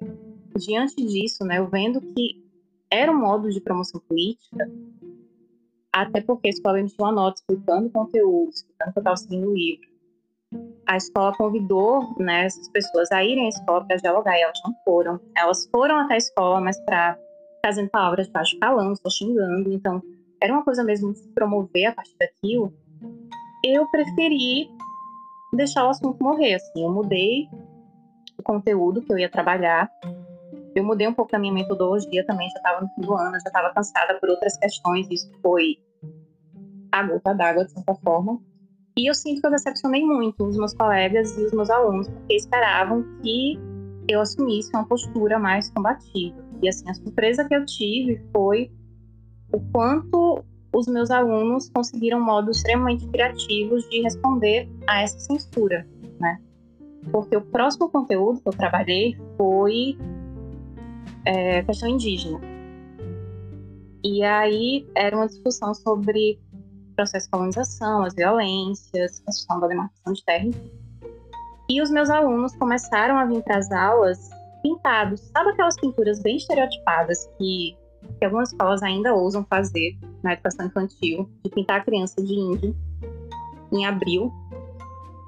diante 0.56 0.96
disso, 0.96 1.44
né, 1.44 1.58
eu 1.58 1.68
vendo 1.68 2.00
que 2.00 2.42
era 2.90 3.12
um 3.12 3.20
modo 3.20 3.50
de 3.50 3.60
promoção 3.60 4.00
política, 4.00 4.70
até 5.92 6.20
porque 6.20 6.48
a 6.48 6.50
escola 6.50 6.80
emitiu 6.80 7.04
uma 7.04 7.12
nota 7.12 7.40
explicando 7.40 7.90
conteúdo, 7.90 8.50
explicando 8.50 8.92
que 8.92 8.98
eu 8.98 9.00
estava 9.00 9.16
seguindo 9.16 9.48
o 9.48 9.54
livro, 9.54 9.90
a 10.86 10.96
escola 10.96 11.36
convidou 11.36 12.14
né, 12.18 12.46
essas 12.46 12.68
pessoas 12.68 13.10
a 13.12 13.22
irem 13.22 13.46
à 13.46 13.48
escola 13.48 13.84
para 13.84 13.96
dialogar 13.96 14.36
e 14.36 14.42
elas 14.42 14.60
não 14.64 14.74
foram. 14.84 15.20
Elas 15.36 15.68
foram 15.70 15.98
até 16.00 16.14
a 16.14 16.18
escola, 16.18 16.60
mas 16.60 16.78
para 16.80 17.16
fazendo 17.64 17.88
palavras 17.90 18.26
de 18.26 18.32
baixo 18.32 18.58
calão, 18.58 18.94
só 18.96 19.08
xingando. 19.10 19.72
Então, 19.72 20.02
era 20.40 20.52
uma 20.52 20.64
coisa 20.64 20.82
mesmo 20.82 21.12
de 21.12 21.18
se 21.18 21.28
promover 21.28 21.86
a 21.86 21.92
partir 21.92 22.16
daquilo. 22.18 22.72
Eu 23.64 23.86
preferi 23.90 24.70
deixar 25.52 25.86
o 25.86 25.90
assunto 25.90 26.22
morrer. 26.22 26.54
Assim, 26.54 26.82
eu 26.82 26.90
mudei 26.90 27.48
o 28.38 28.42
conteúdo 28.42 29.02
que 29.02 29.12
eu 29.12 29.18
ia 29.18 29.28
trabalhar. 29.28 29.90
Eu 30.74 30.84
mudei 30.84 31.06
um 31.06 31.12
pouco 31.12 31.32
da 31.32 31.38
minha 31.38 31.52
metodologia 31.52 32.24
também. 32.24 32.48
Já 32.50 32.56
estava 32.56 32.80
no 32.80 32.88
fim 32.88 33.00
do 33.02 33.14
ano, 33.14 33.32
já 33.32 33.48
estava 33.48 33.72
cansada 33.74 34.14
por 34.14 34.30
outras 34.30 34.56
questões. 34.56 35.06
Isso 35.10 35.30
foi 35.42 35.78
a 36.92 37.02
gota 37.02 37.34
d'água, 37.34 37.64
de 37.64 37.72
certa 37.72 37.94
forma. 37.96 38.40
E 38.96 39.08
eu 39.08 39.14
sinto 39.14 39.40
que 39.40 39.46
eu 39.46 39.50
decepcionei 39.50 40.04
muito 40.04 40.44
os 40.44 40.56
meus 40.56 40.74
colegas 40.74 41.36
e 41.38 41.44
os 41.44 41.52
meus 41.52 41.70
alunos, 41.70 42.08
porque 42.08 42.34
esperavam 42.34 43.04
que 43.22 43.58
eu 44.08 44.20
assumisse 44.20 44.70
uma 44.74 44.86
postura 44.86 45.38
mais 45.38 45.70
combativa. 45.70 46.49
E 46.62 46.68
assim, 46.68 46.88
a 46.88 46.94
surpresa 46.94 47.44
que 47.44 47.54
eu 47.54 47.64
tive 47.64 48.20
foi 48.32 48.70
o 49.52 49.60
quanto 49.72 50.44
os 50.72 50.86
meus 50.86 51.10
alunos 51.10 51.68
conseguiram 51.70 52.20
modos 52.20 52.58
extremamente 52.58 53.06
criativos 53.08 53.88
de 53.88 54.02
responder 54.02 54.68
a 54.86 55.02
essa 55.02 55.18
censura, 55.18 55.86
né? 56.20 56.40
Porque 57.10 57.36
o 57.36 57.40
próximo 57.40 57.90
conteúdo 57.90 58.40
que 58.40 58.48
eu 58.48 58.52
trabalhei 58.52 59.16
foi 59.36 59.98
é, 61.24 61.62
questão 61.62 61.88
indígena. 61.88 62.40
E 64.04 64.22
aí 64.22 64.86
era 64.94 65.16
uma 65.16 65.26
discussão 65.26 65.74
sobre 65.74 66.38
processo 66.94 67.26
de 67.26 67.30
colonização, 67.30 68.02
as 68.02 68.14
violências, 68.14 69.20
a 69.20 69.24
questão 69.26 69.60
da 69.60 69.66
demarcação 69.66 70.12
de 70.12 70.24
terra. 70.24 70.48
E 71.68 71.80
os 71.80 71.90
meus 71.90 72.10
alunos 72.10 72.54
começaram 72.56 73.16
a 73.16 73.24
vir 73.24 73.42
para 73.42 73.58
as 73.58 73.70
aulas 73.70 74.30
pintados. 74.62 75.20
Sabe 75.36 75.50
aquelas 75.50 75.78
pinturas 75.80 76.22
bem 76.22 76.36
estereotipadas 76.36 77.26
que, 77.38 77.76
que 78.18 78.24
algumas 78.24 78.50
escolas 78.50 78.82
ainda 78.82 79.14
ousam 79.14 79.44
fazer 79.48 79.98
na 80.22 80.32
educação 80.32 80.66
infantil, 80.66 81.28
de 81.44 81.50
pintar 81.50 81.80
a 81.80 81.84
criança 81.84 82.22
de 82.22 82.34
índio 82.34 82.76
em 83.72 83.86
abril? 83.86 84.32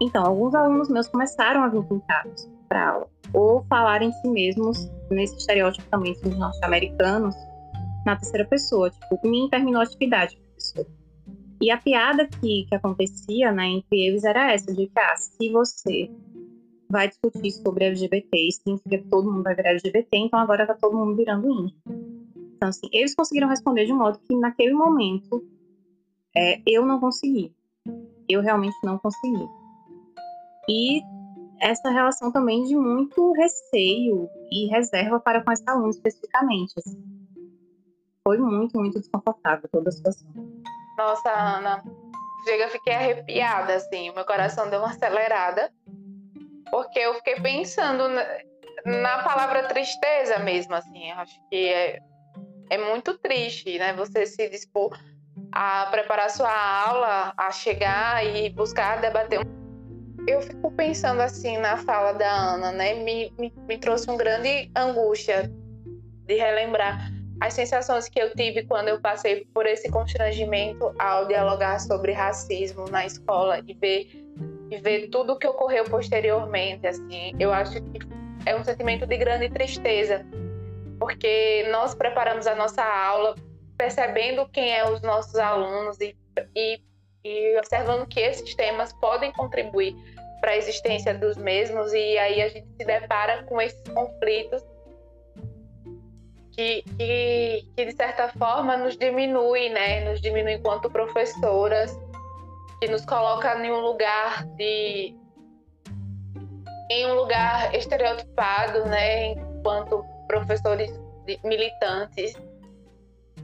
Então, 0.01 0.25
alguns 0.25 0.55
alunos 0.55 0.89
meus 0.89 1.09
começaram 1.09 1.63
a 1.63 1.69
vir 1.69 1.85
pintados 1.85 2.51
para 2.69 2.91
aula, 2.91 3.09
ou 3.33 3.65
falar 3.69 4.03
em 4.03 4.13
si 4.13 4.29
mesmos, 4.29 4.91
nesse 5.11 5.37
estereótipo 5.37 5.89
também 5.91 6.13
dos 6.15 6.37
norte-americanos, 6.37 7.35
na 8.05 8.17
terceira 8.17 8.47
pessoa, 8.47 8.91
tipo, 8.91 9.29
mim 9.29 9.49
terminou 9.51 9.81
a 9.81 9.85
atividade, 9.85 10.37
professor. 10.37 10.87
E 11.61 11.71
a 11.71 11.79
piada 11.79 12.27
que, 12.27 12.67
que 12.69 12.75
acontecia 12.75 13.53
né, 13.53 13.67
entre 13.67 14.01
eles 14.01 14.25
era 14.25 14.53
essa, 14.53 14.75
de 14.75 14.87
que 14.87 14.99
ah, 14.99 15.17
se 15.17 15.53
você 15.53 16.11
vai 16.93 17.09
discutir 17.09 17.51
sobre 17.53 17.87
LGBT, 17.87 18.53
significa 18.53 18.99
que 18.99 19.09
todo 19.09 19.33
mundo 19.33 19.43
vai 19.43 19.55
virar 19.55 19.71
LGBT, 19.71 20.09
então 20.19 20.39
agora 20.39 20.67
tá 20.67 20.75
todo 20.75 20.95
mundo 20.95 21.17
virando 21.17 21.51
índio. 21.51 21.75
Então, 22.55 22.69
assim, 22.69 22.87
eles 22.93 23.15
conseguiram 23.15 23.49
responder 23.49 23.87
de 23.87 23.95
um 23.95 23.97
modo 23.97 24.19
que 24.19 24.37
naquele 24.37 24.75
momento 24.75 25.43
é, 26.37 26.61
eu 26.67 26.85
não 26.85 27.01
consegui. 27.01 27.51
Eu 28.29 28.43
realmente 28.43 28.77
não 28.85 28.99
consegui. 28.99 29.49
E 30.69 31.01
essa 31.59 31.89
relação 31.89 32.31
também 32.31 32.63
de 32.65 32.77
muito 32.77 33.33
receio 33.33 34.29
e 34.51 34.67
reserva 34.67 35.19
para 35.19 35.43
com 35.43 35.51
esse 35.51 35.65
aluno 35.67 35.89
especificamente. 35.89 36.75
Assim. 36.77 37.03
Foi 38.23 38.37
muito, 38.37 38.79
muito 38.79 39.01
desconfortável 39.01 39.67
toda 39.73 39.89
a 39.89 39.93
situação. 39.93 40.29
Nossa, 40.99 41.31
Ana, 41.31 41.83
chega, 42.45 42.69
fiquei 42.69 42.93
arrepiada, 42.93 43.77
assim, 43.77 44.13
meu 44.13 44.27
coração 44.27 44.69
deu 44.69 44.79
uma 44.81 44.91
acelerada, 44.91 45.73
porque 46.73 46.99
eu 46.99 47.13
fiquei 47.17 47.35
pensando 47.37 48.09
na, 48.09 48.25
na 48.87 49.23
palavra 49.23 49.65
tristeza 49.65 50.39
mesmo, 50.39 50.75
assim, 50.75 51.13
acho 51.13 51.39
que 51.51 51.69
é, 51.69 51.99
é 52.71 52.79
muito 52.79 53.19
triste, 53.19 53.79
né, 53.79 53.93
você 53.93 54.25
se 54.25 54.49
dispor 54.49 54.99
a 55.53 55.87
preparar 55.91 56.31
sua 56.31 56.51
aula, 56.51 57.35
a 57.37 57.51
chegar 57.53 58.25
e 58.25 58.49
buscar 58.49 59.03
debater. 59.03 59.41
Eu 60.27 60.41
fico 60.41 60.73
pensando 60.73 61.21
assim 61.21 61.59
na 61.59 61.77
fala 61.77 62.13
da 62.13 62.33
Ana, 62.33 62.73
né, 62.73 62.95
me, 62.95 63.31
me, 63.39 63.53
me 63.69 63.77
trouxe 63.77 64.09
uma 64.09 64.17
grande 64.17 64.71
angústia 64.75 65.53
de 66.27 66.35
relembrar 66.37 67.13
as 67.43 67.53
sensações 67.53 68.09
que 68.09 68.19
eu 68.23 68.33
tive 68.35 68.65
quando 68.65 68.89
eu 68.89 69.01
passei 69.01 69.45
por 69.53 69.67
esse 69.67 69.91
constrangimento 69.91 70.95
ao 70.99 71.27
dialogar 71.27 71.81
sobre 71.81 72.13
racismo 72.13 72.89
na 72.89 73.05
escola 73.05 73.61
e 73.67 73.75
ver 73.75 74.23
e 74.73 74.79
ver 74.79 75.09
tudo 75.09 75.35
o 75.35 75.39
que 75.39 75.47
ocorreu 75.47 75.85
posteriormente, 75.85 76.87
assim, 76.87 77.35
eu 77.39 77.53
acho 77.53 77.75
que 77.75 77.99
é 78.47 78.57
um 78.57 78.65
sentimento 78.65 79.07
de 79.07 79.19
grande 79.19 79.51
tristeza, 79.51 80.25
porque 80.99 81.69
nós 81.71 81.95
preparamos 81.95 82.47
a 82.47 82.55
nossa 82.55 82.83
aula 82.83 83.35
percebendo 83.77 84.49
quem 84.49 84.75
é 84.75 84.89
os 84.89 85.03
nossos 85.03 85.35
alunos 85.37 86.01
e, 86.01 86.17
e, 86.57 86.81
e 87.23 87.59
observando 87.59 88.07
que 88.07 88.19
esses 88.19 88.55
temas 88.55 88.95
podem 88.95 89.31
contribuir 89.33 89.95
para 90.41 90.53
a 90.53 90.57
existência 90.57 91.13
dos 91.13 91.37
mesmos 91.37 91.93
e 91.93 92.17
aí 92.17 92.41
a 92.41 92.49
gente 92.49 92.67
se 92.79 92.87
depara 92.87 93.43
com 93.45 93.61
esses 93.61 93.83
conflitos 93.89 94.65
que, 96.53 96.83
que, 96.97 97.69
que, 97.77 97.85
de 97.85 97.93
certa 97.93 98.29
forma 98.31 98.77
nos 98.77 98.97
diminui, 98.97 99.69
né? 99.69 100.09
Nos 100.09 100.21
diminui 100.21 100.55
enquanto 100.55 100.91
professoras, 100.91 101.99
que 102.83 102.89
nos 102.89 103.07
coloca 103.07 103.55
em 103.65 103.71
um 103.71 103.79
lugar 103.79 104.45
de 104.57 105.15
em 106.91 107.07
um 107.07 107.15
lugar 107.15 107.73
estereotipado, 107.77 108.85
né? 108.87 109.35
Enquanto 109.35 110.05
professores 110.27 110.91
militantes 111.45 112.35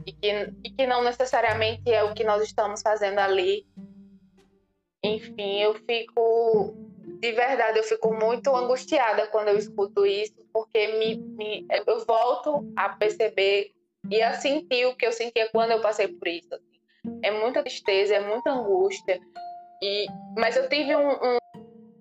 e 0.05 0.11
que, 0.11 0.53
e 0.61 0.69
que 0.71 0.85
não 0.85 1.01
necessariamente 1.05 1.89
é 1.89 2.03
o 2.03 2.13
que 2.13 2.25
nós 2.25 2.43
estamos 2.43 2.81
fazendo 2.81 3.19
ali. 3.19 3.65
Enfim, 5.01 5.61
eu 5.61 5.73
fico 5.73 6.75
de 7.21 7.31
verdade, 7.31 7.79
eu 7.79 7.83
fico 7.85 8.13
muito 8.13 8.53
angustiada 8.53 9.25
quando 9.27 9.47
eu 9.47 9.57
escuto 9.57 10.05
isso, 10.05 10.35
porque 10.51 10.85
me, 10.99 11.15
me, 11.15 11.65
eu 11.87 12.05
volto 12.05 12.73
a 12.75 12.89
perceber 12.89 13.71
e 14.11 14.21
a 14.21 14.33
sentir 14.33 14.85
o 14.85 14.97
que 14.97 15.05
eu 15.05 15.13
sentia 15.13 15.49
quando 15.49 15.71
eu 15.71 15.79
passei 15.79 16.09
por 16.09 16.27
isso. 16.27 16.59
É 17.23 17.31
muita 17.31 17.61
tristeza, 17.61 18.15
é 18.15 18.19
muita 18.19 18.51
angústia. 18.51 19.19
E, 19.81 20.05
mas 20.37 20.55
eu 20.55 20.67
tive 20.67 20.95
um, 20.95 21.09
um, 21.09 21.37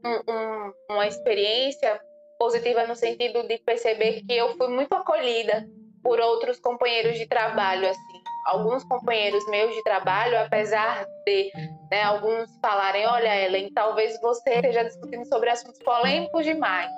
um, 0.05 0.73
uma 0.91 1.07
experiência 1.07 2.01
positiva 2.39 2.87
no 2.87 2.95
sentido 2.95 3.47
de 3.47 3.59
perceber 3.59 4.23
que 4.23 4.33
eu 4.37 4.57
fui 4.57 4.69
muito 4.69 4.95
acolhida 4.95 5.69
por 6.03 6.21
outros 6.21 6.59
companheiros 6.61 7.19
de 7.19 7.27
trabalho, 7.27 7.89
assim 7.89 8.19
alguns 8.49 8.83
companheiros 8.85 9.47
meus 9.47 9.75
de 9.75 9.83
trabalho, 9.83 10.39
apesar 10.41 11.07
de 11.27 11.53
né, 11.91 12.03
alguns 12.03 12.51
falarem, 12.61 13.07
olha, 13.07 13.45
Ellen, 13.45 13.71
talvez 13.73 14.19
você 14.21 14.55
esteja 14.55 14.85
discutindo 14.85 15.27
sobre 15.27 15.51
assuntos 15.51 15.79
polêmicos 15.81 16.45
demais. 16.45 16.91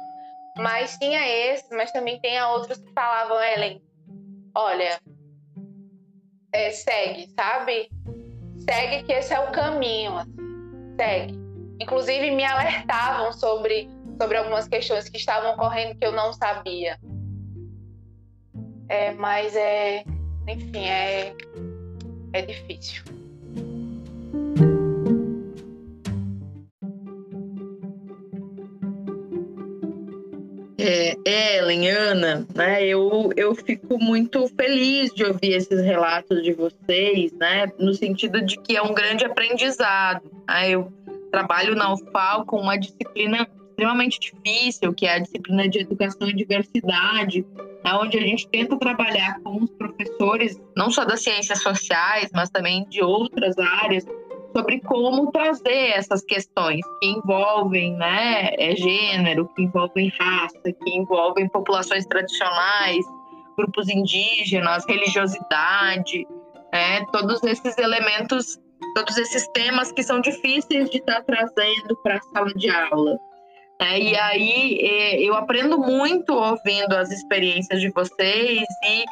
Mas 0.57 0.97
tinha 0.99 1.27
esse, 1.27 1.75
mas 1.75 1.91
também 1.91 2.21
tinha 2.21 2.49
outros 2.49 2.79
que 2.79 2.93
falavam, 2.93 3.43
Ellen, 3.43 3.83
olha, 4.55 4.99
é, 6.53 6.71
segue, 6.71 7.29
sabe? 7.35 7.91
Segue 8.59 9.05
que 9.05 9.13
esse 9.13 9.33
é 9.33 9.41
o 9.41 9.51
caminho, 9.53 10.17
assim, 10.17 10.95
segue. 10.97 11.41
Inclusive 11.81 12.31
me 12.31 12.45
alertavam 12.45 13.33
sobre, 13.33 13.89
sobre 14.21 14.37
algumas 14.37 14.69
questões 14.69 15.09
que 15.09 15.17
estavam 15.17 15.53
ocorrendo 15.53 15.97
que 15.97 16.05
eu 16.05 16.13
não 16.13 16.33
sabia. 16.33 16.99
é, 18.89 19.13
mas 19.13 19.55
é, 19.57 20.05
enfim, 20.49 20.85
é, 20.87 21.35
é 22.33 22.43
difícil. 22.43 23.03
É, 30.83 31.59
Ellen, 31.59 31.89
Ana, 31.89 32.47
né, 32.55 32.85
eu, 32.85 33.31
eu 33.37 33.55
fico 33.55 33.99
muito 33.99 34.49
feliz 34.49 35.13
de 35.13 35.25
ouvir 35.25 35.53
esses 35.53 35.81
relatos 35.83 36.43
de 36.43 36.53
vocês, 36.53 37.33
né, 37.33 37.71
no 37.79 37.93
sentido 37.95 38.41
de 38.41 38.57
que 38.59 38.77
é 38.77 38.83
um 38.83 38.95
grande 38.95 39.25
aprendizado. 39.25 40.23
Né? 40.49 40.71
Eu 40.71 40.93
trabalho 41.31 41.75
na 41.75 41.93
UFAL 41.93 42.45
com 42.45 42.59
uma 42.61 42.77
disciplina 42.77 43.47
extremamente 43.71 44.19
difícil, 44.21 44.93
que 44.93 45.07
é 45.07 45.15
a 45.15 45.19
disciplina 45.19 45.69
de 45.69 45.81
educação 45.81 46.29
e 46.29 46.35
diversidade, 46.35 47.47
né, 47.85 47.93
onde 47.95 48.19
a 48.19 48.23
gente 48.23 48.49
tenta 48.49 48.77
trabalhar 48.79 49.41
com 49.43 49.63
os 49.63 49.71
professores, 49.71 50.61
não 50.77 50.91
só 50.91 51.05
das 51.05 51.23
ciências 51.23 51.63
sociais, 51.63 52.31
mas 52.35 52.51
também 52.51 52.87
de 52.89 53.03
outras 53.03 53.59
áreas, 53.59 54.05
sobre 54.55 54.81
como 54.81 55.31
trazer 55.31 55.91
essas 55.91 56.23
questões 56.23 56.81
que 57.01 57.09
envolvem 57.09 57.97
né, 57.97 58.51
é, 58.59 58.75
gênero, 58.75 59.49
que 59.55 59.63
envolvem 59.63 60.13
raça, 60.19 60.61
que 60.63 60.91
envolvem 60.91 61.49
populações 61.49 62.07
tradicionais, 62.07 63.05
grupos 63.57 63.89
indígenas, 63.89 64.85
religiosidade, 64.87 66.27
né, 66.73 67.05
todos 67.13 67.43
esses 67.45 67.77
elementos, 67.79 68.59
todos 68.95 69.17
esses 69.19 69.47
temas 69.49 69.93
que 69.93 70.03
são 70.03 70.21
difíceis 70.21 70.91
de 70.91 70.99
estar 70.99 71.23
trazendo 71.23 71.97
para 72.03 72.17
a 72.17 72.21
sala 72.21 72.53
de 72.55 72.71
aula. 72.71 73.19
É, 73.81 73.99
e 73.99 74.15
aí 74.15 74.79
é, 74.83 75.23
eu 75.23 75.35
aprendo 75.35 75.79
muito 75.79 76.35
ouvindo 76.35 76.93
as 76.95 77.11
experiências 77.11 77.81
de 77.81 77.91
vocês 77.91 78.63
e, 78.85 79.05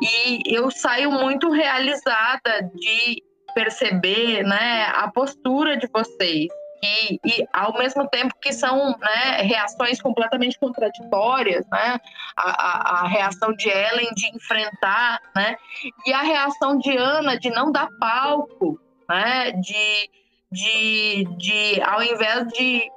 e 0.00 0.54
eu 0.54 0.70
saio 0.70 1.10
muito 1.10 1.50
realizada 1.50 2.70
de 2.72 3.20
perceber 3.54 4.42
né, 4.42 4.86
a 4.94 5.10
postura 5.10 5.76
de 5.76 5.86
vocês. 5.86 6.48
E, 6.84 7.20
e, 7.24 7.46
ao 7.52 7.78
mesmo 7.78 8.08
tempo 8.08 8.34
que 8.40 8.52
são 8.52 8.98
né, 8.98 9.42
reações 9.42 10.02
completamente 10.02 10.58
contraditórias, 10.58 11.64
né? 11.70 12.00
A, 12.36 12.50
a, 12.50 13.00
a, 13.02 13.06
reação 13.06 13.52
de 13.52 13.68
Ellen 13.68 14.10
de 14.16 14.26
enfrentar, 14.34 15.20
né? 15.32 15.56
E 16.04 16.12
a 16.12 16.22
reação 16.22 16.76
de 16.76 16.96
Ana 16.96 17.38
de 17.38 17.50
não 17.50 17.70
dar 17.70 17.88
palco, 18.00 18.80
né? 19.08 19.52
De, 19.52 20.10
de, 20.50 21.24
de 21.36 21.80
ao 21.82 22.02
invés 22.02 22.48
de 22.48 22.90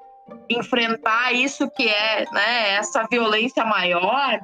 enfrentar 0.50 1.34
isso 1.34 1.70
que 1.70 1.88
é 1.88 2.26
né, 2.32 2.72
essa 2.76 3.06
violência 3.10 3.64
maior, 3.64 4.40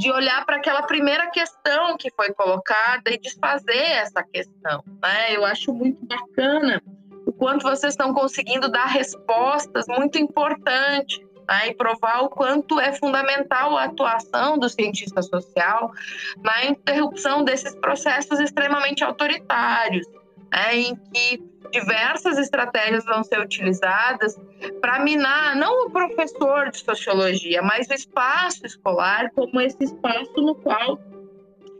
de 0.00 0.10
olhar 0.10 0.46
para 0.46 0.56
aquela 0.56 0.82
primeira 0.82 1.30
questão 1.30 1.94
que 1.98 2.10
foi 2.10 2.32
colocada 2.32 3.10
e 3.10 3.18
desfazer 3.18 3.76
essa 3.76 4.22
questão. 4.22 4.82
Né? 5.02 5.36
Eu 5.36 5.44
acho 5.44 5.74
muito 5.74 6.02
bacana 6.06 6.82
o 7.26 7.32
quanto 7.32 7.64
vocês 7.64 7.92
estão 7.92 8.14
conseguindo 8.14 8.70
dar 8.70 8.86
respostas 8.86 9.84
muito 9.86 10.18
importantes 10.18 11.20
né? 11.46 11.68
e 11.68 11.74
provar 11.74 12.22
o 12.22 12.30
quanto 12.30 12.80
é 12.80 12.94
fundamental 12.94 13.76
a 13.76 13.84
atuação 13.84 14.58
do 14.58 14.70
cientista 14.70 15.20
social 15.20 15.92
na 16.42 16.64
interrupção 16.64 17.44
desses 17.44 17.74
processos 17.74 18.40
extremamente 18.40 19.04
autoritários, 19.04 20.06
né? 20.50 20.76
em 20.76 20.96
que 20.96 21.49
diversas 21.70 22.38
estratégias 22.38 23.04
vão 23.04 23.22
ser 23.22 23.40
utilizadas 23.40 24.38
para 24.80 24.98
minar 25.00 25.56
não 25.56 25.86
o 25.86 25.90
professor 25.90 26.70
de 26.70 26.78
sociologia, 26.78 27.62
mas 27.62 27.88
o 27.88 27.94
espaço 27.94 28.66
escolar 28.66 29.30
como 29.34 29.60
esse 29.60 29.82
espaço 29.84 30.34
no 30.36 30.54
qual 30.54 30.98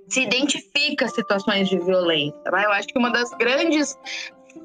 se 0.09 0.23
identifica 0.23 1.09
situações 1.09 1.69
de 1.69 1.79
violência. 1.79 2.51
Né? 2.51 2.65
Eu 2.65 2.73
acho 2.73 2.89
que 2.89 2.99
uma 2.99 3.11
das 3.11 3.31
grandes 3.31 3.97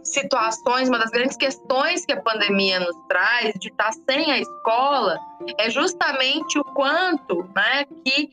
situações, 0.03 0.89
uma 0.89 0.97
das 0.97 1.11
grandes 1.11 1.37
questões 1.37 2.05
que 2.05 2.13
a 2.13 2.21
pandemia 2.21 2.79
nos 2.79 2.95
traz 3.07 3.53
de 3.59 3.69
estar 3.69 3.93
sem 3.93 4.31
a 4.31 4.39
escola 4.39 5.19
é 5.59 5.69
justamente 5.69 6.57
o 6.57 6.63
quanto 6.63 7.43
né, 7.55 7.85
que 8.03 8.29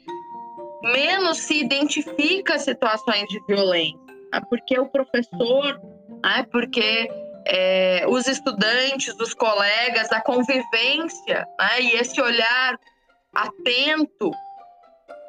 menos 0.82 1.38
se 1.38 1.60
identifica 1.60 2.58
situações 2.58 3.28
de 3.28 3.40
violência. 3.46 4.00
Né? 4.32 4.40
Porque 4.48 4.78
o 4.78 4.86
professor 4.86 5.80
né? 6.22 6.46
porque 6.50 7.10
é, 7.46 8.04
os 8.08 8.26
estudantes, 8.26 9.14
os 9.20 9.34
colegas, 9.34 10.10
a 10.12 10.20
convivência 10.20 11.46
né? 11.58 11.80
e 11.80 11.96
esse 11.96 12.20
olhar 12.20 12.78
atento 13.34 14.30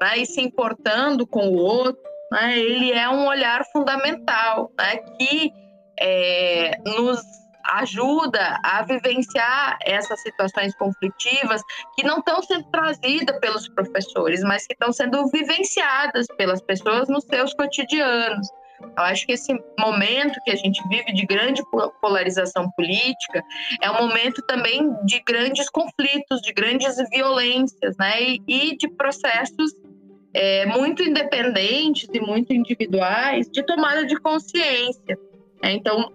né? 0.01 0.17
e 0.17 0.25
se 0.25 0.41
importando 0.41 1.25
com 1.25 1.49
o 1.49 1.55
outro, 1.55 2.01
né? 2.31 2.57
ele 2.57 2.91
é 2.91 3.09
um 3.09 3.27
olhar 3.27 3.63
fundamental 3.71 4.71
né? 4.77 4.97
que 5.17 5.51
é, 5.99 6.77
nos 6.85 7.21
ajuda 7.65 8.59
a 8.61 8.81
vivenciar 8.83 9.77
essas 9.81 10.21
situações 10.21 10.75
conflitivas 10.75 11.61
que 11.95 12.05
não 12.05 12.19
estão 12.19 12.41
sendo 12.41 12.65
trazidas 12.65 13.39
pelos 13.39 13.69
professores, 13.69 14.41
mas 14.43 14.67
que 14.67 14.73
estão 14.73 14.91
sendo 14.91 15.25
vivenciadas 15.29 16.27
pelas 16.37 16.61
pessoas 16.61 17.07
nos 17.07 17.23
seus 17.23 17.53
cotidianos. 17.53 18.47
Eu 18.97 19.03
acho 19.03 19.25
que 19.25 19.33
esse 19.33 19.53
momento 19.79 20.39
que 20.43 20.51
a 20.51 20.55
gente 20.55 20.81
vive 20.89 21.13
de 21.13 21.25
grande 21.25 21.61
polarização 22.01 22.69
política 22.71 23.43
é 23.81 23.89
um 23.89 24.07
momento 24.07 24.41
também 24.43 24.93
de 25.05 25.21
grandes 25.21 25.69
conflitos, 25.69 26.41
de 26.41 26.53
grandes 26.53 26.95
violências, 27.09 27.95
né? 27.97 28.21
E, 28.21 28.41
e 28.47 28.77
de 28.77 28.87
processos 28.89 29.71
é, 30.33 30.65
muito 30.65 31.03
independentes 31.03 32.09
e 32.11 32.19
muito 32.19 32.53
individuais 32.53 33.49
de 33.49 33.63
tomada 33.63 34.05
de 34.05 34.15
consciência. 34.19 35.17
Né? 35.61 35.73
Então, 35.73 36.11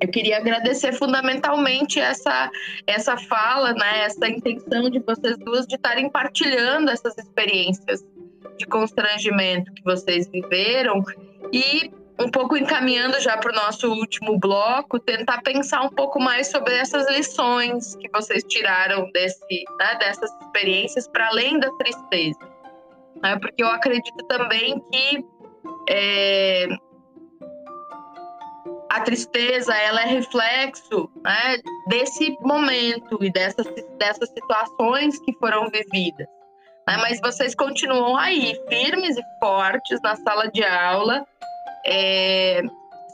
eu 0.00 0.08
queria 0.08 0.36
agradecer 0.36 0.92
fundamentalmente 0.92 1.98
essa, 1.98 2.50
essa 2.86 3.16
fala, 3.16 3.72
né, 3.72 4.04
essa 4.04 4.28
intenção 4.28 4.90
de 4.90 4.98
vocês 5.00 5.38
duas 5.38 5.66
de 5.66 5.76
estarem 5.76 6.10
partilhando 6.10 6.90
essas 6.90 7.16
experiências 7.16 8.04
de 8.58 8.66
constrangimento 8.66 9.72
que 9.72 9.82
vocês 9.82 10.28
viveram 10.28 11.02
e 11.52 11.90
um 12.18 12.30
pouco 12.30 12.56
encaminhando 12.56 13.20
já 13.20 13.36
para 13.36 13.52
o 13.52 13.54
nosso 13.54 13.90
último 13.90 14.38
bloco, 14.38 14.98
tentar 14.98 15.42
pensar 15.42 15.82
um 15.82 15.90
pouco 15.90 16.18
mais 16.18 16.48
sobre 16.48 16.74
essas 16.74 17.08
lições 17.10 17.94
que 17.96 18.08
vocês 18.08 18.42
tiraram 18.44 19.10
desse, 19.12 19.64
né, 19.78 19.94
dessas 19.98 20.30
experiências 20.42 21.06
para 21.08 21.28
além 21.28 21.58
da 21.58 21.70
tristeza. 21.72 22.38
Né? 23.22 23.38
Porque 23.38 23.62
eu 23.62 23.68
acredito 23.68 24.24
também 24.26 24.80
que 24.90 25.24
é, 25.90 26.68
a 28.88 29.00
tristeza 29.00 29.74
ela 29.76 30.02
é 30.02 30.06
reflexo 30.06 31.10
né, 31.22 31.58
desse 31.88 32.34
momento 32.40 33.22
e 33.22 33.30
dessas, 33.30 33.66
dessas 33.98 34.30
situações 34.30 35.18
que 35.20 35.34
foram 35.34 35.68
vividas. 35.68 36.26
Né? 36.88 36.96
Mas 36.98 37.20
vocês 37.20 37.54
continuam 37.54 38.16
aí, 38.16 38.58
firmes 38.68 39.16
e 39.18 39.22
fortes 39.38 40.00
na 40.02 40.16
sala 40.16 40.50
de 40.50 40.64
aula, 40.64 41.26
é, 41.86 42.62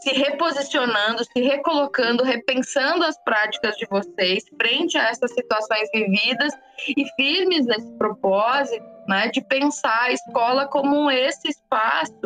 se 0.02 0.10
reposicionando, 0.10 1.22
se 1.24 1.40
recolocando, 1.40 2.24
repensando 2.24 3.04
as 3.04 3.16
práticas 3.22 3.76
de 3.76 3.86
vocês 3.88 4.42
frente 4.60 4.98
a 4.98 5.10
essas 5.10 5.32
situações 5.32 5.88
vividas 5.94 6.52
e 6.96 7.04
firmes 7.14 7.66
nesse 7.66 7.92
propósito, 7.98 8.84
né, 9.06 9.28
de 9.28 9.40
pensar 9.42 10.04
a 10.04 10.12
escola 10.12 10.66
como 10.66 11.10
esse 11.10 11.48
espaço 11.48 12.20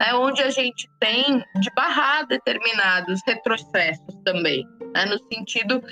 né, 0.00 0.14
onde 0.14 0.42
a 0.42 0.50
gente 0.50 0.88
tem 0.98 1.44
de 1.60 1.70
barrar 1.74 2.26
determinados 2.26 3.20
retrocessos 3.26 4.14
também, 4.24 4.66
né, 4.94 5.04
no 5.04 5.18
sentido 5.32 5.82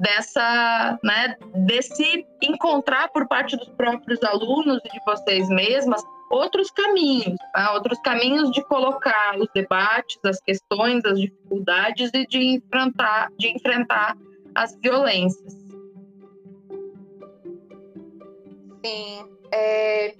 dessa, 0.00 0.98
né, 1.04 1.36
desse 1.66 2.26
encontrar 2.42 3.08
por 3.08 3.28
parte 3.28 3.56
dos 3.56 3.68
próprios 3.70 4.22
alunos 4.24 4.80
e 4.84 4.88
de 4.88 5.00
vocês 5.04 5.48
mesmas 5.50 6.02
outros 6.30 6.70
caminhos, 6.70 7.36
tá? 7.52 7.74
outros 7.74 7.98
caminhos 8.00 8.52
de 8.52 8.62
colocar 8.64 9.36
os 9.36 9.48
debates, 9.52 10.18
as 10.24 10.40
questões, 10.40 11.04
as 11.04 11.20
dificuldades 11.20 12.10
e 12.14 12.26
de 12.26 12.38
enfrentar, 12.38 13.30
de 13.36 13.48
enfrentar 13.48 14.16
as 14.54 14.76
violências. 14.76 15.52
Sim, 18.84 19.28
é, 19.52 20.14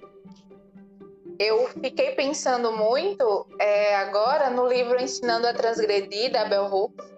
eu 1.39 1.67
fiquei 1.81 2.11
pensando 2.11 2.71
muito 2.73 3.47
é, 3.57 3.95
agora 3.95 4.49
no 4.49 4.67
livro 4.67 5.01
Ensinando 5.01 5.47
a 5.47 5.53
Transgredir, 5.53 6.31
da 6.31 6.45
Bell 6.45 6.65
Hooks, 6.65 7.09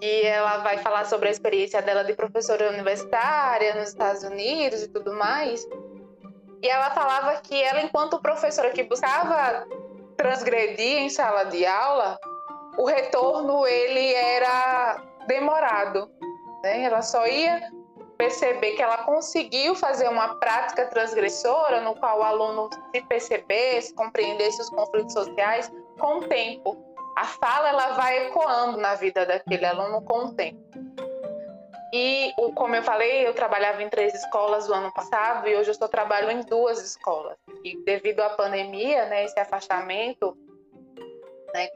e 0.00 0.22
ela 0.22 0.58
vai 0.58 0.78
falar 0.78 1.04
sobre 1.04 1.28
a 1.28 1.32
experiência 1.32 1.82
dela 1.82 2.04
de 2.04 2.14
professora 2.14 2.70
universitária 2.70 3.74
nos 3.74 3.88
Estados 3.88 4.22
Unidos 4.22 4.84
e 4.84 4.88
tudo 4.88 5.12
mais. 5.12 5.66
E 6.62 6.68
ela 6.68 6.90
falava 6.90 7.40
que 7.40 7.62
ela, 7.62 7.80
enquanto 7.80 8.20
professora 8.20 8.70
que 8.70 8.82
buscava 8.82 9.66
transgredir 10.16 10.98
em 10.98 11.08
sala 11.08 11.44
de 11.44 11.64
aula, 11.64 12.18
o 12.76 12.84
retorno 12.84 13.66
ele 13.66 14.12
era 14.12 15.02
demorado. 15.26 16.10
Né? 16.62 16.82
Ela 16.82 17.02
só 17.02 17.26
ia 17.26 17.70
perceber 18.16 18.72
que 18.72 18.82
ela 18.82 19.04
conseguiu 19.04 19.76
fazer 19.76 20.08
uma 20.08 20.34
prática 20.40 20.86
transgressora 20.86 21.80
no 21.80 21.94
qual 21.94 22.18
o 22.18 22.24
aluno 22.24 22.68
se 22.92 23.00
percebesse, 23.02 23.94
compreendesse 23.94 24.60
os 24.60 24.70
conflitos 24.70 25.12
sociais 25.12 25.70
com 26.00 26.18
o 26.18 26.28
tempo. 26.28 26.76
A 27.16 27.24
fala 27.24 27.68
ela 27.68 27.92
vai 27.92 28.26
ecoando 28.26 28.78
na 28.78 28.96
vida 28.96 29.24
daquele 29.24 29.64
aluno 29.64 30.02
com 30.02 30.26
o 30.26 30.34
tempo. 30.34 30.87
E, 31.92 32.34
como 32.54 32.74
eu 32.74 32.82
falei, 32.82 33.26
eu 33.26 33.32
trabalhava 33.32 33.82
em 33.82 33.88
três 33.88 34.14
escolas 34.14 34.68
no 34.68 34.74
ano 34.74 34.92
passado 34.92 35.48
e 35.48 35.56
hoje 35.56 35.70
eu 35.70 35.72
estou 35.72 35.88
trabalhando 35.88 36.32
em 36.32 36.44
duas 36.44 36.82
escolas. 36.82 37.38
E 37.64 37.82
devido 37.84 38.20
à 38.20 38.30
pandemia, 38.30 39.06
né, 39.06 39.24
esse 39.24 39.38
afastamento, 39.40 40.36
né, 41.54 41.68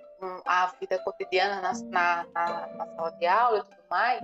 a 0.44 0.72
vida 0.78 0.98
cotidiana 0.98 1.60
na, 1.60 1.72
na, 2.34 2.66
na, 2.66 2.86
sala 2.94 3.10
de 3.12 3.26
aula 3.26 3.58
e 3.58 3.62
tudo 3.62 3.84
mais, 3.90 4.22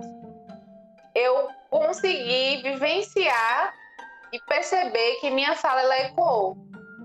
eu 1.15 1.49
consegui 1.69 2.61
vivenciar 2.61 3.73
e 4.31 4.39
perceber 4.41 5.15
que 5.15 5.31
minha 5.31 5.55
fala 5.55 5.81
ela 5.81 5.97
ecoou, 6.01 6.55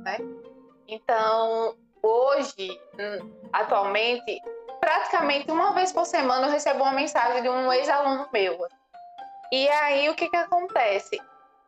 né? 0.03 0.19
Então, 0.87 1.75
hoje, 2.03 2.79
hum, 2.99 3.33
atualmente, 3.51 4.41
praticamente 4.85 5.51
uma 5.51 5.73
vez 5.73 5.91
por 5.91 6.05
semana 6.05 6.47
eu 6.47 6.51
recebo 6.51 6.83
uma 6.83 6.93
mensagem 6.93 7.43
de 7.43 7.49
um 7.49 7.73
ex-aluno 7.73 8.29
meu. 8.31 8.59
E 9.51 9.67
aí 9.67 10.11
o 10.11 10.15
que 10.15 10.29
que 10.29 10.37
acontece? 10.37 11.19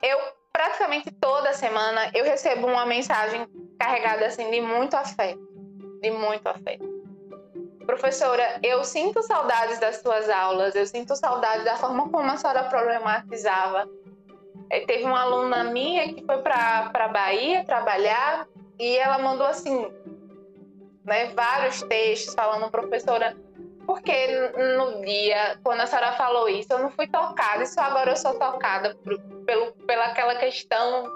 Eu 0.02 0.18
praticamente 0.52 1.10
toda 1.12 1.54
semana 1.54 2.10
eu 2.12 2.26
recebo 2.26 2.66
uma 2.66 2.84
mensagem 2.84 3.46
carregada 3.80 4.26
assim 4.26 4.50
de 4.50 4.60
muito 4.60 4.94
afeto, 4.94 5.40
de 6.02 6.10
muito 6.10 6.46
afeto. 6.46 6.84
Professora, 7.86 8.60
eu 8.62 8.84
sinto 8.84 9.22
saudades 9.22 9.78
das 9.78 10.02
suas 10.02 10.28
aulas, 10.28 10.74
eu 10.74 10.86
sinto 10.86 11.16
saudade 11.16 11.64
da 11.64 11.76
forma 11.76 12.10
como 12.10 12.30
a 12.30 12.36
senhora 12.36 12.64
problematizava. 12.64 13.88
É, 14.68 14.80
teve 14.80 15.04
uma 15.04 15.22
aluna 15.22 15.64
minha 15.64 16.12
que 16.12 16.22
foi 16.22 16.42
para 16.42 17.08
Bahia 17.08 17.64
trabalhar 17.64 18.46
e 18.78 18.98
ela 18.98 19.18
mandou 19.18 19.46
assim, 19.46 19.90
né, 21.06 21.26
vários 21.34 21.80
textos 21.82 22.34
falando, 22.34 22.70
professora, 22.70 23.36
porque 23.86 24.26
no 24.76 25.00
dia, 25.04 25.58
quando 25.62 25.80
a 25.80 25.86
senhora 25.86 26.12
falou 26.12 26.48
isso, 26.48 26.72
eu 26.72 26.80
não 26.80 26.90
fui 26.90 27.06
tocada, 27.06 27.62
e 27.62 27.66
só 27.66 27.82
agora 27.82 28.10
eu 28.10 28.16
sou 28.16 28.34
tocada 28.34 28.96
por, 28.96 29.18
pelo, 29.46 29.72
pela 29.86 30.06
aquela 30.06 30.34
questão 30.34 31.08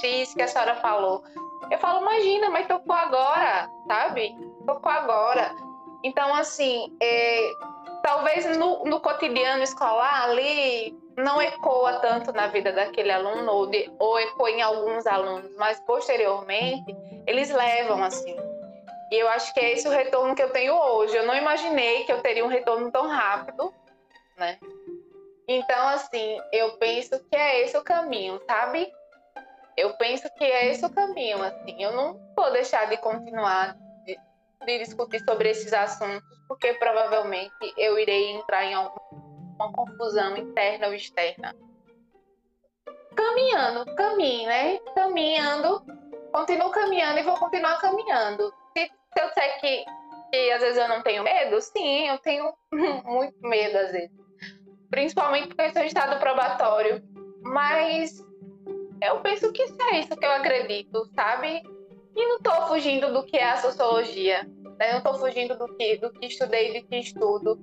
X 0.00 0.34
que 0.34 0.42
a 0.42 0.48
senhora 0.48 0.74
falou. 0.76 1.22
Eu 1.70 1.78
falo, 1.78 2.02
imagina, 2.02 2.50
mas 2.50 2.66
tocou 2.66 2.94
agora, 2.94 3.70
sabe? 3.86 4.34
Tocou 4.66 4.90
agora. 4.90 5.54
Então, 6.02 6.34
assim, 6.34 6.92
é, 7.00 7.52
talvez 8.02 8.56
no, 8.56 8.84
no, 8.84 9.00
cotidiano 9.00 9.62
escolar 9.62 10.24
ali 10.24 10.96
não 11.16 11.40
ecoa 11.40 11.94
tanto 12.00 12.32
na 12.32 12.48
vida 12.48 12.72
daquele 12.72 13.12
aluno, 13.12 13.52
ou, 13.52 13.66
de, 13.66 13.90
ou 13.98 14.18
ecoa 14.18 14.50
em 14.50 14.62
alguns 14.62 15.06
alunos, 15.06 15.50
mas 15.56 15.78
posteriormente 15.80 16.96
eles 17.26 17.50
levam, 17.50 18.02
assim. 18.02 18.36
E 19.10 19.16
eu 19.16 19.28
acho 19.28 19.52
que 19.54 19.60
é 19.60 19.72
esse 19.72 19.88
o 19.88 19.90
retorno 19.90 20.34
que 20.34 20.42
eu 20.42 20.50
tenho 20.50 20.74
hoje. 20.74 21.16
Eu 21.16 21.26
não 21.26 21.34
imaginei 21.34 22.04
que 22.04 22.12
eu 22.12 22.20
teria 22.20 22.44
um 22.44 22.48
retorno 22.48 22.90
tão 22.90 23.08
rápido, 23.08 23.72
né? 24.36 24.58
Então, 25.46 25.88
assim, 25.88 26.38
eu 26.52 26.76
penso 26.76 27.18
que 27.24 27.36
é 27.36 27.62
esse 27.62 27.76
o 27.76 27.82
caminho, 27.82 28.38
sabe? 28.46 28.92
Eu 29.76 29.94
penso 29.94 30.28
que 30.36 30.44
é 30.44 30.70
esse 30.70 30.84
o 30.84 30.90
caminho, 30.90 31.42
assim. 31.42 31.82
Eu 31.82 31.92
não 31.92 32.20
vou 32.36 32.52
deixar 32.52 32.86
de 32.86 32.98
continuar 32.98 33.76
de 34.66 34.78
discutir 34.78 35.22
sobre 35.24 35.50
esses 35.50 35.72
assuntos, 35.72 36.22
porque 36.46 36.74
provavelmente 36.74 37.52
eu 37.76 37.98
irei 37.98 38.32
entrar 38.32 38.64
em 38.64 38.74
alguma 38.74 39.72
confusão 39.72 40.36
interna 40.36 40.88
ou 40.88 40.94
externa. 40.94 41.54
Caminhando, 43.14 43.94
caminho, 43.94 44.48
né? 44.48 44.78
Caminhando, 44.94 45.82
continuo 46.32 46.70
caminhando 46.70 47.20
e 47.20 47.22
vou 47.22 47.36
continuar 47.36 47.80
caminhando. 47.80 48.52
Se, 48.78 48.86
se 48.86 49.20
eu 49.20 49.28
sei 49.30 49.48
que, 49.60 49.84
que 50.32 50.50
às 50.52 50.60
vezes 50.60 50.78
eu 50.78 50.88
não 50.88 51.02
tenho 51.02 51.24
medo, 51.24 51.60
sim, 51.60 52.08
eu 52.08 52.18
tenho 52.18 52.52
muito 53.04 53.40
medo 53.40 53.78
às 53.78 53.92
vezes. 53.92 54.10
Principalmente 54.90 55.48
porque 55.48 55.62
estou 55.62 55.82
em 55.82 55.86
estado 55.86 56.18
probatório. 56.20 57.02
Mas 57.42 58.24
eu 59.02 59.20
penso 59.20 59.52
que 59.52 59.62
é 59.62 60.00
isso 60.00 60.16
que 60.16 60.24
eu 60.24 60.30
acredito, 60.32 61.06
sabe? 61.14 61.62
E 62.16 62.26
não 62.26 62.36
estou 62.36 62.66
fugindo 62.68 63.12
do 63.12 63.24
que 63.24 63.36
é 63.36 63.50
a 63.50 63.56
sociologia. 63.56 64.44
Né? 64.78 64.92
Não 64.92 64.98
estou 64.98 65.14
fugindo 65.14 65.56
do 65.56 65.68
que, 65.76 65.96
do 65.98 66.10
que 66.12 66.26
estudei, 66.26 66.80
do 66.80 66.86
que 66.86 66.96
estudo. 66.96 67.58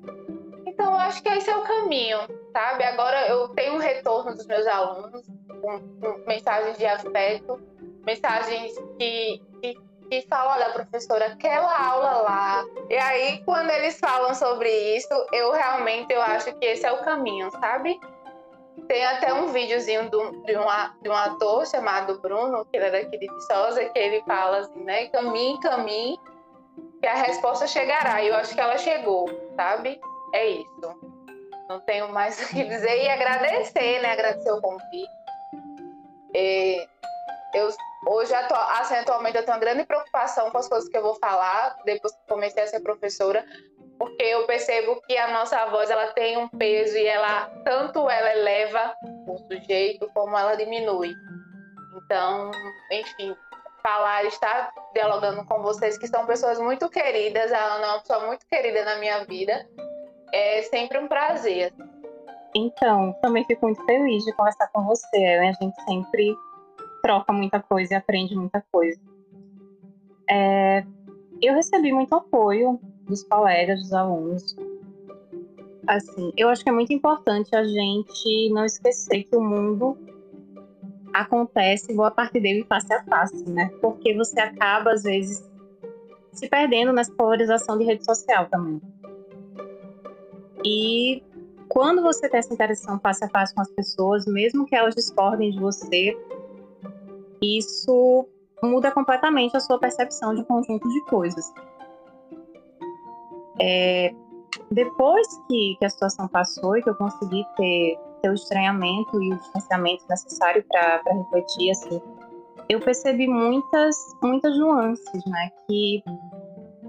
Então, 0.65 0.91
eu 0.91 0.97
acho 0.97 1.21
que 1.21 1.29
esse 1.29 1.49
é 1.49 1.55
o 1.55 1.63
caminho, 1.63 2.19
sabe? 2.51 2.83
Agora 2.83 3.27
eu 3.27 3.49
tenho 3.49 3.75
um 3.75 3.79
retorno 3.79 4.33
dos 4.33 4.45
meus 4.45 4.67
alunos, 4.67 5.25
com, 5.61 5.79
com 5.99 6.25
mensagens 6.27 6.77
de 6.77 6.85
afeto, 6.85 7.61
mensagens 8.05 8.77
que, 8.99 9.41
que, 9.61 9.75
que 10.09 10.21
falam, 10.27 10.53
olha, 10.53 10.69
professora, 10.71 11.27
aquela 11.27 11.87
aula 11.87 12.21
lá. 12.21 12.65
E 12.89 12.95
aí, 12.95 13.43
quando 13.43 13.69
eles 13.69 13.99
falam 13.99 14.33
sobre 14.33 14.69
isso, 14.95 15.13
eu 15.31 15.51
realmente 15.51 16.13
eu 16.13 16.21
acho 16.21 16.53
que 16.57 16.65
esse 16.65 16.85
é 16.85 16.91
o 16.91 17.03
caminho, 17.03 17.51
sabe? 17.51 17.99
Tem 18.87 19.05
até 19.05 19.33
um 19.33 19.47
videozinho 19.47 20.09
de 20.09 20.15
um, 20.15 20.43
de, 20.43 20.57
um, 20.57 20.65
de 21.01 21.09
um 21.09 21.13
ator 21.13 21.65
chamado 21.65 22.19
Bruno, 22.19 22.65
que 22.65 22.77
ele 22.77 22.85
é 22.85 22.91
daqui 22.91 23.17
de 23.17 23.27
Viçosa, 23.27 23.85
que 23.85 23.99
ele 23.99 24.21
fala 24.23 24.59
assim, 24.59 24.83
né? 24.83 25.07
Caminhe, 25.07 25.59
caminhe, 25.59 26.19
que 27.01 27.07
a 27.07 27.15
resposta 27.15 27.65
chegará. 27.67 28.21
E 28.21 28.27
eu 28.27 28.35
acho 28.35 28.53
que 28.53 28.61
ela 28.61 28.77
chegou, 28.77 29.29
sabe? 29.55 29.99
É 30.33 30.47
isso. 30.47 31.15
Não 31.69 31.79
tenho 31.81 32.11
mais 32.11 32.39
o 32.43 32.47
que 32.47 32.63
dizer 32.63 33.03
e 33.03 33.09
agradecer, 33.09 34.01
né? 34.01 34.11
Agradecer 34.11 34.51
o 34.51 34.61
convite. 34.61 35.09
E 36.33 36.87
eu, 37.53 37.69
hoje, 38.05 38.33
assim, 38.33 38.95
atualmente, 38.95 39.37
eu 39.37 39.43
tenho 39.43 39.57
uma 39.57 39.59
grande 39.59 39.85
preocupação 39.85 40.51
com 40.51 40.57
as 40.57 40.67
coisas 40.67 40.89
que 40.89 40.97
eu 40.97 41.01
vou 41.01 41.15
falar 41.15 41.77
depois 41.85 42.13
que 42.13 42.27
comecei 42.27 42.63
a 42.63 42.67
ser 42.67 42.79
professora, 42.81 43.45
porque 43.97 44.23
eu 44.23 44.45
percebo 44.45 45.01
que 45.01 45.17
a 45.17 45.31
nossa 45.31 45.65
voz 45.67 45.89
ela 45.89 46.07
tem 46.07 46.37
um 46.37 46.47
peso 46.49 46.97
e 46.97 47.05
ela 47.05 47.49
tanto 47.63 48.09
ela 48.09 48.33
eleva 48.33 48.93
o 49.27 49.37
sujeito 49.37 50.09
como 50.13 50.37
ela 50.37 50.55
diminui. 50.55 51.13
Então, 51.97 52.51
enfim, 52.91 53.35
falar, 53.81 54.25
estar 54.25 54.71
dialogando 54.93 55.45
com 55.45 55.61
vocês, 55.61 55.97
que 55.97 56.07
são 56.07 56.25
pessoas 56.25 56.59
muito 56.59 56.89
queridas. 56.89 57.51
A 57.53 57.75
Ana 57.75 57.85
é 57.85 57.89
uma 57.91 57.99
pessoa 57.99 58.25
muito 58.25 58.45
querida 58.47 58.83
na 58.83 58.97
minha 58.97 59.23
vida. 59.25 59.67
É 60.33 60.63
sempre 60.63 60.97
um 60.97 61.07
prazer. 61.07 61.71
Então, 62.55 63.13
também 63.21 63.45
fico 63.45 63.65
muito 63.65 63.85
feliz 63.85 64.23
de 64.23 64.33
conversar 64.33 64.67
com 64.69 64.83
você. 64.85 65.17
A 65.17 65.51
gente 65.51 65.81
sempre 65.83 66.35
troca 67.05 67.31
muita 67.31 67.59
coisa 67.59 67.93
e 67.93 67.95
aprende 67.95 68.35
muita 68.35 68.65
coisa. 68.71 68.99
É, 70.27 70.83
eu 71.39 71.53
recebi 71.53 71.93
muito 71.93 72.15
apoio 72.15 72.79
dos 73.07 73.23
colegas, 73.23 73.79
dos 73.79 73.93
alunos. 73.93 74.55
Assim, 75.85 76.33
eu 76.35 76.49
acho 76.49 76.63
que 76.63 76.69
é 76.71 76.73
muito 76.73 76.91
importante 76.91 77.55
a 77.55 77.63
gente 77.63 78.49
não 78.51 78.65
esquecer 78.65 79.23
que 79.25 79.35
o 79.35 79.41
mundo 79.41 79.95
acontece 81.13 81.93
boa 81.93 82.09
parte 82.09 82.39
dele 82.39 82.65
face 82.67 82.91
a 82.91 83.03
face, 83.03 83.47
né? 83.51 83.69
Porque 83.79 84.15
você 84.15 84.39
acaba, 84.39 84.93
às 84.93 85.03
vezes, 85.03 85.47
se 86.31 86.49
perdendo 86.49 86.91
nessa 86.91 87.13
polarização 87.13 87.77
de 87.77 87.83
rede 87.83 88.03
social 88.03 88.49
também. 88.49 88.81
E 90.65 91.21
quando 91.69 92.01
você 92.01 92.27
tem 92.27 92.39
essa 92.39 92.51
interação 92.51 92.99
face 92.99 93.23
a 93.23 93.29
face 93.29 93.53
com 93.53 93.61
as 93.61 93.69
pessoas, 93.69 94.25
mesmo 94.25 94.65
que 94.65 94.75
elas 94.75 94.95
discordem 94.95 95.51
de 95.51 95.59
você, 95.59 96.17
isso 97.41 98.27
muda 98.63 98.91
completamente 98.91 99.55
a 99.55 99.59
sua 99.59 99.79
percepção 99.79 100.33
de 100.33 100.43
conjunto 100.43 100.87
de 100.89 101.01
coisas. 101.05 101.53
É, 103.59 104.13
depois 104.71 105.27
que, 105.47 105.75
que, 105.79 105.85
a 105.85 105.89
situação 105.89 106.27
passou 106.27 106.77
e 106.77 106.81
que 106.81 106.89
eu 106.89 106.95
consegui 106.95 107.45
ter 107.55 107.97
ter 108.25 108.31
o 108.31 108.33
estranhamento 108.33 109.21
e 109.21 109.33
o 109.33 109.37
distanciamento 109.37 110.03
necessário 110.09 110.63
para 110.67 111.01
refletir, 111.13 111.69
assim, 111.69 112.01
eu 112.67 112.79
percebi 112.79 113.27
muitas, 113.27 113.95
muitas 114.21 114.57
nuances, 114.57 115.23
né, 115.27 115.51
que, 115.67 116.03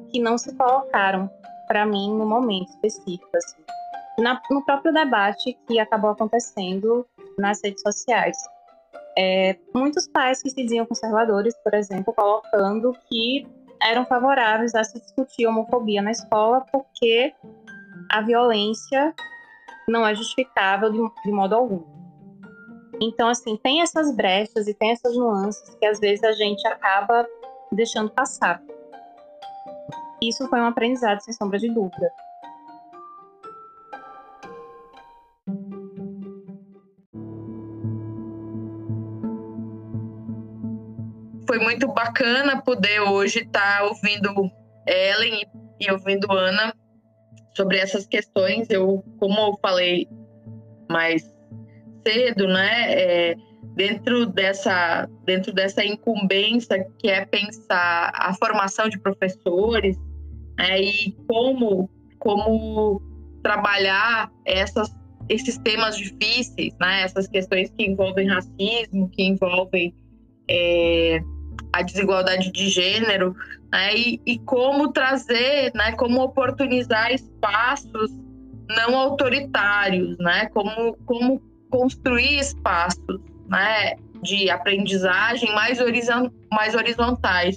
que 0.08 0.20
não 0.20 0.38
se 0.38 0.54
colocaram 0.56 1.30
para 1.68 1.84
mim 1.84 2.16
no 2.16 2.24
momento 2.24 2.70
específico, 2.70 3.28
assim. 3.34 3.62
Na, 4.18 4.40
no 4.50 4.64
próprio 4.64 4.94
debate 4.94 5.58
que 5.66 5.78
acabou 5.78 6.10
acontecendo 6.10 7.06
nas 7.38 7.60
redes 7.62 7.82
sociais. 7.82 8.36
É, 9.18 9.56
muitos 9.74 10.06
pais 10.08 10.42
que 10.42 10.50
se 10.50 10.56
diziam 10.56 10.84
conservadores, 10.84 11.54
por 11.64 11.72
exemplo, 11.74 12.12
colocando 12.12 12.92
que 13.08 13.46
eram 13.82 14.04
favoráveis 14.04 14.74
a 14.74 14.84
se 14.84 15.00
discutir 15.00 15.46
homofobia 15.46 16.02
na 16.02 16.10
escola 16.10 16.64
porque 16.72 17.32
a 18.10 18.20
violência 18.20 19.14
não 19.88 20.06
é 20.06 20.14
justificável 20.14 20.90
de, 20.90 20.98
de 21.24 21.32
modo 21.32 21.54
algum. 21.54 21.82
Então, 23.00 23.28
assim, 23.28 23.56
tem 23.56 23.82
essas 23.82 24.14
brechas 24.14 24.66
e 24.66 24.74
tem 24.74 24.92
essas 24.92 25.16
nuances 25.16 25.74
que 25.76 25.86
às 25.86 26.00
vezes 26.00 26.24
a 26.24 26.32
gente 26.32 26.66
acaba 26.66 27.26
deixando 27.70 28.10
passar. 28.10 28.62
Isso 30.22 30.48
foi 30.48 30.60
um 30.60 30.66
aprendizado, 30.66 31.20
sem 31.20 31.34
sombra 31.34 31.58
de 31.58 31.68
dúvida. 31.68 32.10
Foi 41.56 41.64
muito 41.64 41.88
bacana 41.88 42.60
poder 42.60 43.00
hoje 43.00 43.40
estar 43.40 43.78
tá 43.78 43.84
ouvindo 43.84 44.50
Ellen 44.86 45.42
e, 45.80 45.90
ouvindo 45.90 46.30
Ana 46.30 46.74
sobre 47.54 47.78
essas 47.78 48.06
questões. 48.06 48.68
Eu, 48.68 49.02
como 49.18 49.38
eu 49.38 49.58
falei 49.62 50.06
mais 50.90 51.22
cedo, 52.06 52.46
né, 52.46 52.92
é, 52.92 53.34
dentro 53.74 54.26
dessa 54.26 55.08
dentro 55.24 55.52
dessa 55.52 55.84
incumbência 55.84 56.86
que 56.98 57.08
é 57.08 57.24
pensar 57.24 58.12
a 58.14 58.32
formação 58.34 58.88
de 58.88 58.98
professores 59.00 59.96
né, 60.58 60.80
e 60.80 61.12
como 61.26 61.90
como 62.18 63.00
trabalhar 63.42 64.30
essas 64.44 64.94
esses 65.28 65.58
temas 65.58 65.96
difíceis, 65.96 66.74
né, 66.80 67.02
essas 67.02 67.26
questões 67.26 67.70
que 67.70 67.84
envolvem 67.84 68.28
racismo, 68.28 69.08
que 69.10 69.24
envolvem 69.24 69.92
é, 70.48 71.20
a 71.78 71.82
desigualdade 71.82 72.50
de 72.50 72.68
gênero, 72.68 73.34
né, 73.70 73.94
e, 73.94 74.20
e, 74.24 74.38
como 74.38 74.92
trazer, 74.92 75.72
né, 75.74 75.92
como 75.92 76.22
oportunizar 76.22 77.12
espaços 77.12 78.10
não 78.68 78.96
autoritários, 78.96 80.16
né, 80.18 80.46
como, 80.46 80.96
como 81.04 81.40
construir 81.70 82.38
espaços 82.38 83.20
né, 83.48 83.94
de 84.22 84.50
aprendizagem 84.50 85.52
mais, 85.54 85.78
mais 86.50 86.74
horizontais, 86.74 87.56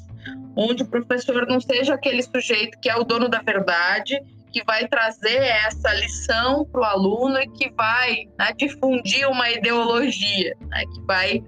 onde 0.55 0.83
o 0.83 0.87
professor 0.87 1.47
não 1.47 1.59
seja 1.59 1.93
aquele 1.93 2.21
sujeito 2.21 2.79
que 2.79 2.89
é 2.89 2.95
o 2.95 3.03
dono 3.03 3.27
da 3.29 3.41
verdade, 3.41 4.21
que 4.51 4.63
vai 4.63 4.87
trazer 4.87 5.37
essa 5.37 5.93
lição 5.93 6.65
para 6.65 6.81
o 6.81 6.83
aluno 6.83 7.39
e 7.39 7.47
que 7.47 7.69
vai 7.71 8.27
né, 8.37 8.51
difundir 8.57 9.27
uma 9.29 9.49
ideologia, 9.51 10.55
né, 10.67 10.83
que 10.85 11.01
vai 11.05 11.43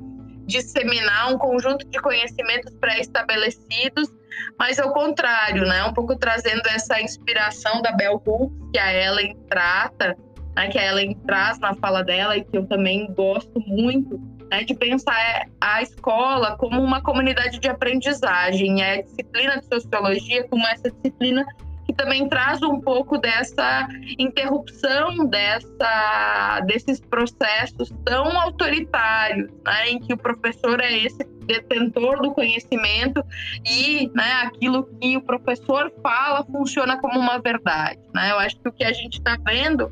disseminar 0.45 1.33
um 1.33 1.37
conjunto 1.37 1.87
de 1.87 1.99
conhecimentos 1.99 2.73
pré-estabelecidos, 2.75 4.09
mas 4.57 4.79
ao 4.79 4.93
contrário, 4.93 5.65
né, 5.65 5.83
um 5.83 5.93
pouco 5.93 6.15
trazendo 6.15 6.67
essa 6.67 7.01
inspiração 7.01 7.81
da 7.81 7.91
Bell 7.91 8.21
Hooks 8.25 8.57
que 8.71 8.79
a 8.79 8.93
Ellen 8.93 9.37
trata, 9.49 10.17
né, 10.55 10.67
que 10.69 10.77
a 10.77 10.91
Ellen 10.91 11.15
traz 11.25 11.59
na 11.59 11.73
fala 11.75 12.03
dela 12.03 12.37
e 12.37 12.43
que 12.43 12.57
eu 12.57 12.65
também 12.65 13.11
gosto 13.13 13.59
muito, 13.67 14.19
né, 14.49 14.63
de 14.63 14.73
pensar 14.73 15.45
a 15.59 15.81
escola 15.81 16.57
como 16.57 16.81
uma 16.81 17.01
comunidade 17.01 17.59
de 17.59 17.69
aprendizagem, 17.69 18.83
a 18.83 19.01
disciplina 19.01 19.59
de 19.59 19.65
sociologia 19.65 20.47
como 20.47 20.65
essa 20.67 20.89
disciplina 20.91 21.45
que 21.91 21.97
também 21.97 22.27
traz 22.27 22.61
um 22.63 22.79
pouco 22.79 23.17
dessa 23.17 23.87
interrupção 24.17 25.27
dessa, 25.27 26.61
desses 26.65 26.99
processos 27.01 27.93
tão 28.05 28.39
autoritários, 28.39 29.51
né, 29.65 29.89
em 29.89 29.99
que 29.99 30.13
o 30.13 30.17
professor 30.17 30.79
é 30.79 30.97
esse 30.97 31.23
detentor 31.45 32.21
do 32.21 32.31
conhecimento 32.31 33.23
e 33.65 34.09
né, 34.13 34.31
aquilo 34.43 34.85
que 34.99 35.17
o 35.17 35.21
professor 35.21 35.91
fala 36.01 36.45
funciona 36.45 36.99
como 36.99 37.19
uma 37.19 37.39
verdade. 37.39 37.99
Né? 38.13 38.31
Eu 38.31 38.39
acho 38.39 38.59
que 38.59 38.69
o 38.69 38.71
que 38.71 38.85
a 38.85 38.93
gente 38.93 39.17
está 39.17 39.37
vendo 39.45 39.91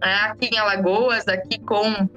né, 0.00 0.14
aqui 0.24 0.50
em 0.52 0.58
Alagoas, 0.58 1.26
aqui 1.26 1.58
com 1.58 2.08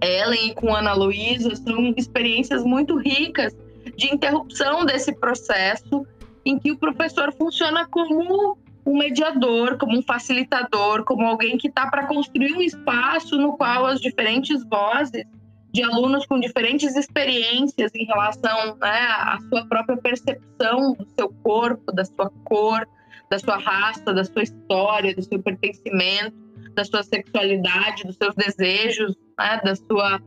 Ellen 0.00 0.50
e 0.50 0.54
com 0.54 0.74
Ana 0.74 0.94
Luísa, 0.94 1.56
são 1.56 1.92
experiências 1.96 2.62
muito 2.62 2.96
ricas 2.96 3.56
de 3.96 4.12
interrupção 4.12 4.84
desse 4.84 5.12
processo 5.18 6.06
em 6.46 6.58
que 6.58 6.70
o 6.70 6.78
professor 6.78 7.32
funciona 7.32 7.86
como 7.86 8.56
um 8.86 8.96
mediador, 8.96 9.76
como 9.76 9.98
um 9.98 10.02
facilitador, 10.02 11.04
como 11.04 11.26
alguém 11.26 11.58
que 11.58 11.66
está 11.66 11.90
para 11.90 12.06
construir 12.06 12.54
um 12.54 12.62
espaço 12.62 13.36
no 13.36 13.56
qual 13.56 13.84
as 13.84 14.00
diferentes 14.00 14.64
vozes 14.64 15.24
de 15.72 15.82
alunos 15.82 16.24
com 16.24 16.38
diferentes 16.38 16.94
experiências 16.94 17.92
em 17.94 18.04
relação 18.04 18.76
né, 18.76 18.98
à 19.08 19.38
sua 19.48 19.66
própria 19.66 19.96
percepção 19.96 20.92
do 20.94 21.06
seu 21.18 21.28
corpo, 21.42 21.92
da 21.92 22.04
sua 22.04 22.30
cor, 22.44 22.88
da 23.28 23.38
sua 23.40 23.58
raça, 23.58 24.14
da 24.14 24.24
sua 24.24 24.44
história, 24.44 25.14
do 25.14 25.22
seu 25.22 25.42
pertencimento, 25.42 26.34
da 26.74 26.84
sua 26.84 27.02
sexualidade, 27.02 28.04
dos 28.04 28.16
seus 28.16 28.34
desejos, 28.36 29.16
né, 29.36 29.60
da 29.64 29.74
sua, 29.74 30.22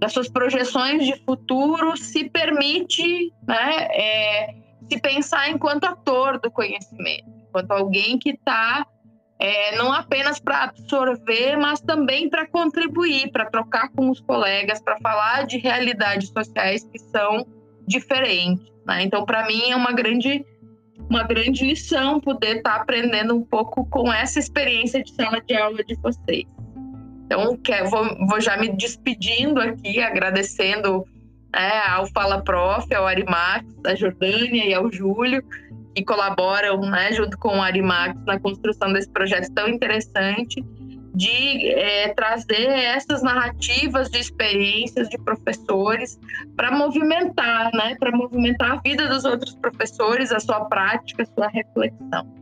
das 0.00 0.12
suas 0.12 0.28
projeções 0.28 1.04
de 1.04 1.22
futuro, 1.24 1.96
se 1.98 2.30
permite 2.30 3.30
né, 3.46 3.88
é, 3.92 4.69
se 4.90 5.00
pensar 5.00 5.50
enquanto 5.50 5.84
ator 5.84 6.40
do 6.40 6.50
conhecimento, 6.50 7.28
enquanto 7.48 7.70
alguém 7.70 8.18
que 8.18 8.30
está 8.30 8.86
é, 9.38 9.74
não 9.76 9.90
apenas 9.90 10.38
para 10.38 10.64
absorver, 10.64 11.56
mas 11.56 11.80
também 11.80 12.28
para 12.28 12.46
contribuir, 12.46 13.32
para 13.32 13.46
trocar 13.46 13.88
com 13.88 14.10
os 14.10 14.20
colegas, 14.20 14.82
para 14.82 14.98
falar 14.98 15.46
de 15.46 15.56
realidades 15.56 16.28
sociais 16.28 16.84
que 16.84 16.98
são 16.98 17.46
diferentes. 17.86 18.70
Né? 18.86 19.02
Então, 19.02 19.24
para 19.24 19.46
mim, 19.46 19.70
é 19.70 19.76
uma 19.76 19.92
grande, 19.92 20.44
uma 21.08 21.22
grande 21.22 21.64
lição 21.64 22.20
poder 22.20 22.58
estar 22.58 22.76
tá 22.76 22.82
aprendendo 22.82 23.34
um 23.34 23.42
pouco 23.42 23.86
com 23.86 24.12
essa 24.12 24.38
experiência 24.38 25.02
de 25.02 25.10
sala 25.14 25.40
de 25.40 25.56
aula 25.56 25.82
de 25.84 25.94
vocês. 25.94 26.44
Então, 27.24 27.56
quer, 27.56 27.88
vou, 27.88 28.04
vou 28.26 28.40
já 28.42 28.58
me 28.58 28.68
despedindo 28.76 29.58
aqui, 29.58 30.00
agradecendo 30.02 31.06
é, 31.54 31.78
ao 31.88 32.06
Fala 32.06 32.42
Prof, 32.42 32.92
ao 32.94 33.06
Arimax 33.06 33.64
da 33.82 33.94
Jordânia 33.94 34.66
e 34.66 34.74
ao 34.74 34.90
Júlio, 34.90 35.42
que 35.94 36.04
colaboram 36.04 36.80
né, 36.80 37.12
junto 37.12 37.36
com 37.38 37.58
o 37.58 37.62
Arimax 37.62 38.14
na 38.24 38.38
construção 38.38 38.92
desse 38.92 39.10
projeto 39.10 39.52
tão 39.52 39.68
interessante 39.68 40.64
de 41.14 41.68
é, 41.68 42.14
trazer 42.14 42.68
essas 42.68 43.22
narrativas 43.22 44.08
de 44.10 44.18
experiências 44.18 45.08
de 45.08 45.18
professores 45.18 46.18
para 46.56 46.70
movimentar, 46.70 47.70
né, 47.74 47.96
para 47.98 48.12
movimentar 48.12 48.72
a 48.72 48.76
vida 48.76 49.08
dos 49.08 49.24
outros 49.24 49.54
professores, 49.56 50.30
a 50.30 50.38
sua 50.38 50.64
prática, 50.66 51.24
a 51.24 51.26
sua 51.26 51.48
reflexão. 51.48 52.39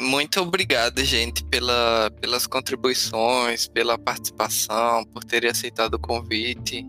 Muito 0.00 0.40
obrigado, 0.40 1.04
gente, 1.04 1.44
pela, 1.44 2.10
pelas 2.20 2.46
contribuições, 2.46 3.68
pela 3.68 3.98
participação, 3.98 5.04
por 5.04 5.22
terem 5.24 5.50
aceitado 5.50 5.94
o 5.94 5.98
convite. 5.98 6.86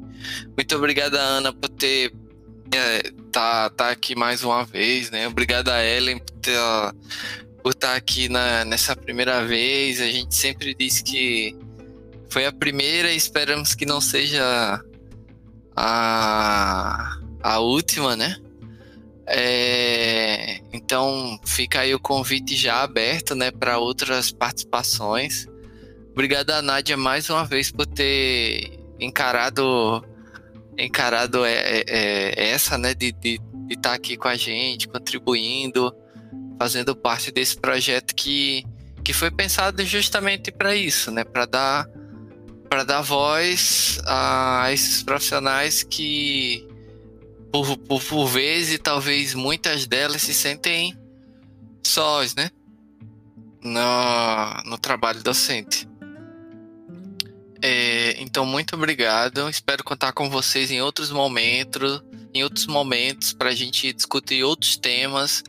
Muito 0.55 0.75
obrigado, 0.75 1.15
Ana, 1.15 1.53
por 1.53 1.69
ter 1.69 2.13
é, 2.73 3.11
tá, 3.31 3.69
tá 3.69 3.89
aqui 3.89 4.15
mais 4.15 4.43
uma 4.43 4.63
vez, 4.63 5.11
né? 5.11 5.27
Obrigado 5.27 5.69
a 5.69 5.83
Ellen 5.83 6.19
por, 6.19 6.31
ter, 6.37 6.57
por 7.61 7.71
estar 7.71 7.89
tá 7.89 7.95
aqui 7.95 8.29
na, 8.29 8.63
nessa 8.63 8.95
primeira 8.95 9.45
vez. 9.45 9.99
A 9.99 10.07
gente 10.07 10.33
sempre 10.33 10.73
diz 10.73 11.01
que 11.01 11.55
foi 12.29 12.45
a 12.45 12.51
primeira 12.51 13.11
e 13.11 13.17
esperamos 13.17 13.75
que 13.75 13.85
não 13.85 13.99
seja 13.99 14.81
a, 15.75 17.17
a 17.43 17.59
última, 17.59 18.15
né? 18.15 18.37
É, 19.27 20.59
então 20.73 21.39
fica 21.45 21.81
aí 21.81 21.93
o 21.93 21.99
convite 21.99 22.55
já 22.55 22.81
aberto, 22.81 23.35
né, 23.35 23.51
para 23.51 23.77
outras 23.77 24.31
participações. 24.31 25.47
Obrigado 26.11 26.51
a 26.51 26.61
Nádia 26.61 26.97
mais 26.97 27.29
uma 27.29 27.45
vez 27.45 27.71
por 27.71 27.85
ter 27.85 28.79
encarado 28.99 30.03
encarado 30.77 31.45
é, 31.45 31.53
é, 31.53 31.83
é 31.87 32.49
essa, 32.49 32.77
né, 32.77 32.93
de 32.93 33.13
estar 33.69 33.89
tá 33.89 33.93
aqui 33.93 34.17
com 34.17 34.27
a 34.27 34.35
gente, 34.35 34.87
contribuindo, 34.87 35.93
fazendo 36.57 36.95
parte 36.95 37.31
desse 37.31 37.57
projeto 37.57 38.15
que, 38.15 38.63
que 39.03 39.13
foi 39.13 39.29
pensado 39.29 39.83
justamente 39.85 40.51
para 40.51 40.75
isso, 40.75 41.11
né, 41.11 41.23
para 41.23 41.45
dar 41.45 41.87
para 42.69 42.85
dar 42.85 43.01
voz 43.01 43.99
a 44.05 44.69
esses 44.71 45.03
profissionais 45.03 45.83
que 45.83 46.65
por, 47.51 47.77
por, 47.77 48.03
por 48.03 48.27
vezes, 48.27 48.79
talvez 48.79 49.33
muitas 49.33 49.85
delas 49.85 50.21
se 50.21 50.33
sentem 50.33 50.97
sós, 51.83 52.33
né? 52.35 52.49
No, 53.61 54.71
no 54.71 54.77
trabalho 54.77 55.21
docente. 55.21 55.87
É, 57.61 58.15
então, 58.19 58.45
muito 58.45 58.75
obrigado. 58.75 59.47
Espero 59.49 59.83
contar 59.83 60.13
com 60.13 60.29
vocês 60.29 60.71
em 60.71 60.81
outros 60.81 61.11
momentos, 61.11 62.01
em 62.33 62.43
outros 62.43 62.65
momentos, 62.65 63.33
para 63.33 63.49
a 63.49 63.55
gente 63.55 63.93
discutir 63.93 64.43
outros 64.43 64.77
temas. 64.77 65.43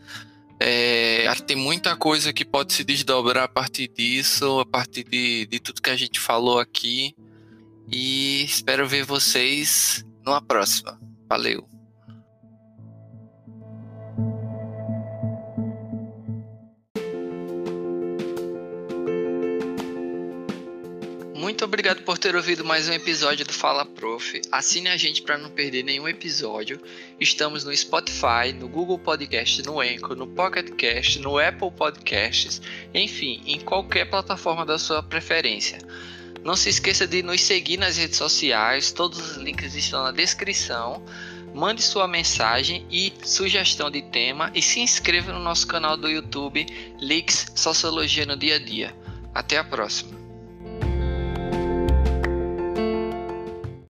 É, 0.60 1.26
tem 1.46 1.56
muita 1.56 1.96
coisa 1.96 2.32
que 2.32 2.44
pode 2.44 2.72
se 2.72 2.84
desdobrar 2.84 3.44
a 3.44 3.48
partir 3.48 3.88
disso, 3.88 4.60
a 4.60 4.66
partir 4.66 5.04
de, 5.04 5.46
de 5.46 5.58
tudo 5.58 5.80
que 5.80 5.90
a 5.90 5.96
gente 5.96 6.20
falou 6.20 6.58
aqui. 6.58 7.14
E 7.90 8.44
espero 8.44 8.86
ver 8.86 9.04
vocês 9.04 10.04
numa 10.24 10.40
próxima. 10.40 11.00
Valeu! 11.28 11.71
Muito 21.52 21.66
obrigado 21.66 22.02
por 22.02 22.16
ter 22.16 22.34
ouvido 22.34 22.64
mais 22.64 22.88
um 22.88 22.94
episódio 22.94 23.44
do 23.44 23.52
Fala 23.52 23.84
Prof. 23.84 24.40
Assine 24.50 24.88
a 24.88 24.96
gente 24.96 25.20
para 25.20 25.36
não 25.36 25.50
perder 25.50 25.82
nenhum 25.82 26.08
episódio. 26.08 26.80
Estamos 27.20 27.62
no 27.62 27.76
Spotify, 27.76 28.54
no 28.58 28.66
Google 28.66 28.98
Podcast, 28.98 29.62
no 29.62 29.78
Anchor, 29.78 30.16
no 30.16 30.26
Pocket 30.26 30.70
Cast, 30.70 31.18
no 31.18 31.38
Apple 31.38 31.70
Podcasts, 31.70 32.62
enfim, 32.94 33.42
em 33.44 33.60
qualquer 33.60 34.08
plataforma 34.08 34.64
da 34.64 34.78
sua 34.78 35.02
preferência. 35.02 35.78
Não 36.42 36.56
se 36.56 36.70
esqueça 36.70 37.06
de 37.06 37.22
nos 37.22 37.42
seguir 37.42 37.76
nas 37.76 37.98
redes 37.98 38.16
sociais, 38.16 38.90
todos 38.90 39.18
os 39.18 39.36
links 39.36 39.74
estão 39.74 40.04
na 40.04 40.10
descrição. 40.10 41.04
mande 41.54 41.82
sua 41.82 42.08
mensagem 42.08 42.86
e 42.90 43.12
sugestão 43.24 43.90
de 43.90 44.00
tema 44.00 44.50
e 44.54 44.62
se 44.62 44.80
inscreva 44.80 45.34
no 45.34 45.38
nosso 45.38 45.66
canal 45.66 45.98
do 45.98 46.08
YouTube 46.08 46.64
Leaks 46.98 47.52
Sociologia 47.54 48.24
no 48.24 48.38
Dia 48.38 48.56
a 48.56 48.58
Dia. 48.58 48.96
Até 49.34 49.58
a 49.58 49.64
próxima! 49.64 50.21